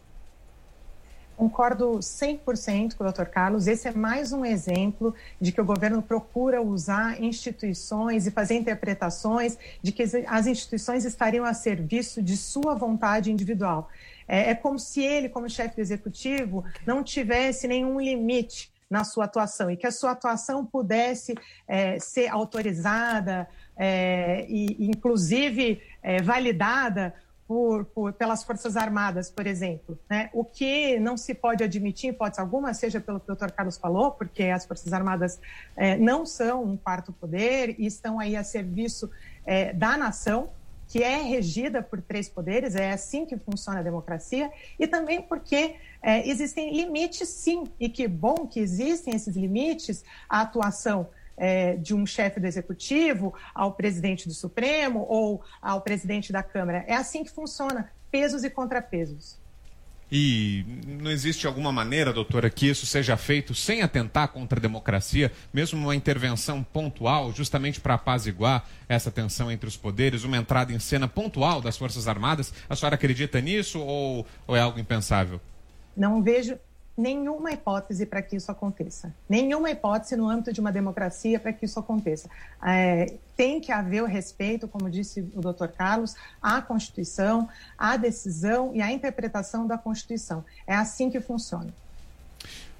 Concordo 1.37 1.99
100% 1.99 2.95
com 2.95 3.03
o 3.03 3.11
Dr. 3.11 3.25
Carlos. 3.25 3.67
Esse 3.67 3.87
é 3.87 3.91
mais 3.91 4.33
um 4.33 4.43
exemplo 4.43 5.13
de 5.39 5.51
que 5.51 5.61
o 5.61 5.65
governo 5.65 6.01
procura 6.01 6.63
usar 6.63 7.21
instituições 7.21 8.25
e 8.25 8.31
fazer 8.31 8.55
interpretações 8.55 9.55
de 9.79 9.91
que 9.91 10.01
as 10.25 10.47
instituições 10.47 11.05
estariam 11.05 11.45
a 11.45 11.53
serviço 11.53 12.23
de 12.23 12.35
sua 12.35 12.73
vontade 12.73 13.31
individual. 13.31 13.87
É, 14.27 14.49
é 14.49 14.55
como 14.55 14.79
se 14.79 15.03
ele, 15.03 15.29
como 15.29 15.47
chefe 15.47 15.75
do 15.75 15.81
executivo, 15.81 16.65
não 16.87 17.03
tivesse 17.03 17.67
nenhum 17.67 18.01
limite 18.01 18.71
na 18.89 19.03
sua 19.03 19.25
atuação 19.25 19.69
e 19.69 19.77
que 19.77 19.85
a 19.85 19.91
sua 19.91 20.11
atuação 20.11 20.65
pudesse 20.65 21.35
é, 21.67 21.99
ser 21.99 22.29
autorizada 22.29 23.47
é, 23.75 24.43
e, 24.49 24.87
inclusive, 24.87 25.83
é, 26.01 26.19
validada 26.19 27.13
por, 27.47 27.85
por, 27.85 28.13
pelas 28.13 28.43
Forças 28.43 28.75
Armadas, 28.75 29.31
por 29.31 29.47
exemplo. 29.47 29.97
Né? 30.09 30.29
O 30.33 30.43
que 30.43 30.99
não 30.99 31.15
se 31.15 31.33
pode 31.33 31.63
admitir, 31.63 32.07
em 32.07 32.09
hipótese 32.09 32.41
alguma, 32.41 32.73
seja 32.73 32.99
pelo 32.99 33.19
que 33.19 33.25
o 33.25 33.27
doutor 33.27 33.51
Carlos 33.51 33.77
falou, 33.77 34.11
porque 34.11 34.43
as 34.43 34.65
Forças 34.65 34.91
Armadas 34.91 35.39
é, 35.75 35.95
não 35.95 36.25
são 36.25 36.63
um 36.63 36.75
quarto 36.75 37.13
poder 37.13 37.75
e 37.79 37.85
estão 37.85 38.19
aí 38.19 38.35
a 38.35 38.43
serviço 38.43 39.09
é, 39.45 39.71
da 39.71 39.97
nação, 39.97 40.49
que 40.89 41.03
é 41.03 41.21
regida 41.21 41.81
por 41.81 42.01
três 42.01 42.29
poderes, 42.29 42.75
é 42.75 42.91
assim 42.91 43.25
que 43.25 43.37
funciona 43.37 43.79
a 43.79 43.83
democracia, 43.83 44.51
e 44.79 44.87
também 44.87 45.21
porque 45.21 45.75
é, 46.01 46.27
existem 46.27 46.73
limites, 46.73 47.27
sim, 47.27 47.65
e 47.79 47.89
que 47.89 48.07
bom 48.07 48.47
que 48.47 48.59
existem 48.59 49.15
esses 49.15 49.35
limites 49.35 50.03
à 50.29 50.41
atuação 50.41 51.09
é, 51.37 51.75
de 51.75 51.93
um 51.93 52.05
chefe 52.05 52.39
do 52.39 52.47
executivo 52.47 53.33
ao 53.53 53.73
presidente 53.73 54.27
do 54.27 54.33
Supremo 54.33 55.05
ou 55.07 55.43
ao 55.61 55.81
presidente 55.81 56.33
da 56.33 56.41
Câmara. 56.41 56.83
É 56.87 56.95
assim 56.95 57.23
que 57.23 57.31
funciona, 57.31 57.91
pesos 58.11 58.43
e 58.43 58.49
contrapesos. 58.49 59.37
E 60.09 60.65
não 60.87 61.11
existe 61.11 61.45
alguma 61.45 61.71
maneira, 61.71 62.13
doutora, 62.13 62.49
que 62.49 62.69
isso 62.69 62.85
seja 62.85 63.17
feito 63.17 63.53
sem 63.53 63.81
atentar 63.81 64.29
contra 64.29 64.57
a 64.57 64.61
democracia, 64.61 65.31
mesmo 65.53 65.79
uma 65.81 65.95
intervenção 65.95 66.63
pontual, 66.63 67.33
justamente 67.33 67.81
para 67.81 67.95
apaziguar 67.95 68.65
essa 68.87 69.11
tensão 69.11 69.51
entre 69.51 69.67
os 69.67 69.75
poderes, 69.75 70.23
uma 70.23 70.37
entrada 70.37 70.71
em 70.71 70.79
cena 70.79 71.09
pontual 71.09 71.61
das 71.61 71.75
Forças 71.75 72.07
Armadas? 72.07 72.53
A 72.69 72.75
senhora 72.75 72.95
acredita 72.95 73.41
nisso 73.41 73.81
ou, 73.81 74.25
ou 74.47 74.55
é 74.55 74.61
algo 74.61 74.79
impensável? 74.79 75.41
Não 75.95 76.23
vejo 76.23 76.57
nenhuma 76.97 77.51
hipótese 77.51 78.05
para 78.05 78.21
que 78.21 78.35
isso 78.35 78.51
aconteça. 78.51 79.13
Nenhuma 79.29 79.69
hipótese 79.69 80.15
no 80.15 80.27
âmbito 80.27 80.51
de 80.51 80.59
uma 80.59 80.71
democracia 80.71 81.39
para 81.39 81.53
que 81.53 81.65
isso 81.65 81.79
aconteça. 81.79 82.27
É, 82.65 83.13
tem 83.35 83.61
que 83.61 83.71
haver 83.71 84.01
o 84.01 84.07
respeito, 84.07 84.67
como 84.67 84.89
disse 84.89 85.21
o 85.35 85.41
doutor 85.41 85.67
Carlos, 85.67 86.15
à 86.41 86.59
Constituição, 86.61 87.47
à 87.77 87.95
decisão 87.95 88.71
e 88.73 88.81
à 88.81 88.91
interpretação 88.91 89.67
da 89.67 89.77
Constituição. 89.77 90.43
É 90.65 90.75
assim 90.75 91.09
que 91.09 91.19
funciona. 91.21 91.71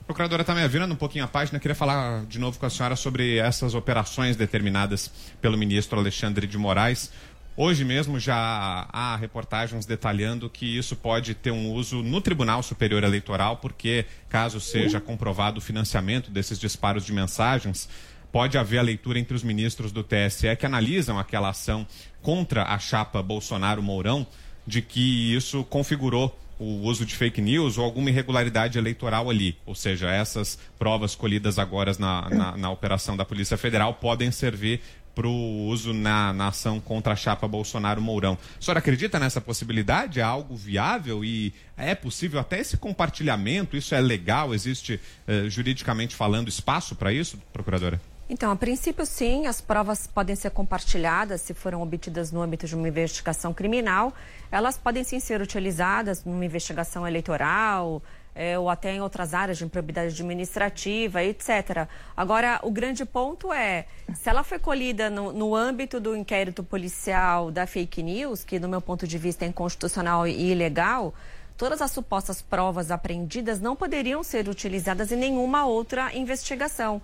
Procuradora, 0.07 0.41
está 0.41 0.55
me 0.55 0.65
virando 0.69 0.93
um 0.93 0.97
pouquinho 0.97 1.25
a 1.25 1.27
página. 1.27 1.59
Queria 1.59 1.75
falar 1.75 2.25
de 2.25 2.39
novo 2.39 2.57
com 2.57 2.65
a 2.65 2.69
senhora 2.69 2.95
sobre 2.95 3.37
essas 3.37 3.75
operações 3.75 4.37
determinadas 4.37 5.11
pelo 5.41 5.57
ministro 5.57 5.99
Alexandre 5.99 6.47
de 6.47 6.57
Moraes. 6.57 7.11
Hoje 7.59 7.83
mesmo 7.83 8.19
já 8.19 8.87
há 8.93 9.15
reportagens 9.15 9.83
detalhando 9.83 10.47
que 10.47 10.77
isso 10.77 10.95
pode 10.95 11.33
ter 11.33 11.49
um 11.49 11.73
uso 11.73 12.03
no 12.03 12.21
Tribunal 12.21 12.61
Superior 12.61 13.03
Eleitoral, 13.03 13.57
porque 13.57 14.05
caso 14.29 14.59
seja 14.59 15.01
comprovado 15.01 15.57
o 15.57 15.61
financiamento 15.61 16.29
desses 16.29 16.59
disparos 16.59 17.03
de 17.03 17.11
mensagens, 17.11 17.89
pode 18.31 18.59
haver 18.59 18.77
a 18.77 18.83
leitura 18.83 19.17
entre 19.17 19.35
os 19.35 19.41
ministros 19.41 19.91
do 19.91 20.03
TSE 20.03 20.55
que 20.55 20.67
analisam 20.67 21.17
aquela 21.17 21.49
ação 21.49 21.87
contra 22.21 22.61
a 22.61 22.77
chapa 22.77 23.23
Bolsonaro-Mourão 23.23 24.27
de 24.67 24.83
que 24.83 25.33
isso 25.33 25.63
configurou 25.63 26.37
o 26.59 26.81
uso 26.83 27.07
de 27.07 27.15
fake 27.15 27.41
news 27.41 27.79
ou 27.79 27.85
alguma 27.85 28.11
irregularidade 28.11 28.77
eleitoral 28.77 29.31
ali. 29.31 29.57
Ou 29.65 29.73
seja, 29.73 30.11
essas 30.11 30.59
provas 30.77 31.15
colhidas 31.15 31.57
agora 31.57 31.91
na, 31.97 32.29
na, 32.29 32.57
na 32.57 32.69
operação 32.69 33.17
da 33.17 33.25
Polícia 33.25 33.57
Federal 33.57 33.95
podem 33.95 34.29
servir 34.29 34.79
para 35.17 35.27
o 35.27 35.65
uso 35.65 35.95
na, 35.95 36.31
na, 36.31 36.49
ação 36.49 36.79
contra 36.79 37.13
a 37.13 37.15
chapa 37.15 37.47
Bolsonaro-Mourão. 37.47 38.37
A 38.59 38.61
senhora 38.61 38.77
acredita 38.77 39.17
nessa 39.17 39.41
possibilidade? 39.41 40.19
É 40.19 40.23
algo 40.23 40.55
viável 40.55 41.25
e 41.25 41.51
é 41.75 41.95
possível 41.95 42.39
até 42.39 42.59
esse 42.59 42.77
compartilhamento? 42.77 43.75
Isso 43.75 43.95
é 43.95 43.99
legal? 43.99 44.53
Existe, 44.53 45.01
eh, 45.27 45.49
juridicamente 45.49 46.15
falando, 46.15 46.49
espaço 46.49 46.95
para 46.95 47.11
isso, 47.11 47.41
procuradora? 47.51 47.99
Então, 48.29 48.51
a 48.51 48.55
princípio, 48.55 49.07
sim, 49.07 49.47
as 49.47 49.59
provas 49.59 50.05
podem 50.05 50.35
ser 50.35 50.51
compartilhadas 50.51 51.41
se 51.41 51.55
foram 51.55 51.81
obtidas 51.81 52.31
no 52.31 52.39
âmbito 52.39 52.67
de 52.67 52.75
uma 52.75 52.87
investigação 52.87 53.51
criminal. 53.55 54.13
Elas 54.51 54.77
podem 54.77 55.03
sim 55.03 55.19
ser 55.19 55.41
utilizadas 55.41 56.23
numa 56.23 56.45
investigação 56.45 57.07
eleitoral, 57.07 58.03
é, 58.37 58.57
ou 58.57 58.69
até 58.69 58.93
em 58.93 59.01
outras 59.01 59.33
áreas 59.33 59.57
de 59.57 59.65
improbidade 59.65 60.13
administrativa, 60.13 61.23
etc. 61.23 61.87
Agora, 62.15 62.59
o 62.61 62.69
grande 62.69 63.03
ponto 63.03 63.51
é, 63.51 63.85
se 64.13 64.29
ela 64.29 64.43
foi 64.43 64.59
colhida 64.59 65.09
no, 65.09 65.33
no 65.33 65.55
âmbito 65.55 65.99
do 65.99 66.15
inquérito 66.15 66.63
policial 66.63 67.49
da 67.49 67.65
fake 67.65 68.03
news, 68.03 68.43
que 68.43 68.59
no 68.59 68.69
meu 68.69 68.79
ponto 68.79 69.07
de 69.07 69.17
vista 69.17 69.43
é 69.43 69.47
inconstitucional 69.47 70.27
e 70.27 70.51
ilegal, 70.51 71.15
todas 71.57 71.81
as 71.81 71.89
supostas 71.89 72.39
provas 72.39 72.91
apreendidas 72.91 73.59
não 73.59 73.75
poderiam 73.75 74.21
ser 74.21 74.47
utilizadas 74.47 75.11
em 75.11 75.15
nenhuma 75.17 75.65
outra 75.65 76.15
investigação. 76.15 77.01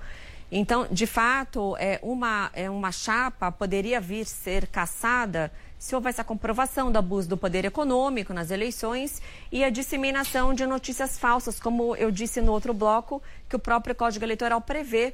Então, 0.51 0.85
de 0.91 1.07
fato, 1.07 1.75
é 1.79 1.99
uma, 2.03 2.51
é 2.53 2.69
uma 2.69 2.91
chapa 2.91 3.51
poderia 3.51 3.99
vir 3.99 4.25
ser 4.25 4.67
caçada 4.67 5.51
se 5.83 5.93
houvesse 5.93 6.21
a 6.21 6.23
comprovação 6.23 6.89
do 6.89 6.97
abuso 6.97 7.27
do 7.27 7.35
poder 7.35 7.65
econômico 7.65 8.33
nas 8.33 8.51
eleições 8.51 9.21
e 9.51 9.65
a 9.65 9.69
disseminação 9.69 10.53
de 10.53 10.65
notícias 10.65 11.19
falsas, 11.19 11.59
como 11.59 11.93
eu 11.97 12.09
disse 12.09 12.39
no 12.39 12.53
outro 12.53 12.73
bloco, 12.73 13.21
que 13.49 13.55
o 13.57 13.59
próprio 13.59 13.93
Código 13.93 14.23
Eleitoral 14.23 14.61
prevê 14.61 15.13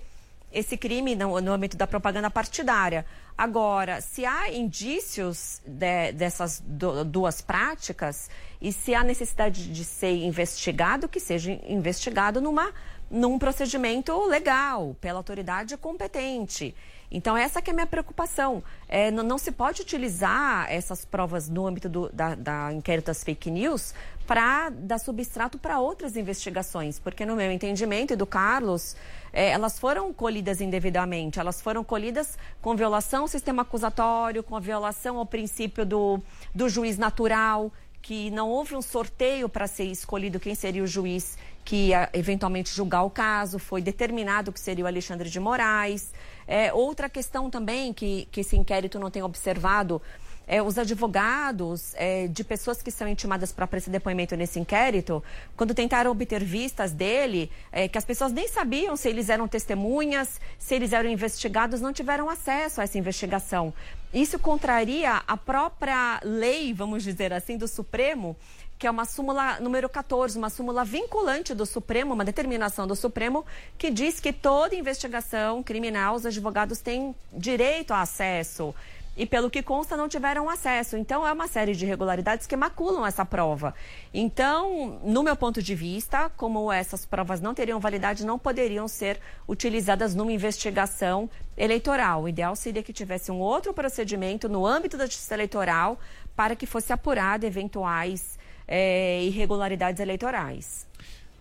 esse 0.53 0.77
crime 0.77 1.15
no, 1.15 1.41
no 1.41 1.53
âmbito 1.53 1.75
da 1.75 1.87
propaganda 1.87 2.29
partidária. 2.29 3.03
Agora, 3.35 3.99
se 3.99 4.27
há 4.27 4.53
indícios 4.53 5.59
de, 5.65 6.11
dessas 6.11 6.61
do, 6.63 7.03
duas 7.03 7.41
práticas 7.41 8.29
e 8.61 8.71
se 8.71 8.93
há 8.93 9.03
necessidade 9.03 9.73
de 9.73 9.83
ser 9.83 10.17
investigado, 10.17 11.09
que 11.09 11.19
seja 11.19 11.51
investigado 11.67 12.39
numa, 12.39 12.71
num 13.09 13.39
procedimento 13.39 14.17
legal, 14.25 14.95
pela 15.01 15.19
autoridade 15.19 15.75
competente. 15.77 16.75
Então, 17.11 17.35
essa 17.35 17.61
que 17.61 17.71
é 17.71 17.73
a 17.73 17.75
minha 17.75 17.87
preocupação. 17.87 18.63
É, 18.87 19.09
não, 19.09 19.23
não, 19.23 19.37
se 19.37 19.51
pode 19.51 19.81
utilizar 19.81 20.71
essas 20.71 21.03
provas 21.03 21.49
no 21.49 21.65
âmbito 21.65 21.89
do, 21.89 22.09
da, 22.09 22.35
da 22.35 22.71
inquérito 22.71 23.07
das 23.07 23.23
fake 23.23 23.49
news 23.49 23.93
para 24.27 24.69
dar 24.69 24.99
substrato 24.99 25.57
para 25.57 25.79
outras 25.79 26.15
investigações, 26.15 26.99
porque 26.99 27.25
no 27.25 27.35
meu 27.35 27.51
entendimento 27.51 28.13
e 28.13 28.15
do 28.15 28.27
Carlos, 28.27 28.95
é, 29.33 29.49
elas 29.49 29.79
foram 29.79 30.13
colhidas 30.13 30.61
indevidamente, 30.61 31.39
elas 31.39 31.59
foram 31.59 31.83
colhidas 31.83 32.37
com 32.61 32.75
violação 32.75 33.23
ao 33.23 33.27
sistema 33.27 33.63
acusatório, 33.63 34.43
com 34.43 34.55
a 34.55 34.59
violação 34.59 35.17
ao 35.17 35.25
princípio 35.25 35.83
do, 35.83 36.21
do 36.53 36.69
juiz 36.69 36.95
natural, 36.95 37.71
que 38.03 38.29
não 38.29 38.49
houve 38.49 38.75
um 38.75 38.83
sorteio 38.83 39.49
para 39.49 39.65
ser 39.65 39.85
escolhido 39.85 40.39
quem 40.39 40.53
seria 40.53 40.83
o 40.83 40.87
juiz 40.87 41.35
que 41.63 41.89
ia 41.89 42.09
eventualmente 42.13 42.73
julgar 42.73 43.03
o 43.03 43.09
caso, 43.09 43.59
foi 43.59 43.81
determinado 43.81 44.51
que 44.51 44.59
seria 44.59 44.83
o 44.83 44.87
Alexandre 44.87 45.29
de 45.29 45.39
Moraes. 45.39 46.11
É, 46.47 46.73
outra 46.73 47.09
questão 47.09 47.49
também 47.49 47.93
que, 47.93 48.27
que 48.31 48.41
esse 48.41 48.57
inquérito 48.57 48.99
não 48.99 49.11
tem 49.11 49.21
observado 49.21 50.01
é, 50.49 50.63
os 50.63 50.79
advogados 50.79 51.93
é, 51.95 52.27
de 52.27 52.43
pessoas 52.43 52.81
que 52.81 52.89
são 52.89 53.07
intimadas 53.07 53.51
para 53.51 53.67
prestar 53.67 53.91
depoimento 53.91 54.35
nesse 54.35 54.59
inquérito, 54.59 55.23
quando 55.55 55.75
tentaram 55.75 56.09
obter 56.09 56.43
vistas 56.43 56.91
dele, 56.91 57.51
é, 57.71 57.87
que 57.87 57.99
as 57.99 58.03
pessoas 58.03 58.31
nem 58.31 58.47
sabiam 58.47 58.97
se 58.97 59.07
eles 59.07 59.29
eram 59.29 59.47
testemunhas, 59.47 60.41
se 60.57 60.73
eles 60.73 60.91
eram 60.91 61.07
investigados, 61.07 61.79
não 61.79 61.93
tiveram 61.93 62.27
acesso 62.27 62.81
a 62.81 62.83
essa 62.83 62.97
investigação. 62.97 63.71
Isso 64.11 64.39
contraria 64.39 65.21
a 65.27 65.37
própria 65.37 66.19
lei, 66.23 66.73
vamos 66.73 67.03
dizer 67.03 67.31
assim, 67.31 67.55
do 67.55 67.67
Supremo, 67.67 68.35
que 68.79 68.87
é 68.87 68.91
uma 68.91 69.03
súmula 69.03 69.59
número 69.59 69.89
14, 69.89 70.37
uma 70.37 70.49
súmula 70.49 70.85
vinculante 70.85 71.53
do 71.53 71.65
Supremo, 71.65 72.13
uma 72.13 72.23
determinação 72.23 72.87
do 72.87 72.95
Supremo, 72.95 73.45
que 73.77 73.91
diz 73.91 74.21
que 74.21 74.31
toda 74.31 74.73
investigação 74.73 75.61
criminal 75.61 76.15
os 76.15 76.25
advogados 76.25 76.79
têm 76.79 77.13
direito 77.33 77.93
a 77.93 77.99
acesso. 77.99 78.73
E 79.17 79.25
pelo 79.25 79.49
que 79.49 79.61
consta, 79.61 79.97
não 79.97 80.07
tiveram 80.07 80.49
acesso. 80.49 80.95
Então, 80.95 81.27
é 81.27 81.33
uma 81.33 81.45
série 81.45 81.75
de 81.75 81.83
irregularidades 81.83 82.47
que 82.47 82.55
maculam 82.55 83.05
essa 83.05 83.25
prova. 83.25 83.75
Então, 84.13 84.97
no 85.03 85.23
meu 85.23 85.35
ponto 85.35 85.61
de 85.61 85.75
vista, 85.75 86.31
como 86.37 86.71
essas 86.71 87.05
provas 87.05 87.41
não 87.41 87.53
teriam 87.53 87.81
validade, 87.81 88.25
não 88.25 88.39
poderiam 88.39 88.87
ser 88.87 89.19
utilizadas 89.45 90.15
numa 90.15 90.31
investigação 90.31 91.29
eleitoral. 91.57 92.23
O 92.23 92.29
ideal 92.29 92.55
seria 92.55 92.81
que 92.81 92.93
tivesse 92.93 93.29
um 93.29 93.39
outro 93.39 93.73
procedimento 93.73 94.47
no 94.47 94.65
âmbito 94.65 94.95
da 94.95 95.05
justiça 95.05 95.33
eleitoral 95.33 95.99
para 96.33 96.55
que 96.55 96.65
fosse 96.65 96.93
apurado 96.93 97.45
eventuais 97.45 98.38
é, 98.69 99.23
irregularidades 99.23 99.99
eleitorais. 99.99 100.87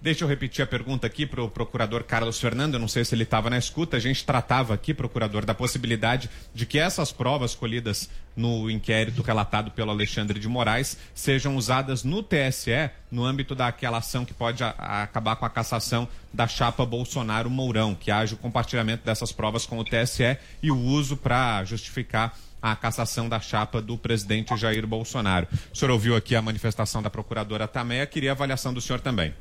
Deixa 0.01 0.23
eu 0.23 0.29
repetir 0.29 0.63
a 0.63 0.67
pergunta 0.67 1.09
aqui 1.09 1.27
para 1.27 1.43
o 1.43 1.51
procurador 1.51 2.05
Carlos 2.05 2.39
Fernando. 2.39 2.75
Eu 2.75 2.81
não 2.81 2.87
sei 2.87 3.05
se 3.05 3.17
ele 3.17 3.25
estava 3.25 3.51
na 3.51 3.59
escuta. 3.59 3.97
A 3.97 4.01
gente 4.01 4.25
tratava 4.25 4.73
aqui, 4.73 4.95
procurador, 4.95 5.45
da 5.45 5.55
possibilidade 5.55 6.31
de 6.55 6.65
que 6.65 6.79
essas 6.79 7.11
provas 7.11 7.57
colhidas 7.57 8.09
no 8.37 8.71
inquérito 8.71 9.23
relatado 9.23 9.73
pelo 9.73 9.91
Alexandre 9.91 10.39
de 10.39 10.47
Moraes 10.47 10.97
sejam 11.13 11.57
usadas 11.57 12.05
no 12.05 12.23
TSE, 12.23 12.91
no 13.11 13.25
âmbito 13.25 13.57
daquela 13.57 13.99
ação 13.99 14.25
que 14.25 14.33
pode 14.33 14.63
a, 14.63 14.73
a 14.79 15.03
acabar 15.03 15.35
com 15.35 15.45
a 15.45 15.51
cassação 15.51 16.07
da 16.33 16.47
chapa 16.47 16.87
Bolsonaro-Mourão, 16.87 17.97
que 17.97 18.13
haja 18.13 18.37
o 18.37 18.39
compartilhamento 18.39 19.05
dessas 19.05 19.33
provas 19.33 19.67
com 19.67 19.79
o 19.79 19.85
TSE 19.85 20.39
e 20.63 20.71
o 20.71 20.79
uso 20.79 21.17
para 21.17 21.65
justificar 21.65 22.39
a 22.61 22.75
cassação 22.77 23.29
da 23.29 23.41
chapa 23.41 23.81
do 23.81 23.97
presidente 23.97 24.57
Jair 24.57 24.87
Bolsonaro. 24.87 25.47
O 25.73 25.77
senhor 25.77 25.93
ouviu 25.93 26.17
aqui 26.17 26.35
a 26.35 26.43
manifestação 26.43 27.03
da 27.03 27.11
procuradora 27.11 27.69
Tameia, 27.69 28.07
queria 28.07 28.31
a 28.31 28.35
avaliação 28.35 28.73
do 28.73 28.81
senhor 28.81 29.01
também. 29.01 29.35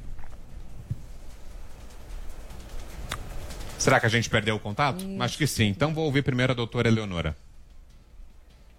Será 3.78 4.00
que 4.00 4.06
a 4.06 4.10
gente 4.10 4.30
perdeu 4.30 4.56
o 4.56 4.60
contato? 4.60 5.04
Isso. 5.04 5.24
Acho 5.24 5.38
que 5.38 5.48
sim. 5.48 5.68
Então 5.68 5.94
vou 5.94 6.06
ouvir 6.06 6.24
primeiro 6.24 6.52
a 6.52 6.56
doutora 6.56 6.88
Eleonora. 6.88 7.36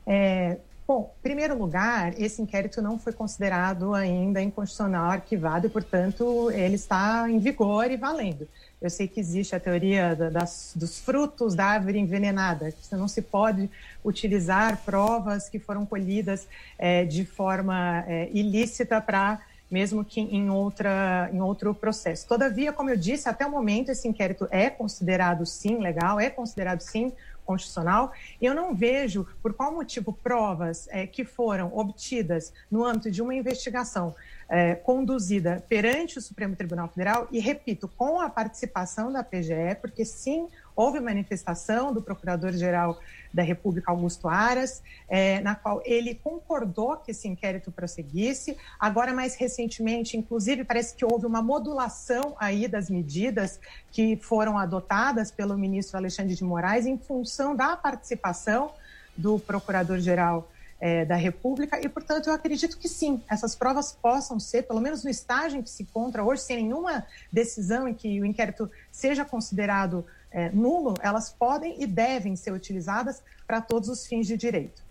É, 0.06 0.58
Bom, 0.88 1.14
em 1.18 1.22
primeiro 1.22 1.54
lugar, 1.54 2.18
esse 2.18 2.40
inquérito 2.40 2.80
não 2.80 2.98
foi 2.98 3.12
considerado 3.12 3.92
ainda 3.92 4.40
inconstitucional, 4.40 5.10
arquivado, 5.10 5.66
e, 5.66 5.68
portanto, 5.68 6.50
ele 6.50 6.76
está 6.76 7.30
em 7.30 7.38
vigor 7.38 7.90
e 7.90 7.96
valendo. 7.98 8.48
Eu 8.80 8.90
sei 8.90 9.08
que 9.08 9.18
existe 9.18 9.56
a 9.56 9.60
teoria 9.60 10.14
das, 10.14 10.72
dos 10.76 11.00
frutos 11.00 11.54
da 11.54 11.66
árvore 11.66 11.98
envenenada, 11.98 12.70
que 12.70 12.94
não 12.94 13.08
se 13.08 13.22
pode 13.22 13.68
utilizar 14.04 14.78
provas 14.84 15.48
que 15.48 15.58
foram 15.58 15.84
colhidas 15.84 16.46
é, 16.78 17.04
de 17.04 17.24
forma 17.24 18.04
é, 18.06 18.30
ilícita 18.32 19.00
para 19.00 19.40
mesmo 19.70 20.02
que 20.04 20.20
em, 20.20 20.48
outra, 20.48 21.28
em 21.32 21.40
outro 21.42 21.74
processo. 21.74 22.26
Todavia, 22.26 22.72
como 22.72 22.88
eu 22.88 22.96
disse, 22.96 23.28
até 23.28 23.46
o 23.46 23.50
momento 23.50 23.90
esse 23.90 24.08
inquérito 24.08 24.48
é 24.50 24.70
considerado 24.70 25.44
sim 25.44 25.78
legal, 25.78 26.18
é 26.18 26.30
considerado 26.30 26.80
sim 26.80 27.12
constitucional. 27.44 28.12
Eu 28.40 28.54
não 28.54 28.74
vejo 28.74 29.26
por 29.42 29.54
qual 29.54 29.74
motivo 29.74 30.12
provas 30.12 30.86
é, 30.90 31.06
que 31.06 31.24
foram 31.24 31.70
obtidas 31.76 32.52
no 32.70 32.84
âmbito 32.84 33.10
de 33.10 33.22
uma 33.22 33.34
investigação 33.34 34.14
é, 34.48 34.74
conduzida 34.74 35.62
perante 35.68 36.18
o 36.18 36.22
Supremo 36.22 36.56
Tribunal 36.56 36.88
Federal, 36.88 37.28
e 37.30 37.38
repito, 37.38 37.86
com 37.86 38.20
a 38.20 38.30
participação 38.30 39.12
da 39.12 39.22
PGE, 39.22 39.76
porque 39.80 40.04
sim, 40.04 40.48
houve 40.74 41.00
manifestação 41.00 41.92
do 41.92 42.00
Procurador-Geral 42.00 42.98
da 43.34 43.42
República, 43.42 43.90
Augusto 43.90 44.26
Aras, 44.26 44.82
é, 45.08 45.40
na 45.40 45.54
qual 45.54 45.82
ele 45.84 46.14
concordou 46.14 46.96
que 46.96 47.10
esse 47.10 47.28
inquérito 47.28 47.70
prosseguisse. 47.70 48.56
Agora, 48.80 49.12
mais 49.12 49.34
recentemente, 49.34 50.16
inclusive, 50.16 50.64
parece 50.64 50.94
que 50.94 51.04
houve 51.04 51.26
uma 51.26 51.42
modulação 51.42 52.34
aí 52.38 52.66
das 52.66 52.88
medidas 52.88 53.60
que 53.90 54.16
foram 54.16 54.56
adotadas 54.56 55.30
pelo 55.30 55.58
ministro 55.58 55.98
Alexandre 55.98 56.34
de 56.34 56.44
Moraes 56.44 56.86
em 56.86 56.96
função 56.96 57.54
da 57.54 57.76
participação 57.76 58.72
do 59.16 59.38
Procurador-Geral 59.38 60.48
é, 60.80 61.04
da 61.04 61.16
República 61.16 61.80
e, 61.84 61.88
portanto, 61.88 62.28
eu 62.28 62.32
acredito 62.32 62.78
que 62.78 62.88
sim, 62.88 63.22
essas 63.28 63.54
provas 63.54 63.92
possam 63.92 64.38
ser, 64.38 64.62
pelo 64.62 64.80
menos 64.80 65.02
no 65.02 65.10
estágio 65.10 65.58
em 65.58 65.62
que 65.62 65.70
se 65.70 65.82
encontra 65.82 66.22
hoje, 66.22 66.42
sem 66.42 66.64
nenhuma 66.64 67.04
decisão 67.32 67.88
em 67.88 67.94
que 67.94 68.20
o 68.20 68.24
inquérito 68.24 68.70
seja 68.90 69.24
considerado 69.24 70.04
é, 70.30 70.50
nulo, 70.50 70.94
elas 71.00 71.30
podem 71.30 71.82
e 71.82 71.86
devem 71.86 72.36
ser 72.36 72.52
utilizadas 72.52 73.22
para 73.46 73.60
todos 73.60 73.88
os 73.88 74.06
fins 74.06 74.26
de 74.26 74.36
direito. 74.36 74.87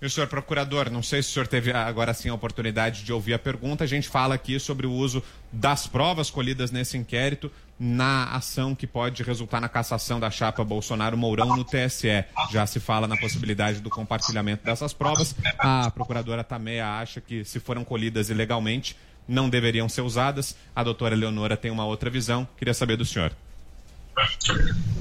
E 0.00 0.06
o 0.06 0.10
senhor 0.10 0.28
procurador, 0.28 0.88
não 0.90 1.02
sei 1.02 1.20
se 1.24 1.30
o 1.30 1.32
senhor 1.32 1.48
teve 1.48 1.72
agora 1.72 2.14
sim 2.14 2.28
a 2.28 2.34
oportunidade 2.34 3.02
de 3.02 3.12
ouvir 3.12 3.34
a 3.34 3.38
pergunta. 3.38 3.82
A 3.82 3.86
gente 3.86 4.08
fala 4.08 4.36
aqui 4.36 4.60
sobre 4.60 4.86
o 4.86 4.92
uso 4.92 5.20
das 5.50 5.88
provas 5.88 6.30
colhidas 6.30 6.70
nesse 6.70 6.96
inquérito 6.96 7.50
na 7.80 8.24
ação 8.32 8.76
que 8.76 8.86
pode 8.86 9.24
resultar 9.24 9.60
na 9.60 9.68
cassação 9.68 10.20
da 10.20 10.30
chapa 10.30 10.62
Bolsonaro-Mourão 10.62 11.56
no 11.56 11.64
TSE. 11.64 12.24
Já 12.52 12.64
se 12.64 12.78
fala 12.78 13.08
na 13.08 13.16
possibilidade 13.16 13.80
do 13.80 13.90
compartilhamento 13.90 14.64
dessas 14.64 14.92
provas. 14.92 15.34
A 15.58 15.90
procuradora 15.90 16.44
Tameia 16.44 16.86
acha 16.86 17.20
que, 17.20 17.44
se 17.44 17.58
foram 17.58 17.84
colhidas 17.84 18.30
ilegalmente, 18.30 18.96
não 19.26 19.50
deveriam 19.50 19.88
ser 19.88 20.02
usadas. 20.02 20.54
A 20.76 20.84
doutora 20.84 21.16
Leonora 21.16 21.56
tem 21.56 21.72
uma 21.72 21.84
outra 21.84 22.08
visão. 22.08 22.46
Queria 22.56 22.74
saber 22.74 22.96
do 22.96 23.04
senhor. 23.04 23.32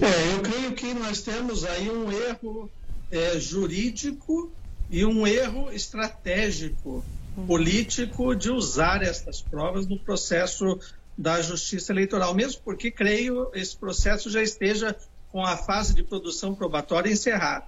É, 0.02 0.34
eu 0.34 0.42
creio 0.42 0.72
que 0.74 0.92
nós 0.96 1.22
temos 1.22 1.66
aí 1.66 1.88
um 1.90 2.12
erro 2.12 2.72
é, 3.12 3.40
jurídico 3.40 4.52
e 4.90 5.06
um 5.06 5.28
erro 5.28 5.72
estratégico 5.72 7.04
político 7.46 8.36
de 8.36 8.50
usar 8.50 9.04
estas 9.04 9.42
provas 9.42 9.86
no 9.86 10.00
processo 10.00 10.80
da 11.18 11.42
justiça 11.42 11.92
eleitoral, 11.92 12.34
mesmo 12.34 12.62
porque 12.64 12.92
creio 12.92 13.50
esse 13.54 13.76
processo 13.76 14.30
já 14.30 14.42
esteja 14.42 14.96
com 15.32 15.44
a 15.44 15.58
fase 15.58 15.94
de 15.94 16.04
produção 16.04 16.56
probatória 16.56 17.12
encerrada. 17.12 17.66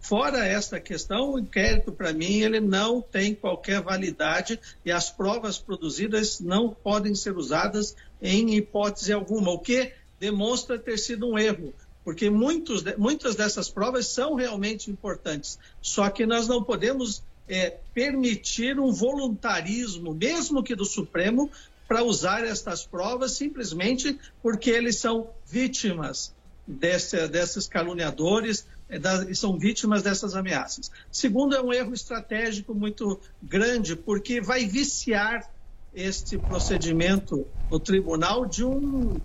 Fora 0.00 0.46
esta 0.46 0.78
questão, 0.78 1.32
o 1.32 1.38
inquérito, 1.38 1.90
para 1.90 2.12
mim, 2.12 2.40
ele 2.40 2.60
não 2.60 3.00
tem 3.00 3.34
qualquer 3.34 3.80
validade 3.80 4.60
e 4.84 4.92
as 4.92 5.10
provas 5.10 5.58
produzidas 5.58 6.40
não 6.40 6.70
podem 6.70 7.14
ser 7.14 7.36
usadas 7.36 7.96
em 8.20 8.54
hipótese 8.54 9.12
alguma, 9.12 9.50
o 9.50 9.58
que 9.58 9.92
demonstra 10.18 10.78
ter 10.78 10.98
sido 10.98 11.28
um 11.28 11.38
erro, 11.38 11.74
porque 12.06 12.30
muitos, 12.30 12.84
muitas 12.96 13.34
dessas 13.34 13.68
provas 13.68 14.06
são 14.06 14.36
realmente 14.36 14.92
importantes. 14.92 15.58
Só 15.82 16.08
que 16.08 16.24
nós 16.24 16.46
não 16.46 16.62
podemos 16.62 17.20
é, 17.48 17.78
permitir 17.92 18.78
um 18.78 18.92
voluntarismo, 18.92 20.14
mesmo 20.14 20.62
que 20.62 20.76
do 20.76 20.84
Supremo, 20.84 21.50
para 21.88 22.04
usar 22.04 22.44
estas 22.44 22.86
provas 22.86 23.32
simplesmente 23.32 24.16
porque 24.40 24.70
eles 24.70 25.00
são 25.00 25.30
vítimas 25.48 26.32
desse, 26.64 27.26
desses 27.26 27.66
caluniadores 27.66 28.64
é, 28.88 29.00
da, 29.00 29.34
são 29.34 29.58
vítimas 29.58 30.04
dessas 30.04 30.36
ameaças. 30.36 30.92
Segundo, 31.10 31.56
é 31.56 31.60
um 31.60 31.72
erro 31.72 31.92
estratégico 31.92 32.72
muito 32.72 33.18
grande, 33.42 33.96
porque 33.96 34.40
vai 34.40 34.64
viciar 34.64 35.50
este 35.92 36.38
procedimento 36.38 37.44
no 37.68 37.80
tribunal 37.80 38.46
de 38.46 38.64
um 38.64 39.16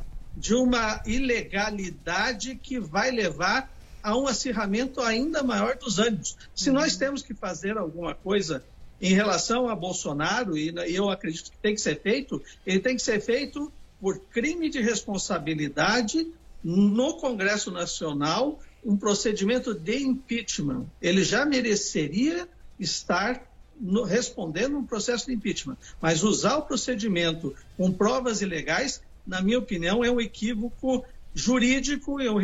de 0.42 0.56
uma 0.56 1.00
ilegalidade 1.06 2.56
que 2.56 2.80
vai 2.80 3.12
levar 3.12 3.72
a 4.02 4.18
um 4.18 4.26
acirramento 4.26 5.00
ainda 5.00 5.44
maior 5.44 5.78
dos 5.78 6.00
ânimos. 6.00 6.36
Se 6.56 6.70
uhum. 6.70 6.78
nós 6.78 6.98
temos 6.98 7.22
que 7.22 7.36
fazer 7.36 7.78
alguma 7.78 8.16
coisa 8.16 8.66
em 9.00 9.14
relação 9.14 9.70
a 9.70 9.76
Bolsonaro, 9.76 10.58
e 10.58 10.74
eu 10.88 11.12
acredito 11.12 11.52
que 11.52 11.58
tem 11.60 11.76
que 11.76 11.82
ser 11.82 12.02
feito, 12.02 12.42
ele 12.66 12.80
tem 12.80 12.96
que 12.96 13.04
ser 13.04 13.22
feito 13.22 13.72
por 14.00 14.18
crime 14.18 14.68
de 14.68 14.82
responsabilidade 14.82 16.28
no 16.64 17.14
Congresso 17.18 17.70
Nacional, 17.70 18.60
um 18.84 18.98
procedimento 18.98 19.76
de 19.76 20.02
impeachment. 20.04 20.88
Ele 21.00 21.24
já 21.24 21.46
mereceria 21.46 22.50
estar 22.80 23.48
no, 23.80 24.04
respondendo 24.04 24.76
um 24.76 24.86
processo 24.86 25.28
de 25.28 25.34
impeachment, 25.34 25.78
mas 26.02 26.24
usar 26.24 26.58
o 26.58 26.64
procedimento 26.64 27.56
com 27.78 27.92
provas 27.92 28.42
ilegais 28.42 29.02
na 29.26 29.42
minha 29.42 29.60
opinião, 29.60 30.04
é 30.04 30.12
um 30.12 30.20
equívoco 30.20 31.06
jurídico 31.34 32.20
e 32.22 32.30
um 32.30 32.40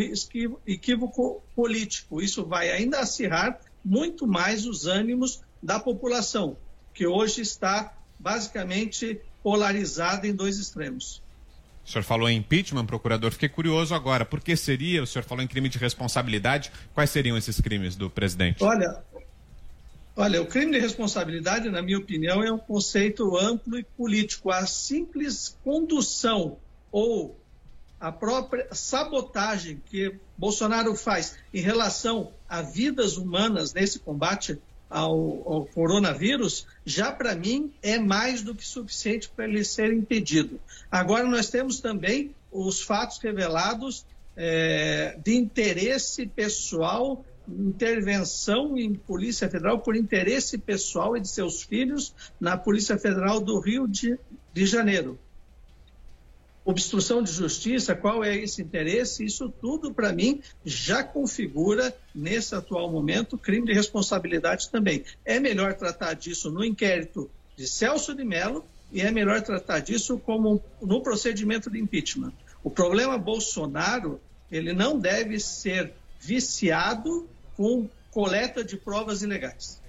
equívoco 0.65 1.43
político. 1.55 2.21
Isso 2.21 2.45
vai 2.45 2.71
ainda 2.71 2.99
acirrar 2.99 3.59
muito 3.83 4.27
mais 4.27 4.65
os 4.65 4.85
ânimos 4.85 5.41
da 5.61 5.79
população, 5.79 6.57
que 6.93 7.05
hoje 7.05 7.41
está 7.41 7.93
basicamente 8.19 9.19
polarizada 9.43 10.27
em 10.27 10.33
dois 10.33 10.57
extremos. 10.57 11.21
O 11.85 11.89
senhor 11.89 12.03
falou 12.03 12.27
em 12.27 12.37
impeachment, 12.37 12.85
procurador. 12.85 13.31
Fiquei 13.31 13.47
curioso 13.47 13.95
agora. 13.95 14.25
Por 14.25 14.41
que 14.41 14.57
seria? 14.57 15.01
O 15.01 15.07
senhor 15.07 15.23
falou 15.23 15.41
em 15.41 15.47
crime 15.47 15.69
de 15.69 15.77
responsabilidade. 15.77 16.69
Quais 16.93 17.09
seriam 17.09 17.37
esses 17.37 17.61
crimes 17.61 17.95
do 17.95 18.09
presidente? 18.09 18.61
Olha, 18.61 19.01
olha, 20.13 20.41
o 20.41 20.45
crime 20.45 20.73
de 20.73 20.79
responsabilidade, 20.79 21.69
na 21.69 21.81
minha 21.81 21.97
opinião, 21.97 22.43
é 22.43 22.51
um 22.51 22.57
conceito 22.57 23.37
amplo 23.37 23.79
e 23.79 23.83
político. 23.83 24.51
A 24.51 24.65
simples 24.65 25.57
condução 25.63 26.57
ou 26.91 27.37
a 27.99 28.11
própria 28.11 28.67
sabotagem 28.71 29.81
que 29.85 30.15
Bolsonaro 30.37 30.95
faz 30.95 31.35
em 31.53 31.61
relação 31.61 32.31
a 32.47 32.61
vidas 32.61 33.17
humanas 33.17 33.73
nesse 33.73 33.99
combate 33.99 34.59
ao, 34.89 35.15
ao 35.51 35.65
coronavírus, 35.65 36.65
já 36.85 37.11
para 37.11 37.35
mim 37.35 37.73
é 37.81 37.97
mais 37.97 38.41
do 38.41 38.55
que 38.55 38.65
suficiente 38.65 39.29
para 39.29 39.45
ele 39.45 39.63
ser 39.63 39.91
impedido. 39.91 40.59
Agora, 40.91 41.25
nós 41.25 41.49
temos 41.49 41.81
também 41.81 42.33
os 42.51 42.81
fatos 42.81 43.17
revelados 43.17 44.05
é, 44.35 45.17
de 45.21 45.35
interesse 45.35 46.27
pessoal, 46.27 47.25
intervenção 47.49 48.77
em 48.77 48.93
Polícia 48.93 49.49
Federal 49.49 49.79
por 49.79 49.95
interesse 49.95 50.57
pessoal 50.57 51.17
e 51.17 51.19
de 51.19 51.27
seus 51.27 51.63
filhos 51.63 52.13
na 52.39 52.55
Polícia 52.55 52.97
Federal 52.97 53.39
do 53.39 53.59
Rio 53.59 53.87
de, 53.87 54.17
de 54.53 54.65
Janeiro 54.65 55.17
obstrução 56.67 57.23
de 57.23 57.31
justiça, 57.31 57.95
qual 57.95 58.21
é 58.25 58.35
esse 58.35 58.61
interesse, 58.61 59.23
isso 59.23 59.47
tudo, 59.49 59.93
para 59.93 60.11
mim, 60.11 60.41
já 60.65 61.01
configura, 61.01 61.95
nesse 62.13 62.53
atual 62.53 62.91
momento, 62.91 63.37
crime 63.37 63.65
de 63.65 63.73
responsabilidade 63.73 64.69
também. 64.69 65.05
É 65.23 65.39
melhor 65.39 65.75
tratar 65.75 66.13
disso 66.13 66.51
no 66.51 66.65
inquérito 66.65 67.31
de 67.55 67.65
Celso 67.65 68.13
de 68.13 68.25
Mello 68.25 68.65
e 68.91 68.99
é 68.99 69.09
melhor 69.09 69.41
tratar 69.41 69.79
disso 69.79 70.19
como 70.19 70.61
no 70.81 71.01
procedimento 71.01 71.71
de 71.71 71.79
impeachment. 71.79 72.33
O 72.61 72.69
problema 72.69 73.17
Bolsonaro, 73.17 74.19
ele 74.51 74.73
não 74.73 74.99
deve 74.99 75.39
ser 75.39 75.93
viciado 76.19 77.29
com 77.55 77.87
coleta 78.11 78.61
de 78.61 78.75
provas 78.75 79.21
ilegais. 79.21 79.81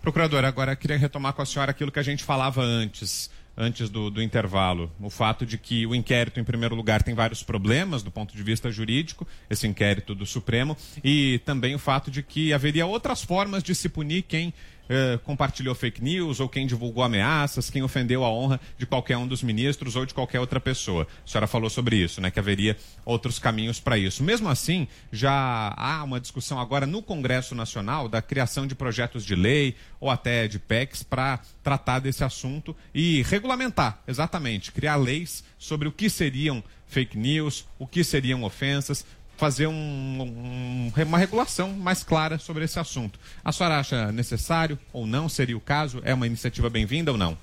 Procurador, 0.00 0.42
agora 0.46 0.74
queria 0.74 0.96
retomar 0.96 1.34
com 1.34 1.42
a 1.42 1.46
senhora 1.46 1.70
aquilo 1.70 1.92
que 1.92 1.98
a 1.98 2.02
gente 2.02 2.24
falava 2.24 2.62
antes 2.62 3.30
antes 3.56 3.88
do, 3.88 4.10
do, 4.10 4.22
intervalo. 4.22 4.90
O 5.00 5.10
fato 5.10 5.44
de 5.44 5.58
que 5.58 5.86
o 5.86 5.94
inquérito, 5.94 6.40
em 6.40 6.44
primeiro 6.44 6.74
lugar, 6.74 7.02
tem 7.02 7.14
vários 7.14 7.42
problemas 7.42 8.02
do 8.02 8.10
ponto 8.10 8.36
de 8.36 8.42
vista 8.42 8.70
jurídico, 8.70 9.26
esse 9.48 9.66
inquérito 9.66 10.14
do 10.14 10.26
Supremo, 10.26 10.76
e 11.02 11.40
também 11.44 11.74
o 11.74 11.78
fato 11.78 12.10
de 12.10 12.22
que 12.22 12.52
haveria 12.52 12.86
outras 12.86 13.22
formas 13.22 13.62
de 13.62 13.74
se 13.74 13.88
punir 13.88 14.22
quem 14.22 14.52
eh, 14.88 15.18
compartilhou 15.24 15.74
fake 15.74 16.02
news 16.02 16.40
ou 16.40 16.48
quem 16.48 16.66
divulgou 16.66 17.02
ameaças, 17.02 17.70
quem 17.70 17.82
ofendeu 17.82 18.24
a 18.24 18.30
honra 18.30 18.60
de 18.76 18.84
qualquer 18.84 19.16
um 19.16 19.26
dos 19.26 19.42
ministros 19.42 19.96
ou 19.96 20.04
de 20.04 20.12
qualquer 20.12 20.40
outra 20.40 20.60
pessoa. 20.60 21.06
A 21.24 21.28
senhora 21.28 21.46
falou 21.46 21.70
sobre 21.70 21.96
isso, 21.96 22.20
né? 22.20 22.30
Que 22.30 22.38
haveria 22.38 22.76
outros 23.04 23.38
caminhos 23.38 23.80
para 23.80 23.96
isso. 23.96 24.22
Mesmo 24.22 24.48
assim, 24.48 24.88
já 25.10 25.74
há 25.76 26.02
uma 26.02 26.20
discussão 26.20 26.58
agora 26.58 26.86
no 26.86 27.02
Congresso 27.02 27.54
Nacional 27.54 28.08
da 28.08 28.20
criação 28.20 28.66
de 28.66 28.74
projetos 28.74 29.24
de 29.24 29.34
lei 29.34 29.74
ou 30.00 30.10
até 30.10 30.48
de 30.48 30.58
PECs 30.58 31.02
para 31.02 31.40
tratar 31.62 32.00
desse 32.00 32.24
assunto 32.24 32.76
e 32.94 33.22
regulamentar, 33.22 34.02
exatamente, 34.06 34.72
criar 34.72 34.96
leis 34.96 35.44
sobre 35.58 35.88
o 35.88 35.92
que 35.92 36.10
seriam 36.10 36.62
fake 36.86 37.16
news, 37.16 37.66
o 37.78 37.86
que 37.86 38.04
seriam 38.04 38.42
ofensas, 38.44 39.06
fazer 39.36 39.66
um, 39.66 39.72
um, 39.72 40.92
uma 41.02 41.18
regulação 41.18 41.72
mais 41.72 42.02
clara 42.02 42.38
sobre 42.38 42.64
esse 42.64 42.78
assunto. 42.78 43.18
A 43.44 43.52
senhora 43.52 43.78
acha 43.78 44.12
necessário 44.12 44.78
ou 44.92 45.06
não? 45.06 45.28
Seria 45.28 45.56
o 45.56 45.60
caso? 45.60 46.00
É 46.04 46.14
uma 46.14 46.26
iniciativa 46.26 46.70
bem-vinda 46.70 47.10
ou 47.12 47.18
não? 47.18 47.36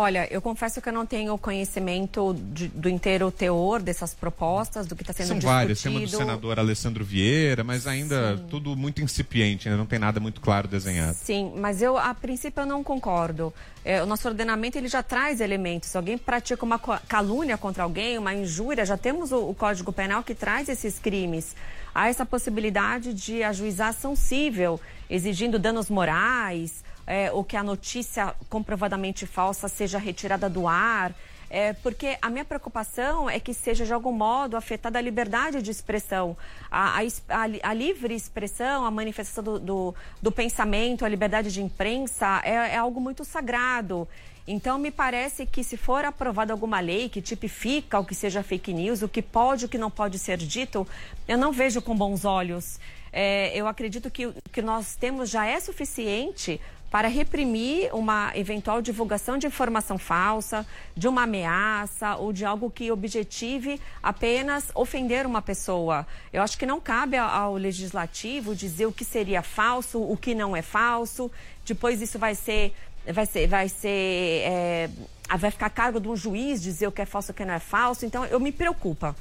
Olha, 0.00 0.26
eu 0.30 0.40
confesso 0.40 0.80
que 0.80 0.88
eu 0.88 0.94
não 0.94 1.04
tenho 1.04 1.36
conhecimento 1.36 2.34
de, 2.54 2.68
do 2.68 2.88
inteiro 2.88 3.30
teor 3.30 3.82
dessas 3.82 4.14
propostas, 4.14 4.86
do 4.86 4.96
que 4.96 5.02
está 5.02 5.12
sendo 5.12 5.26
São 5.26 5.36
discutido. 5.36 5.58
várias, 5.58 5.82
tem 5.82 5.92
uma 5.92 6.00
do 6.00 6.08
senador 6.08 6.58
Alessandro 6.58 7.04
Vieira, 7.04 7.62
mas 7.62 7.86
ainda 7.86 8.38
Sim. 8.38 8.46
tudo 8.48 8.74
muito 8.74 9.02
incipiente, 9.02 9.68
né? 9.68 9.76
não 9.76 9.84
tem 9.84 9.98
nada 9.98 10.18
muito 10.18 10.40
claro 10.40 10.66
desenhado. 10.66 11.18
Sim, 11.20 11.52
mas 11.54 11.82
eu, 11.82 11.98
a 11.98 12.14
princípio, 12.14 12.62
eu 12.62 12.66
não 12.66 12.82
concordo. 12.82 13.52
É, 13.84 14.02
o 14.02 14.06
nosso 14.06 14.26
ordenamento 14.26 14.78
ele 14.78 14.88
já 14.88 15.02
traz 15.02 15.38
elementos. 15.38 15.90
Se 15.90 15.98
alguém 15.98 16.16
pratica 16.16 16.64
uma 16.64 16.78
calúnia 16.78 17.58
contra 17.58 17.82
alguém, 17.82 18.16
uma 18.16 18.32
injúria, 18.32 18.86
já 18.86 18.96
temos 18.96 19.32
o, 19.32 19.50
o 19.50 19.54
Código 19.54 19.92
Penal 19.92 20.22
que 20.22 20.34
traz 20.34 20.70
esses 20.70 20.98
crimes. 20.98 21.54
Há 21.94 22.08
essa 22.08 22.24
possibilidade 22.24 23.12
de 23.12 23.42
ajuizar 23.42 23.88
ação 23.88 24.16
cível, 24.16 24.80
exigindo 25.10 25.58
danos 25.58 25.90
morais, 25.90 26.82
é, 27.10 27.32
ou 27.32 27.42
que 27.42 27.56
a 27.56 27.62
notícia 27.64 28.32
comprovadamente 28.48 29.26
falsa 29.26 29.66
seja 29.66 29.98
retirada 29.98 30.48
do 30.48 30.68
ar. 30.68 31.12
É, 31.52 31.72
porque 31.72 32.16
a 32.22 32.30
minha 32.30 32.44
preocupação 32.44 33.28
é 33.28 33.40
que 33.40 33.52
seja 33.52 33.84
de 33.84 33.92
algum 33.92 34.12
modo 34.12 34.56
afetada 34.56 35.00
a 35.00 35.02
liberdade 35.02 35.60
de 35.60 35.68
expressão, 35.68 36.36
a, 36.70 37.00
a, 37.00 37.42
a, 37.64 37.74
livre 37.74 38.14
expressão, 38.14 38.84
a 38.84 38.90
manifestação 38.92 39.42
do, 39.42 39.58
do, 39.58 39.94
do, 40.22 40.30
pensamento, 40.30 41.04
a 41.04 41.08
liberdade 41.08 41.52
de 41.52 41.60
imprensa 41.60 42.40
é, 42.44 42.52
é 42.52 42.76
algo 42.76 43.00
muito 43.00 43.24
sagrado. 43.24 44.06
Então, 44.46 44.78
me 44.78 44.92
parece 44.92 45.44
que 45.44 45.64
se 45.64 45.76
for 45.76 46.04
aprovada 46.04 46.52
alguma 46.52 46.78
lei 46.78 47.08
que 47.08 47.20
tipifica 47.20 47.98
o 47.98 48.04
que 48.04 48.14
seja 48.14 48.44
fake 48.44 48.72
news, 48.72 49.02
o 49.02 49.08
que 49.08 49.20
pode 49.20 49.64
e 49.64 49.66
o 49.66 49.68
que 49.68 49.78
não 49.78 49.90
pode 49.90 50.16
ser 50.20 50.36
dito, 50.36 50.86
eu 51.26 51.36
não 51.36 51.50
vejo 51.50 51.82
com 51.82 51.96
bons 51.96 52.24
olhos. 52.24 52.78
É, 53.12 53.52
eu 53.56 53.66
acredito 53.66 54.08
que 54.08 54.26
o 54.26 54.34
que 54.52 54.62
nós 54.62 54.94
temos 54.94 55.28
já 55.28 55.44
é 55.44 55.58
suficiente 55.58 56.60
para 56.90 57.06
reprimir 57.06 57.94
uma 57.94 58.32
eventual 58.34 58.82
divulgação 58.82 59.38
de 59.38 59.46
informação 59.46 59.96
falsa, 59.96 60.66
de 60.96 61.06
uma 61.06 61.22
ameaça 61.22 62.16
ou 62.16 62.32
de 62.32 62.44
algo 62.44 62.68
que 62.68 62.90
objetive 62.90 63.80
apenas 64.02 64.66
ofender 64.74 65.24
uma 65.24 65.40
pessoa. 65.40 66.04
Eu 66.32 66.42
acho 66.42 66.58
que 66.58 66.66
não 66.66 66.80
cabe 66.80 67.16
ao 67.16 67.54
legislativo 67.54 68.56
dizer 68.56 68.86
o 68.86 68.92
que 68.92 69.04
seria 69.04 69.40
falso, 69.40 70.02
o 70.02 70.16
que 70.16 70.34
não 70.34 70.56
é 70.56 70.62
falso. 70.62 71.30
Depois 71.64 72.02
isso 72.02 72.18
vai 72.18 72.34
ser, 72.34 72.74
vai 73.06 73.24
ser, 73.24 73.46
vai 73.46 73.68
ser, 73.68 73.88
é, 73.88 74.90
vai 75.38 75.52
ficar 75.52 75.66
a 75.66 75.70
cargo 75.70 76.00
de 76.00 76.08
um 76.08 76.16
juiz 76.16 76.60
dizer 76.60 76.88
o 76.88 76.92
que 76.92 77.02
é 77.02 77.06
falso, 77.06 77.30
o 77.30 77.34
que 77.34 77.44
não 77.44 77.54
é 77.54 77.60
falso. 77.60 78.04
Então 78.04 78.24
eu 78.24 78.40
me 78.40 78.50
preocupa. 78.50 79.14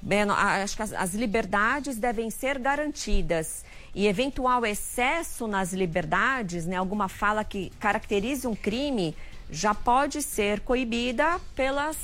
Bem, 0.00 0.22
acho 0.22 0.76
que 0.76 0.82
as, 0.82 0.92
as 0.92 1.14
liberdades 1.14 1.96
devem 1.96 2.30
ser 2.30 2.58
garantidas 2.60 3.64
e 3.96 4.06
eventual 4.06 4.66
excesso 4.66 5.46
nas 5.46 5.72
liberdades, 5.72 6.66
né, 6.66 6.76
alguma 6.76 7.08
fala 7.08 7.42
que 7.42 7.72
caracterize 7.80 8.46
um 8.46 8.54
crime, 8.54 9.16
já 9.50 9.74
pode 9.74 10.20
ser 10.20 10.60
coibida 10.60 11.40
pelas, 11.54 11.96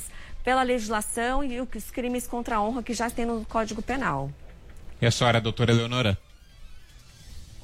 pela 0.43 0.63
legislação 0.63 1.43
e 1.43 1.61
os 1.61 1.91
crimes 1.91 2.25
contra 2.25 2.55
a 2.55 2.63
honra 2.63 2.81
que 2.81 2.95
já 2.95 3.11
tem 3.11 3.27
no 3.27 3.45
Código 3.45 3.83
Penal. 3.83 4.31
E 4.99 5.05
a 5.05 5.11
senhora, 5.11 5.39
doutora 5.39 5.71
Eleonora? 5.71 6.17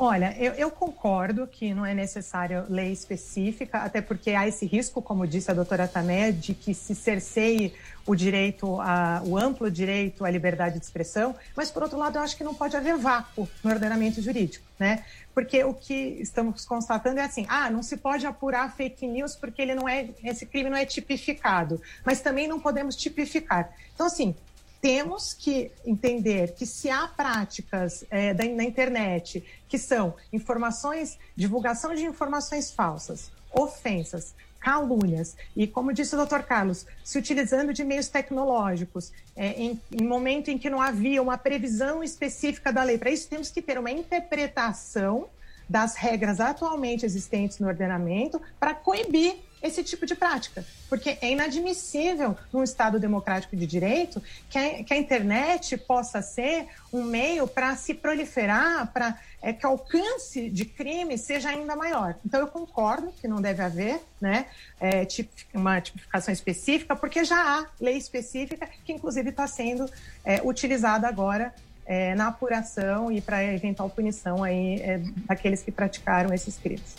Olha, 0.01 0.33
eu, 0.39 0.53
eu, 0.53 0.71
concordo 0.71 1.45
que 1.45 1.73
não 1.73 1.85
é 1.85 1.93
necessário 1.93 2.63
lei 2.69 2.89
específica, 2.93 3.79
até 3.79 3.99
porque 3.99 4.31
há 4.31 4.47
esse 4.47 4.65
risco, 4.65 5.01
como 5.01 5.27
disse 5.27 5.51
a 5.51 5.53
doutora 5.53 5.89
Tamé, 5.89 6.31
de 6.31 6.53
que 6.53 6.73
se 6.73 6.95
cerceie 6.95 7.73
o 8.05 8.15
direito, 8.15 8.79
a, 8.79 9.21
o 9.25 9.37
amplo 9.37 9.69
direito 9.69 10.23
à 10.23 10.31
liberdade 10.31 10.79
de 10.79 10.85
expressão, 10.85 11.35
mas, 11.53 11.69
por 11.69 11.83
outro 11.83 11.97
lado, 11.97 12.17
eu 12.17 12.21
acho 12.21 12.37
que 12.37 12.45
não 12.45 12.55
pode 12.55 12.77
haver 12.77 12.95
vácuo 12.95 13.45
no 13.61 13.69
ordenamento 13.69 14.21
jurídico, 14.21 14.65
né? 14.79 15.03
Porque 15.33 15.65
o 15.65 15.73
que 15.73 16.17
estamos 16.21 16.63
constatando 16.63 17.19
é 17.19 17.23
assim, 17.23 17.45
ah, 17.49 17.69
não 17.69 17.83
se 17.83 17.97
pode 17.97 18.25
apurar 18.25 18.73
fake 18.73 19.05
news 19.05 19.35
porque 19.35 19.61
ele 19.61 19.75
não 19.75 19.87
é, 19.87 20.07
esse 20.23 20.45
crime 20.45 20.69
não 20.69 20.77
é 20.77 20.85
tipificado, 20.85 21.81
mas 22.05 22.21
também 22.21 22.47
não 22.47 22.57
podemos 22.57 22.95
tipificar. 22.95 23.69
Então, 23.93 24.07
assim, 24.07 24.33
temos 24.81 25.33
que 25.33 25.71
entender 25.85 26.53
que 26.53 26.65
se 26.65 26.89
há 26.89 27.07
práticas 27.07 28.05
é, 28.09 28.33
da, 28.33 28.45
na 28.45 28.63
internet 28.63 29.43
que 29.67 29.77
são 29.77 30.15
informações, 30.31 31.17
divulgação 31.35 31.93
de 31.93 32.05
informações 32.05 32.71
falsas, 32.71 33.31
ofensas, 33.51 34.33
calúnias, 34.59 35.37
e 35.55 35.65
como 35.65 35.93
disse 35.93 36.13
o 36.13 36.17
doutor 36.17 36.43
Carlos, 36.43 36.85
se 37.03 37.17
utilizando 37.17 37.73
de 37.73 37.83
meios 37.83 38.09
tecnológicos, 38.09 39.11
é, 39.35 39.51
em, 39.53 39.81
em 39.91 40.03
momento 40.03 40.49
em 40.49 40.57
que 40.57 40.69
não 40.69 40.81
havia 40.81 41.21
uma 41.21 41.37
previsão 41.37 42.03
específica 42.03 42.71
da 42.71 42.83
lei. 42.83 42.97
Para 42.97 43.09
isso, 43.09 43.29
temos 43.29 43.49
que 43.49 43.61
ter 43.61 43.77
uma 43.77 43.91
interpretação 43.91 45.29
das 45.67 45.95
regras 45.95 46.39
atualmente 46.39 47.05
existentes 47.05 47.59
no 47.59 47.67
ordenamento 47.67 48.41
para 48.59 48.73
coibir 48.73 49.37
esse 49.61 49.83
tipo 49.83 50.05
de 50.05 50.15
prática. 50.15 50.65
Porque 50.87 51.17
é 51.21 51.31
inadmissível, 51.31 52.37
num 52.51 52.63
Estado 52.63 52.99
democrático 52.99 53.55
de 53.55 53.65
direito, 53.65 54.21
que 54.49 54.57
a, 54.57 54.83
que 54.83 54.93
a 54.93 54.97
internet 54.97 55.77
possa 55.77 56.21
ser 56.21 56.67
um 56.91 57.03
meio 57.03 57.47
para 57.47 57.75
se 57.75 57.93
proliferar, 57.93 58.91
para 58.91 59.17
é, 59.41 59.53
que 59.53 59.65
o 59.65 59.69
alcance 59.69 60.49
de 60.49 60.65
crime 60.65 61.17
seja 61.17 61.49
ainda 61.49 61.75
maior. 61.75 62.15
Então, 62.25 62.39
eu 62.39 62.47
concordo 62.47 63.13
que 63.21 63.27
não 63.27 63.41
deve 63.41 63.61
haver 63.61 64.01
né, 64.19 64.45
é, 64.79 65.05
uma 65.53 65.79
tipificação 65.79 66.33
específica, 66.33 66.95
porque 66.95 67.23
já 67.23 67.37
há 67.37 67.65
lei 67.79 67.97
específica 67.97 68.67
que, 68.83 68.93
inclusive, 68.93 69.29
está 69.29 69.47
sendo 69.47 69.89
é, 70.23 70.41
utilizada 70.43 71.07
agora 71.07 71.53
é, 71.85 72.13
na 72.15 72.27
apuração 72.27 73.11
e 73.11 73.19
para 73.19 73.43
eventual 73.43 73.89
punição 73.89 74.43
aí, 74.43 74.81
é, 74.81 75.01
daqueles 75.25 75.63
que 75.63 75.71
praticaram 75.71 76.33
esses 76.33 76.57
crimes. 76.57 76.95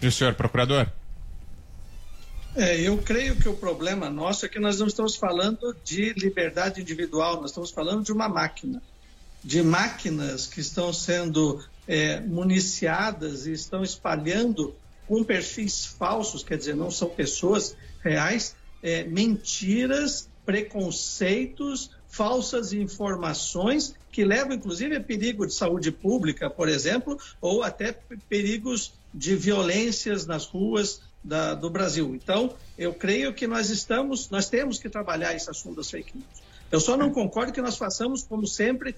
E 0.00 0.06
o 0.06 0.12
senhor 0.12 0.34
procurador? 0.34 0.86
É, 2.56 2.80
eu 2.80 2.96
creio 2.98 3.34
que 3.34 3.48
o 3.48 3.56
problema 3.56 4.08
nosso 4.08 4.46
é 4.46 4.48
que 4.48 4.60
nós 4.60 4.78
não 4.78 4.86
estamos 4.86 5.16
falando 5.16 5.76
de 5.84 6.12
liberdade 6.12 6.80
individual, 6.80 7.40
nós 7.40 7.50
estamos 7.50 7.72
falando 7.72 8.04
de 8.04 8.12
uma 8.12 8.28
máquina, 8.28 8.80
de 9.42 9.60
máquinas 9.60 10.46
que 10.46 10.60
estão 10.60 10.92
sendo 10.92 11.60
é, 11.86 12.20
municiadas 12.20 13.46
e 13.46 13.52
estão 13.52 13.82
espalhando 13.82 14.72
com 15.06 15.24
perfis 15.24 15.84
falsos, 15.84 16.44
quer 16.44 16.56
dizer, 16.56 16.76
não 16.76 16.92
são 16.92 17.08
pessoas 17.10 17.76
reais, 18.02 18.54
é, 18.80 19.02
mentiras, 19.02 20.28
preconceitos, 20.46 21.90
falsas 22.08 22.72
informações 22.72 23.94
que 24.12 24.24
levam, 24.24 24.54
inclusive, 24.54 24.94
a 24.94 25.00
perigo 25.00 25.44
de 25.44 25.54
saúde 25.54 25.90
pública, 25.90 26.48
por 26.48 26.68
exemplo, 26.68 27.18
ou 27.40 27.64
até 27.64 27.92
perigos 28.28 28.92
de 29.12 29.34
violências 29.34 30.24
nas 30.24 30.46
ruas, 30.46 31.00
da, 31.24 31.54
do 31.54 31.70
Brasil. 31.70 32.14
Então, 32.14 32.54
eu 32.76 32.92
creio 32.92 33.32
que 33.32 33.46
nós 33.46 33.70
estamos, 33.70 34.28
nós 34.28 34.48
temos 34.48 34.78
que 34.78 34.90
trabalhar 34.90 35.34
esse 35.34 35.50
assunto 35.50 35.76
das 35.76 35.90
fake 35.90 36.12
news. 36.14 36.44
Eu 36.70 36.80
só 36.80 36.96
não 36.96 37.10
concordo 37.10 37.52
que 37.52 37.62
nós 37.62 37.78
façamos, 37.78 38.22
como 38.22 38.46
sempre. 38.46 38.94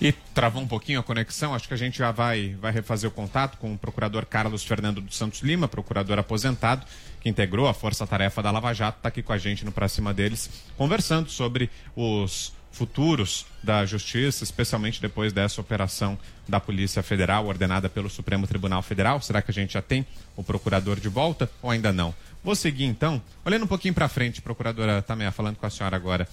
E 0.00 0.12
travou 0.12 0.62
um 0.62 0.66
pouquinho 0.66 0.98
a 0.98 1.02
conexão, 1.02 1.54
acho 1.54 1.68
que 1.68 1.74
a 1.74 1.76
gente 1.76 1.98
já 1.98 2.10
vai, 2.10 2.56
vai 2.58 2.72
refazer 2.72 3.10
o 3.10 3.12
contato 3.12 3.58
com 3.58 3.74
o 3.74 3.76
procurador 3.76 4.24
Carlos 4.24 4.64
Fernando 4.64 4.98
dos 4.98 5.14
Santos 5.14 5.40
Lima, 5.40 5.68
procurador 5.68 6.18
aposentado, 6.18 6.86
que 7.20 7.28
integrou 7.28 7.68
a 7.68 7.74
força-tarefa 7.74 8.42
da 8.42 8.50
Lava 8.50 8.72
Jato, 8.72 8.96
está 8.98 9.10
aqui 9.10 9.22
com 9.22 9.34
a 9.34 9.36
gente 9.36 9.62
no 9.62 9.72
Pra 9.72 9.88
Cima 9.88 10.14
deles, 10.14 10.48
conversando 10.74 11.28
sobre 11.28 11.68
os 11.94 12.50
futuros 12.72 13.46
da 13.62 13.84
Justiça, 13.84 14.44
especialmente 14.44 15.00
depois 15.00 15.32
dessa 15.32 15.60
operação 15.60 16.18
da 16.48 16.58
Polícia 16.58 17.02
Federal 17.02 17.46
ordenada 17.46 17.88
pelo 17.88 18.08
Supremo 18.08 18.46
Tribunal 18.46 18.82
Federal? 18.82 19.20
Será 19.20 19.42
que 19.42 19.50
a 19.50 19.54
gente 19.54 19.74
já 19.74 19.82
tem 19.82 20.06
o 20.36 20.42
procurador 20.42 20.98
de 20.98 21.08
volta 21.08 21.50
ou 21.62 21.70
ainda 21.70 21.92
não? 21.92 22.14
Vou 22.42 22.54
seguir 22.54 22.84
então, 22.84 23.20
olhando 23.44 23.64
um 23.64 23.68
pouquinho 23.68 23.92
para 23.92 24.08
frente, 24.08 24.40
procuradora 24.40 25.02
Tamé, 25.02 25.30
falando 25.30 25.56
com 25.56 25.66
a 25.66 25.70
senhora 25.70 25.94
agora 25.96 26.26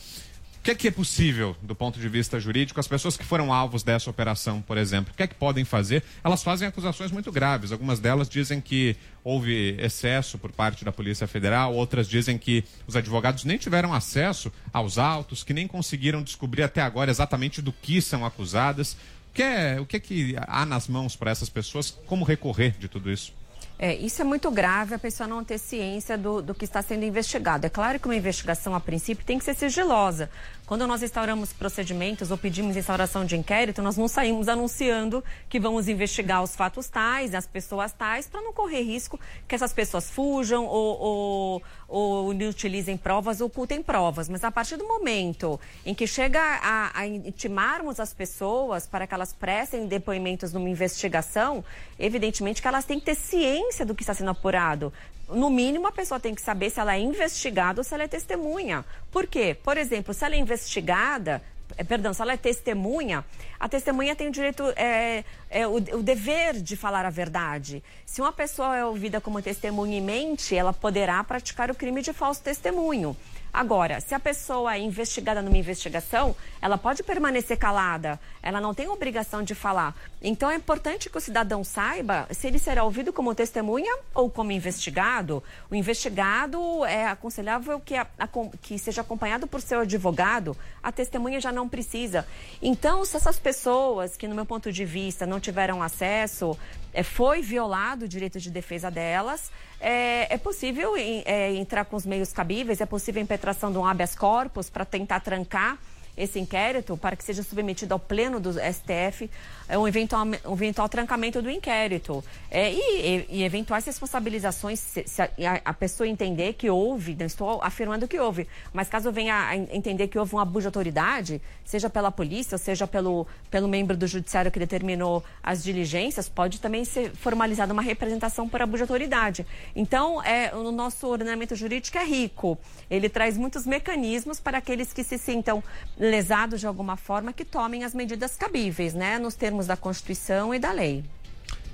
que 0.68 0.72
é 0.72 0.76
que 0.76 0.88
é 0.90 0.92
possível 0.92 1.56
do 1.62 1.74
ponto 1.74 1.98
de 1.98 2.10
vista 2.10 2.38
jurídico? 2.42 2.78
As 2.78 2.90
pessoas 2.90 3.16
que 3.16 3.24
foram 3.24 3.54
alvos 3.54 3.84
dessa 3.84 4.10
operação, 4.10 4.62
por 4.62 4.78
exemplo, 4.78 5.14
o 5.14 5.16
que 5.16 5.24
é 5.24 5.28
que 5.28 5.34
podem 5.34 5.64
fazer? 5.64 6.04
Elas 6.22 6.44
fazem 6.44 6.68
acusações 6.68 7.10
muito 7.10 7.32
graves. 7.32 7.72
Algumas 7.72 8.02
delas 8.02 8.28
dizem 8.28 8.60
que 8.60 8.98
houve 9.24 9.78
excesso 9.80 10.38
por 10.38 10.52
parte 10.52 10.84
da 10.84 10.92
Polícia 10.92 11.26
Federal, 11.26 11.74
outras 11.74 12.06
dizem 12.06 12.38
que 12.38 12.66
os 12.86 12.98
advogados 12.98 13.46
nem 13.46 13.58
tiveram 13.58 13.94
acesso 13.94 14.52
aos 14.74 14.98
autos, 14.98 15.42
que 15.42 15.54
nem 15.54 15.70
conseguiram 15.70 16.22
descobrir 16.22 16.64
até 16.64 16.82
agora 16.82 17.10
exatamente 17.10 17.62
do 17.62 17.72
que 17.72 18.02
são 18.02 18.26
acusadas. 18.26 18.98
O 19.30 19.34
que 19.34 19.44
é, 19.44 19.80
o 19.80 19.86
que, 19.86 19.96
é 19.96 20.00
que 20.02 20.36
há 20.38 20.66
nas 20.66 20.90
mãos 20.90 21.16
para 21.16 21.32
essas 21.32 21.48
pessoas? 21.48 21.92
Como 21.92 22.26
recorrer 22.26 22.76
de 22.78 22.90
tudo 22.90 23.10
isso? 23.10 23.32
É, 23.80 23.96
isso 23.96 24.22
é 24.22 24.26
muito 24.26 24.50
grave 24.50 24.96
a 24.96 25.00
pessoa 25.00 25.28
não 25.28 25.44
ter 25.44 25.60
ciência 25.60 26.18
do, 26.18 26.42
do 26.42 26.56
que 26.56 26.66
está 26.66 26.82
sendo 26.82 27.06
investigado. 27.06 27.66
É 27.66 27.70
claro 27.70 28.00
que 28.00 28.08
uma 28.08 28.16
investigação, 28.16 28.74
a 28.74 28.80
princípio, 28.80 29.24
tem 29.24 29.38
que 29.38 29.46
ser 29.46 29.54
sigilosa. 29.54 30.32
Quando 30.68 30.86
nós 30.86 31.02
instauramos 31.02 31.54
procedimentos 31.54 32.30
ou 32.30 32.38
pedimos 32.38 32.76
instauração 32.76 33.24
de 33.24 33.38
inquérito, 33.38 33.82
nós 33.82 33.96
não 33.96 34.10
saímos 34.10 34.50
anunciando 34.50 35.24
que 35.48 35.62
vamos 35.62 35.88
investigar 35.88 36.44
os 36.44 36.58
fatos 36.58 36.90
tais, 36.90 37.34
as 37.34 37.48
pessoas 37.48 37.94
tais, 37.94 38.28
para 38.28 38.42
não 38.42 38.52
correr 38.52 38.82
risco 38.82 39.18
que 39.48 39.56
essas 39.56 39.72
pessoas 39.72 40.12
fujam 40.12 40.66
ou, 40.66 41.00
ou, 41.00 41.64
ou 41.88 42.30
utilizem 42.50 42.98
provas 42.98 43.40
ocultem 43.40 43.82
provas. 43.82 44.28
Mas 44.28 44.44
a 44.44 44.52
partir 44.52 44.76
do 44.76 44.86
momento 44.86 45.58
em 45.86 45.96
que 45.96 46.06
chega 46.06 46.42
a, 46.42 47.00
a 47.00 47.08
intimarmos 47.08 47.98
as 47.98 48.14
pessoas 48.14 48.86
para 48.86 49.08
que 49.08 49.14
elas 49.14 49.32
prestem 49.32 49.88
depoimentos 49.88 50.52
numa 50.52 50.70
investigação, 50.70 51.64
evidentemente 51.98 52.62
que 52.62 52.68
elas 52.68 52.84
têm 52.84 53.00
que 53.00 53.06
ter 53.06 53.16
ciência 53.16 53.86
do 53.86 53.96
que 53.96 54.04
está 54.04 54.14
sendo 54.14 54.32
apurado 54.32 54.92
no 55.30 55.50
mínimo, 55.50 55.88
a 55.88 55.92
pessoa 55.92 56.20
tem 56.20 56.34
que 56.34 56.42
saber 56.42 56.70
se 56.70 56.80
ela 56.80 56.96
é 56.96 57.00
investigada 57.00 57.80
ou 57.80 57.84
se 57.84 57.94
ela 57.94 58.04
é 58.04 58.08
testemunha. 58.08 58.86
Por 59.12 59.28
quê? 59.28 59.58
Por 59.62 59.78
exemplo, 59.78 60.14
se 60.14 60.24
ela 60.24 60.36
é 60.36 60.38
investigada, 60.38 61.42
é, 61.76 61.84
perdão, 61.84 62.14
se 62.14 62.22
ela 62.22 62.34
é 62.34 62.38
testemunha, 62.38 63.26
a 63.60 63.68
testemunha 63.68 64.16
tem 64.16 64.30
o 64.30 64.32
direito, 64.32 64.64
é, 64.76 65.24
é 65.50 65.68
o, 65.68 65.76
o, 65.76 66.04
dever 66.04 66.54
de 66.62 66.78
falar 66.78 67.06
a 67.06 67.10
verdade. 67.10 67.84
Se 68.06 68.22
uma 68.22 68.32
pessoa 68.32 68.78
é 68.78 68.86
ouvida 68.86 69.20
como 69.20 69.42
testemunha 69.42 69.98
e 69.98 70.02
mente, 70.02 70.56
ela 70.56 70.72
poderá 70.72 71.22
praticar 71.24 71.70
o 71.70 71.76
crime 71.76 72.02
de 72.02 72.14
falso 72.14 72.42
testemunho. 72.42 73.16
Agora, 73.58 74.00
se 74.00 74.14
a 74.14 74.20
pessoa 74.20 74.76
é 74.76 74.80
investigada 74.80 75.42
numa 75.42 75.58
investigação, 75.58 76.36
ela 76.62 76.78
pode 76.78 77.02
permanecer 77.02 77.58
calada, 77.58 78.20
ela 78.40 78.62
não 78.62 78.72
tem 78.72 78.88
obrigação 78.88 79.42
de 79.42 79.56
falar. 79.56 79.96
Então 80.22 80.48
é 80.48 80.56
importante 80.56 81.10
que 81.10 81.18
o 81.18 81.20
cidadão 81.20 81.64
saiba 81.64 82.28
se 82.30 82.46
ele 82.46 82.60
será 82.60 82.84
ouvido 82.84 83.12
como 83.12 83.34
testemunha 83.34 83.92
ou 84.14 84.30
como 84.30 84.52
investigado. 84.52 85.44
O 85.72 85.76
investigado 85.76 86.86
é 86.86 87.08
aconselhável 87.08 87.80
que, 87.80 87.96
a, 87.96 88.06
a, 88.20 88.28
que 88.62 88.78
seja 88.78 89.02
acompanhado 89.02 89.48
por 89.48 89.60
seu 89.60 89.80
advogado, 89.80 90.56
a 90.84 90.92
testemunha 90.92 91.42
já 91.42 91.52
não 91.52 91.68
precisa. 91.68 92.28
Então, 92.62 93.04
se 93.06 93.18
essas 93.18 93.40
pessoas 93.40 94.16
que, 94.16 94.28
no 94.28 94.36
meu 94.36 94.46
ponto 94.46 94.72
de 94.72 94.86
vista, 94.86 95.26
não 95.26 95.40
tiveram 95.40 95.82
acesso, 95.82 96.56
é, 96.98 97.04
foi 97.04 97.44
violado 97.44 98.06
o 98.06 98.08
direito 98.08 98.40
de 98.40 98.50
defesa 98.50 98.90
delas, 98.90 99.52
é, 99.80 100.34
é 100.34 100.38
possível 100.40 100.96
é, 100.98 101.54
entrar 101.54 101.86
com 101.86 101.96
os 101.96 102.08
meios 102.08 102.34
cabíveis, 102.34 102.82
é 102.82 102.88
possível 102.88 103.22
a 103.22 103.24
impetração 103.24 103.72
de 103.72 103.78
um 103.78 103.86
habeas 103.86 104.16
corpus 104.16 104.68
para 104.68 104.84
tentar 104.84 105.20
trancar 105.20 105.78
esse 106.18 106.40
inquérito 106.40 106.98
para 106.98 107.16
que 107.16 107.24
seja 107.24 107.44
submetido 107.44 107.94
ao 107.94 108.00
pleno 108.00 108.40
do 108.40 108.54
STF 108.54 109.30
é, 109.70 109.78
um, 109.78 109.88
eventual, 109.88 110.26
um 110.46 110.54
eventual 110.54 110.88
trancamento 110.90 111.42
do 111.42 111.50
inquérito. 111.50 112.24
É, 112.50 112.72
e, 112.72 112.80
e, 112.80 113.26
e, 113.30 113.44
eventuais 113.44 113.86
responsabilizações, 113.86 114.80
se, 114.80 115.04
se 115.06 115.22
a, 115.22 115.30
a, 115.64 115.74
pessoa 115.74 116.08
entender 116.08 116.54
que 116.54 116.70
houve, 116.70 117.16
não 117.16 117.26
estou 117.26 117.62
afirmando 117.62 118.08
que 118.08 118.20
houve, 118.20 118.48
mas 118.74 118.88
caso 118.88 119.12
venha 119.12 119.36
a 119.36 119.56
entender 119.56 120.08
que 120.08 120.18
houve 120.18 120.36
um 120.36 120.40
abuso 120.40 120.62
de 120.62 120.68
autoridade, 120.68 121.42
seja 121.66 121.90
pela 121.90 122.12
polícia, 122.12 122.58
seja 122.58 122.88
pelo, 122.88 123.28
pelo 123.52 123.68
membro 123.68 123.98
do 123.98 124.08
judiciário 124.08 124.52
que 124.52 124.60
determinou 124.60 125.24
as 125.44 125.64
diligências, 125.64 126.30
pode 126.30 126.62
também 126.62 126.86
ser 126.86 127.12
formalizada 127.12 127.74
uma 127.74 127.82
representação 127.82 128.48
por 128.48 128.62
abuso 128.62 128.78
de 128.78 128.84
autoridade. 128.84 129.46
Então, 129.76 130.24
é, 130.24 130.56
o 130.56 130.72
nosso 130.72 131.08
ordenamento 131.08 131.56
jurídico 131.56 131.98
é 131.98 132.06
rico. 132.06 132.58
Ele 132.90 133.10
traz 133.10 133.38
muitos 133.38 133.66
mecanismos 133.66 134.40
para 134.40 134.60
aqueles 134.60 134.94
que 134.94 135.04
se 135.04 135.18
sintam 135.18 135.62
lesados 136.10 136.60
de 136.60 136.68
alguma 136.68 136.98
forma, 136.98 137.32
que 137.34 137.46
tomem 137.46 137.84
as 137.84 137.94
medidas 137.94 138.36
cabíveis, 138.36 138.94
né, 138.94 139.20
nos 139.20 139.36
termos 139.36 139.68
da 139.68 139.78
Constituição 139.78 140.54
e 140.54 140.60
da 140.60 140.72
lei. 140.72 141.04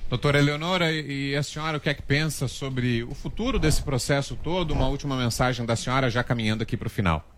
Doutora 0.09 0.37
Eleonora, 0.37 0.91
e 0.91 1.35
a 1.35 1.41
senhora 1.41 1.77
o 1.77 1.79
que 1.79 1.89
é 1.89 1.93
que 1.93 2.01
pensa 2.01 2.47
sobre 2.47 3.03
o 3.03 3.15
futuro 3.15 3.57
desse 3.57 3.81
processo 3.81 4.35
todo? 4.35 4.71
Uma 4.71 4.87
última 4.87 5.15
mensagem 5.15 5.65
da 5.65 5.75
senhora 5.75 6.09
já 6.09 6.23
caminhando 6.23 6.61
aqui 6.61 6.77
para 6.77 6.87
o 6.87 6.89
final. 6.89 7.32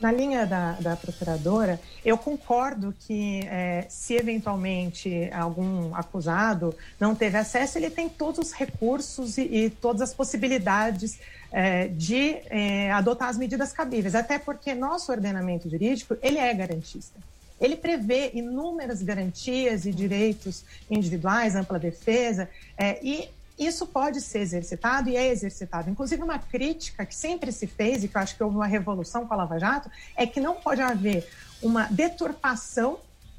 Na 0.00 0.10
linha 0.10 0.44
da, 0.44 0.72
da 0.72 0.96
procuradora, 0.96 1.80
eu 2.04 2.18
concordo 2.18 2.92
que 3.06 3.40
é, 3.46 3.86
se 3.88 4.14
eventualmente 4.14 5.30
algum 5.32 5.94
acusado 5.94 6.74
não 6.98 7.14
teve 7.14 7.38
acesso, 7.38 7.78
ele 7.78 7.88
tem 7.88 8.08
todos 8.08 8.48
os 8.48 8.52
recursos 8.52 9.38
e, 9.38 9.42
e 9.42 9.70
todas 9.70 10.02
as 10.02 10.12
possibilidades 10.12 11.18
é, 11.52 11.86
de 11.86 12.36
é, 12.50 12.90
adotar 12.90 13.28
as 13.28 13.38
medidas 13.38 13.72
cabíveis, 13.72 14.16
até 14.16 14.38
porque 14.38 14.74
nosso 14.74 15.12
ordenamento 15.12 15.70
jurídico 15.70 16.16
ele 16.20 16.38
é 16.38 16.52
garantista. 16.52 17.18
Ele 17.60 17.76
prevê 17.76 18.32
inúmeras 18.34 19.00
garantias 19.00 19.86
e 19.86 19.92
direitos 19.92 20.64
individuais, 20.90 21.54
ampla 21.54 21.78
defesa, 21.78 22.48
é, 22.76 22.98
e 23.00 23.28
isso 23.58 23.86
pode 23.86 24.20
ser 24.20 24.40
exercitado 24.40 25.08
e 25.08 25.16
é 25.16 25.28
exercitado. 25.28 25.88
Inclusive, 25.88 26.22
uma 26.22 26.38
crítica 26.38 27.06
que 27.06 27.14
sempre 27.14 27.52
se 27.52 27.66
fez, 27.66 28.02
e 28.02 28.08
que 28.08 28.16
eu 28.16 28.20
acho 28.20 28.36
que 28.36 28.42
houve 28.42 28.56
uma 28.56 28.66
revolução 28.66 29.26
com 29.26 29.34
a 29.34 29.36
Lava 29.36 29.58
Jato, 29.58 29.90
é 30.16 30.26
que 30.26 30.40
não 30.40 30.56
pode 30.56 30.80
haver 30.80 31.28
uma 31.62 31.84
deturpação 31.84 32.98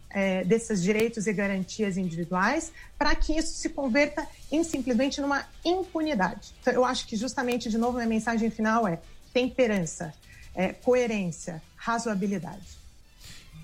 é, 0.10 0.46
desses 0.46 0.82
direitos 0.82 1.28
e 1.28 1.34
garantias 1.34 1.98
individuais 1.98 2.72
para 2.98 3.14
que 3.14 3.38
isso 3.38 3.54
se 3.56 3.70
converta 3.70 4.26
em 4.50 4.64
simplesmente 4.64 5.20
numa 5.20 5.46
impunidade. 5.64 6.54
Então, 6.62 6.74
eu 6.74 6.86
acho 6.86 7.06
que 7.06 7.18
justamente, 7.18 7.70
de 7.70 7.78
novo, 7.78 7.98
minha 7.98 8.08
mensagem 8.08 8.50
final 8.50 8.88
é 8.88 9.00
temperança, 9.34 10.14
é, 10.56 10.72
coerência, 10.72 11.62
razoabilidade. 11.76 12.85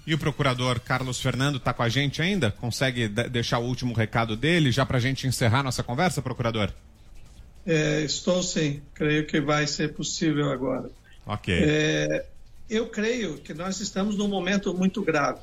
E 0.06 0.14
o 0.14 0.18
procurador 0.18 0.80
Carlos 0.80 1.20
Fernando 1.20 1.58
está 1.58 1.74
com 1.74 1.84
a 1.84 1.90
gente 1.90 2.22
ainda? 2.22 2.52
Consegue 2.52 3.08
deixar 3.08 3.60
o 3.60 3.66
último 3.66 3.94
recado 3.94 4.36
dele 4.36 4.72
já 4.72 4.86
para 4.86 4.98
a 4.98 5.02
gente 5.02 5.28
encerrar 5.28 5.62
nossa 5.62 5.84
conversa, 5.84 6.22
procurador? 6.22 6.72
É, 7.66 8.02
estou 8.02 8.42
sim, 8.42 8.82
creio 8.94 9.28
que 9.28 9.40
vai 9.40 9.68
ser 9.68 9.94
possível 9.94 10.52
agora. 10.52 10.90
Ok. 11.26 11.54
É, 11.56 12.26
eu 12.70 12.88
creio 12.88 13.38
que 13.38 13.54
nós 13.54 13.80
estamos 13.80 14.18
num 14.18 14.28
momento 14.28 14.74
muito 14.74 15.04
grave 15.04 15.42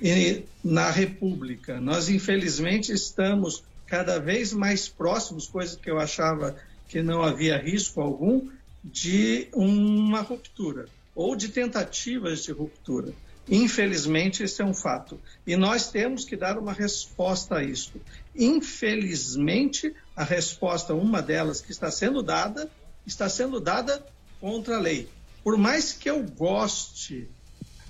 e, 0.00 0.44
na 0.62 0.90
República. 0.90 1.80
Nós, 1.80 2.10
infelizmente, 2.10 2.92
estamos 2.92 3.62
cada 3.86 4.18
vez 4.18 4.52
mais 4.52 4.88
próximos, 4.88 5.46
coisa 5.46 5.78
que 5.78 5.90
eu 5.90 5.98
achava 5.98 6.56
que 6.88 7.02
não 7.02 7.22
havia 7.22 7.56
risco 7.56 8.00
algum, 8.00 8.50
de 8.84 9.48
uma 9.52 10.20
ruptura 10.20 10.86
ou 11.14 11.36
de 11.36 11.48
tentativas 11.48 12.42
de 12.42 12.52
ruptura. 12.52 13.12
Infelizmente, 13.48 14.42
esse 14.42 14.62
é 14.62 14.64
um 14.64 14.74
fato. 14.74 15.20
E 15.46 15.56
nós 15.56 15.90
temos 15.90 16.24
que 16.24 16.36
dar 16.36 16.58
uma 16.58 16.72
resposta 16.72 17.56
a 17.56 17.64
isso. 17.64 17.92
Infelizmente, 18.36 19.92
a 20.14 20.22
resposta, 20.22 20.94
uma 20.94 21.20
delas 21.20 21.60
que 21.60 21.72
está 21.72 21.90
sendo 21.90 22.22
dada, 22.22 22.70
está 23.06 23.28
sendo 23.28 23.60
dada 23.60 24.04
contra 24.40 24.76
a 24.76 24.80
lei. 24.80 25.08
Por 25.42 25.58
mais 25.58 25.92
que 25.92 26.08
eu 26.08 26.22
goste 26.22 27.28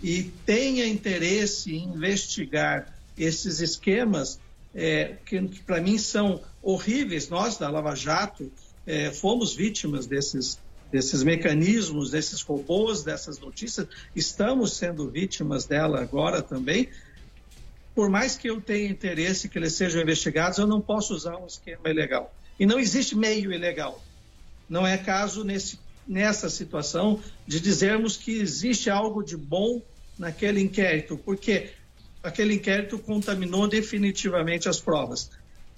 e 0.03 0.25
tenha 0.47 0.87
interesse 0.87 1.75
em 1.75 1.85
investigar 1.85 2.97
esses 3.17 3.61
esquemas, 3.61 4.41
é, 4.75 5.17
que, 5.27 5.41
para 5.67 5.81
mim 5.81 5.99
são 5.99 6.41
horríveis, 6.63 7.29
nós 7.29 7.59
da 7.59 7.69
Lava 7.69 7.95
Jato 7.95 8.51
é, 8.87 9.11
fomos 9.11 9.55
vítimas 9.55 10.07
desses 10.07 10.59
desses 10.93 11.23
mecanismos, 11.23 12.11
desses 12.11 12.43
robôs, 12.43 13.03
dessas 13.03 13.39
notícias, 13.39 13.89
estamos 14.15 14.77
sendo 14.77 15.09
vítimas 15.09 15.65
dela 15.65 16.03
agora 16.03 16.43
também. 16.43 16.91
Por 17.95 18.11
mais 18.11 18.37
que 18.37 18.49
eu 18.49 18.61
tenha 18.61 18.91
interesse 18.91 19.49
que 19.49 19.59
eles 19.59 19.73
sejam 19.73 20.03
investigados, 20.03 20.59
eu 20.59 20.67
não 20.67 20.83
posso 20.83 21.15
usar 21.15 21.39
um 21.39 21.47
esquema 21.47 21.89
ilegal. 21.89 22.33
E 22.61 22.67
não 22.67 22.79
existe 22.79 23.17
meio 23.17 23.51
ilegal. 23.51 24.05
Não 24.69 24.87
é 24.87 24.99
caso 24.99 25.45
nesse, 25.45 25.79
nessa 26.07 26.51
situação 26.51 27.21
de 27.47 27.59
dizermos 27.59 28.19
que 28.19 28.39
existe 28.39 28.91
algo 28.91 29.23
de 29.23 29.37
bom 29.37 29.81
naquele 30.19 30.61
inquérito, 30.61 31.17
porque 31.17 31.71
aquele 32.23 32.55
inquérito 32.55 32.99
contaminou 32.99 33.67
definitivamente 33.67 34.69
as 34.69 34.79
provas. 34.79 35.31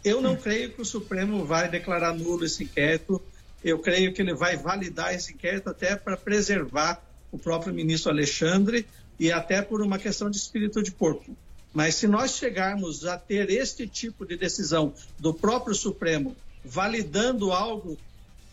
Eu 0.04 0.20
não 0.20 0.34
creio 0.34 0.72
que 0.72 0.82
o 0.82 0.84
Supremo 0.84 1.44
vai 1.44 1.68
declarar 1.68 2.14
nulo 2.14 2.44
esse 2.44 2.64
inquérito 2.64 3.22
eu 3.64 3.78
creio 3.78 4.12
que 4.12 4.20
ele 4.20 4.34
vai 4.34 4.58
validar 4.58 5.14
esse 5.14 5.32
inquérito 5.32 5.70
até 5.70 5.96
para 5.96 6.18
preservar 6.18 7.02
o 7.32 7.38
próprio 7.38 7.72
ministro 7.72 8.12
Alexandre 8.12 8.86
e 9.18 9.32
até 9.32 9.62
por 9.62 9.80
uma 9.80 9.98
questão 9.98 10.28
de 10.28 10.36
espírito 10.36 10.82
de 10.82 10.90
corpo. 10.90 11.34
Mas 11.72 11.94
se 11.94 12.06
nós 12.06 12.36
chegarmos 12.36 13.06
a 13.06 13.18
ter 13.18 13.50
este 13.50 13.88
tipo 13.88 14.26
de 14.26 14.36
decisão 14.36 14.92
do 15.18 15.32
próprio 15.32 15.74
Supremo 15.74 16.36
validando 16.62 17.52
algo 17.52 17.98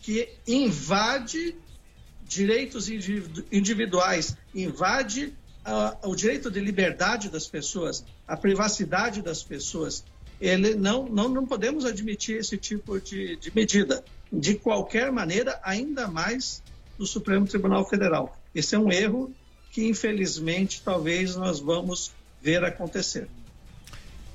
que 0.00 0.28
invade 0.48 1.54
direitos 2.26 2.88
individuais, 3.52 4.36
invade 4.54 5.34
uh, 5.66 6.08
o 6.08 6.16
direito 6.16 6.50
de 6.50 6.58
liberdade 6.58 7.28
das 7.28 7.46
pessoas, 7.46 8.02
a 8.26 8.36
privacidade 8.36 9.20
das 9.20 9.42
pessoas, 9.42 10.02
ele 10.40 10.74
não, 10.74 11.04
não, 11.08 11.28
não 11.28 11.46
podemos 11.46 11.84
admitir 11.84 12.38
esse 12.38 12.56
tipo 12.56 12.98
de, 12.98 13.36
de 13.36 13.54
medida 13.54 14.02
de 14.32 14.54
qualquer 14.54 15.12
maneira, 15.12 15.60
ainda 15.62 16.08
mais 16.08 16.62
no 16.98 17.06
Supremo 17.06 17.46
Tribunal 17.46 17.86
Federal. 17.88 18.36
Esse 18.54 18.74
é 18.74 18.78
um 18.78 18.90
erro 18.90 19.32
que, 19.70 19.86
infelizmente, 19.88 20.82
talvez 20.82 21.36
nós 21.36 21.60
vamos 21.60 22.12
ver 22.40 22.64
acontecer. 22.64 23.28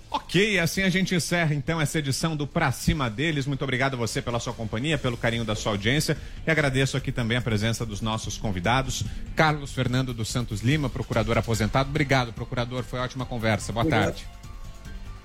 Ok, 0.10 0.58
assim 0.58 0.84
a 0.84 0.90
gente 0.90 1.14
encerra 1.14 1.54
então 1.54 1.82
essa 1.82 2.00
edição 2.00 2.36
do 2.36 2.48
Pra 2.48 2.72
Cima 2.72 3.10
deles. 3.10 3.46
Muito 3.46 3.64
obrigado 3.64 3.96
a 3.96 3.98
você 3.98 4.22
pela 4.22 4.40
sua 4.40 4.54
companhia, 4.54 4.98
pelo 4.98 5.18
carinho 5.18 5.44
da 5.44 5.54
sua 5.54 5.74
audiência 5.74 6.18
e 6.46 6.50
agradeço 6.50 6.96
aqui 6.96 7.12
também 7.12 7.38
a 7.38 7.42
presença 7.42 7.86
dos 7.86 8.00
nossos 8.00 8.38
convidados. 8.38 9.04
Carlos 9.36 9.74
Fernando 9.74 10.14
dos 10.14 10.30
Santos 10.30 10.62
Lima, 10.62 10.90
procurador 10.90 11.38
aposentado. 11.38 11.90
Obrigado, 11.90 12.32
procurador, 12.32 12.84
foi 12.84 13.00
ótima 13.00 13.26
conversa. 13.26 13.74
Boa 13.74 13.86
Obrigado. 13.86 14.06
tarde. 14.06 14.28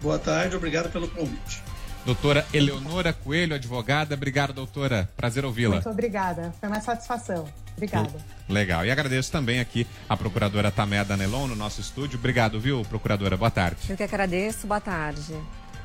Boa 0.00 0.18
tarde, 0.18 0.56
obrigado 0.56 0.90
pelo 0.90 1.06
convite. 1.08 1.62
Doutora 2.04 2.44
Eleonora 2.52 3.12
Coelho, 3.12 3.54
advogada. 3.54 4.14
Obrigado, 4.14 4.52
doutora. 4.52 5.08
Prazer 5.16 5.44
ouvi-la. 5.44 5.76
Muito 5.76 5.88
obrigada. 5.88 6.52
Foi 6.58 6.68
uma 6.68 6.80
satisfação. 6.80 7.48
Obrigada. 7.76 8.12
Legal. 8.48 8.84
E 8.84 8.90
agradeço 8.90 9.30
também 9.30 9.60
aqui 9.60 9.86
a 10.08 10.16
procuradora 10.16 10.70
Tamé 10.70 11.04
Danelon 11.04 11.46
no 11.46 11.54
nosso 11.54 11.80
estúdio. 11.80 12.18
Obrigado, 12.18 12.58
viu, 12.58 12.82
procuradora? 12.82 13.36
Boa 13.36 13.50
tarde. 13.50 13.78
Eu 13.88 13.96
que 13.96 14.02
agradeço. 14.02 14.66
Boa 14.66 14.80
tarde. 14.80 15.34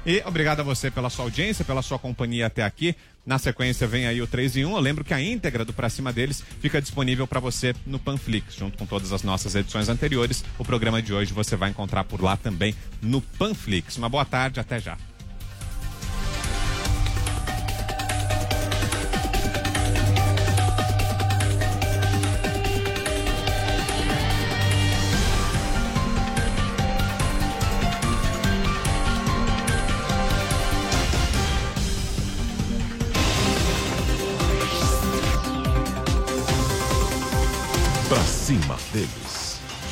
E 0.05 0.23
obrigado 0.25 0.61
a 0.61 0.63
você 0.63 0.89
pela 0.89 1.09
sua 1.09 1.25
audiência, 1.25 1.65
pela 1.65 1.81
sua 1.81 1.99
companhia 1.99 2.47
até 2.47 2.63
aqui. 2.63 2.95
Na 3.25 3.37
sequência 3.37 3.85
vem 3.85 4.07
aí 4.07 4.21
o 4.21 4.27
3 4.27 4.57
em 4.57 4.65
1. 4.65 4.71
Eu 4.71 4.79
lembro 4.79 5.03
que 5.03 5.13
a 5.13 5.21
íntegra 5.21 5.65
do 5.65 5.73
Pra 5.73 5.89
Cima 5.89 6.13
deles 6.13 6.41
fica 6.61 6.81
disponível 6.81 7.27
para 7.27 7.41
você 7.41 7.75
no 7.85 7.99
Panflix, 7.99 8.55
junto 8.55 8.77
com 8.77 8.85
todas 8.85 9.11
as 9.11 9.21
nossas 9.21 9.53
edições 9.53 9.89
anteriores. 9.89 10.45
O 10.57 10.63
programa 10.63 11.01
de 11.01 11.13
hoje 11.13 11.33
você 11.33 11.55
vai 11.55 11.69
encontrar 11.69 12.05
por 12.05 12.23
lá 12.23 12.37
também 12.37 12.73
no 13.01 13.21
Panflix. 13.21 13.97
Uma 13.97 14.07
boa 14.07 14.23
tarde, 14.23 14.59
até 14.59 14.79
já. 14.79 14.97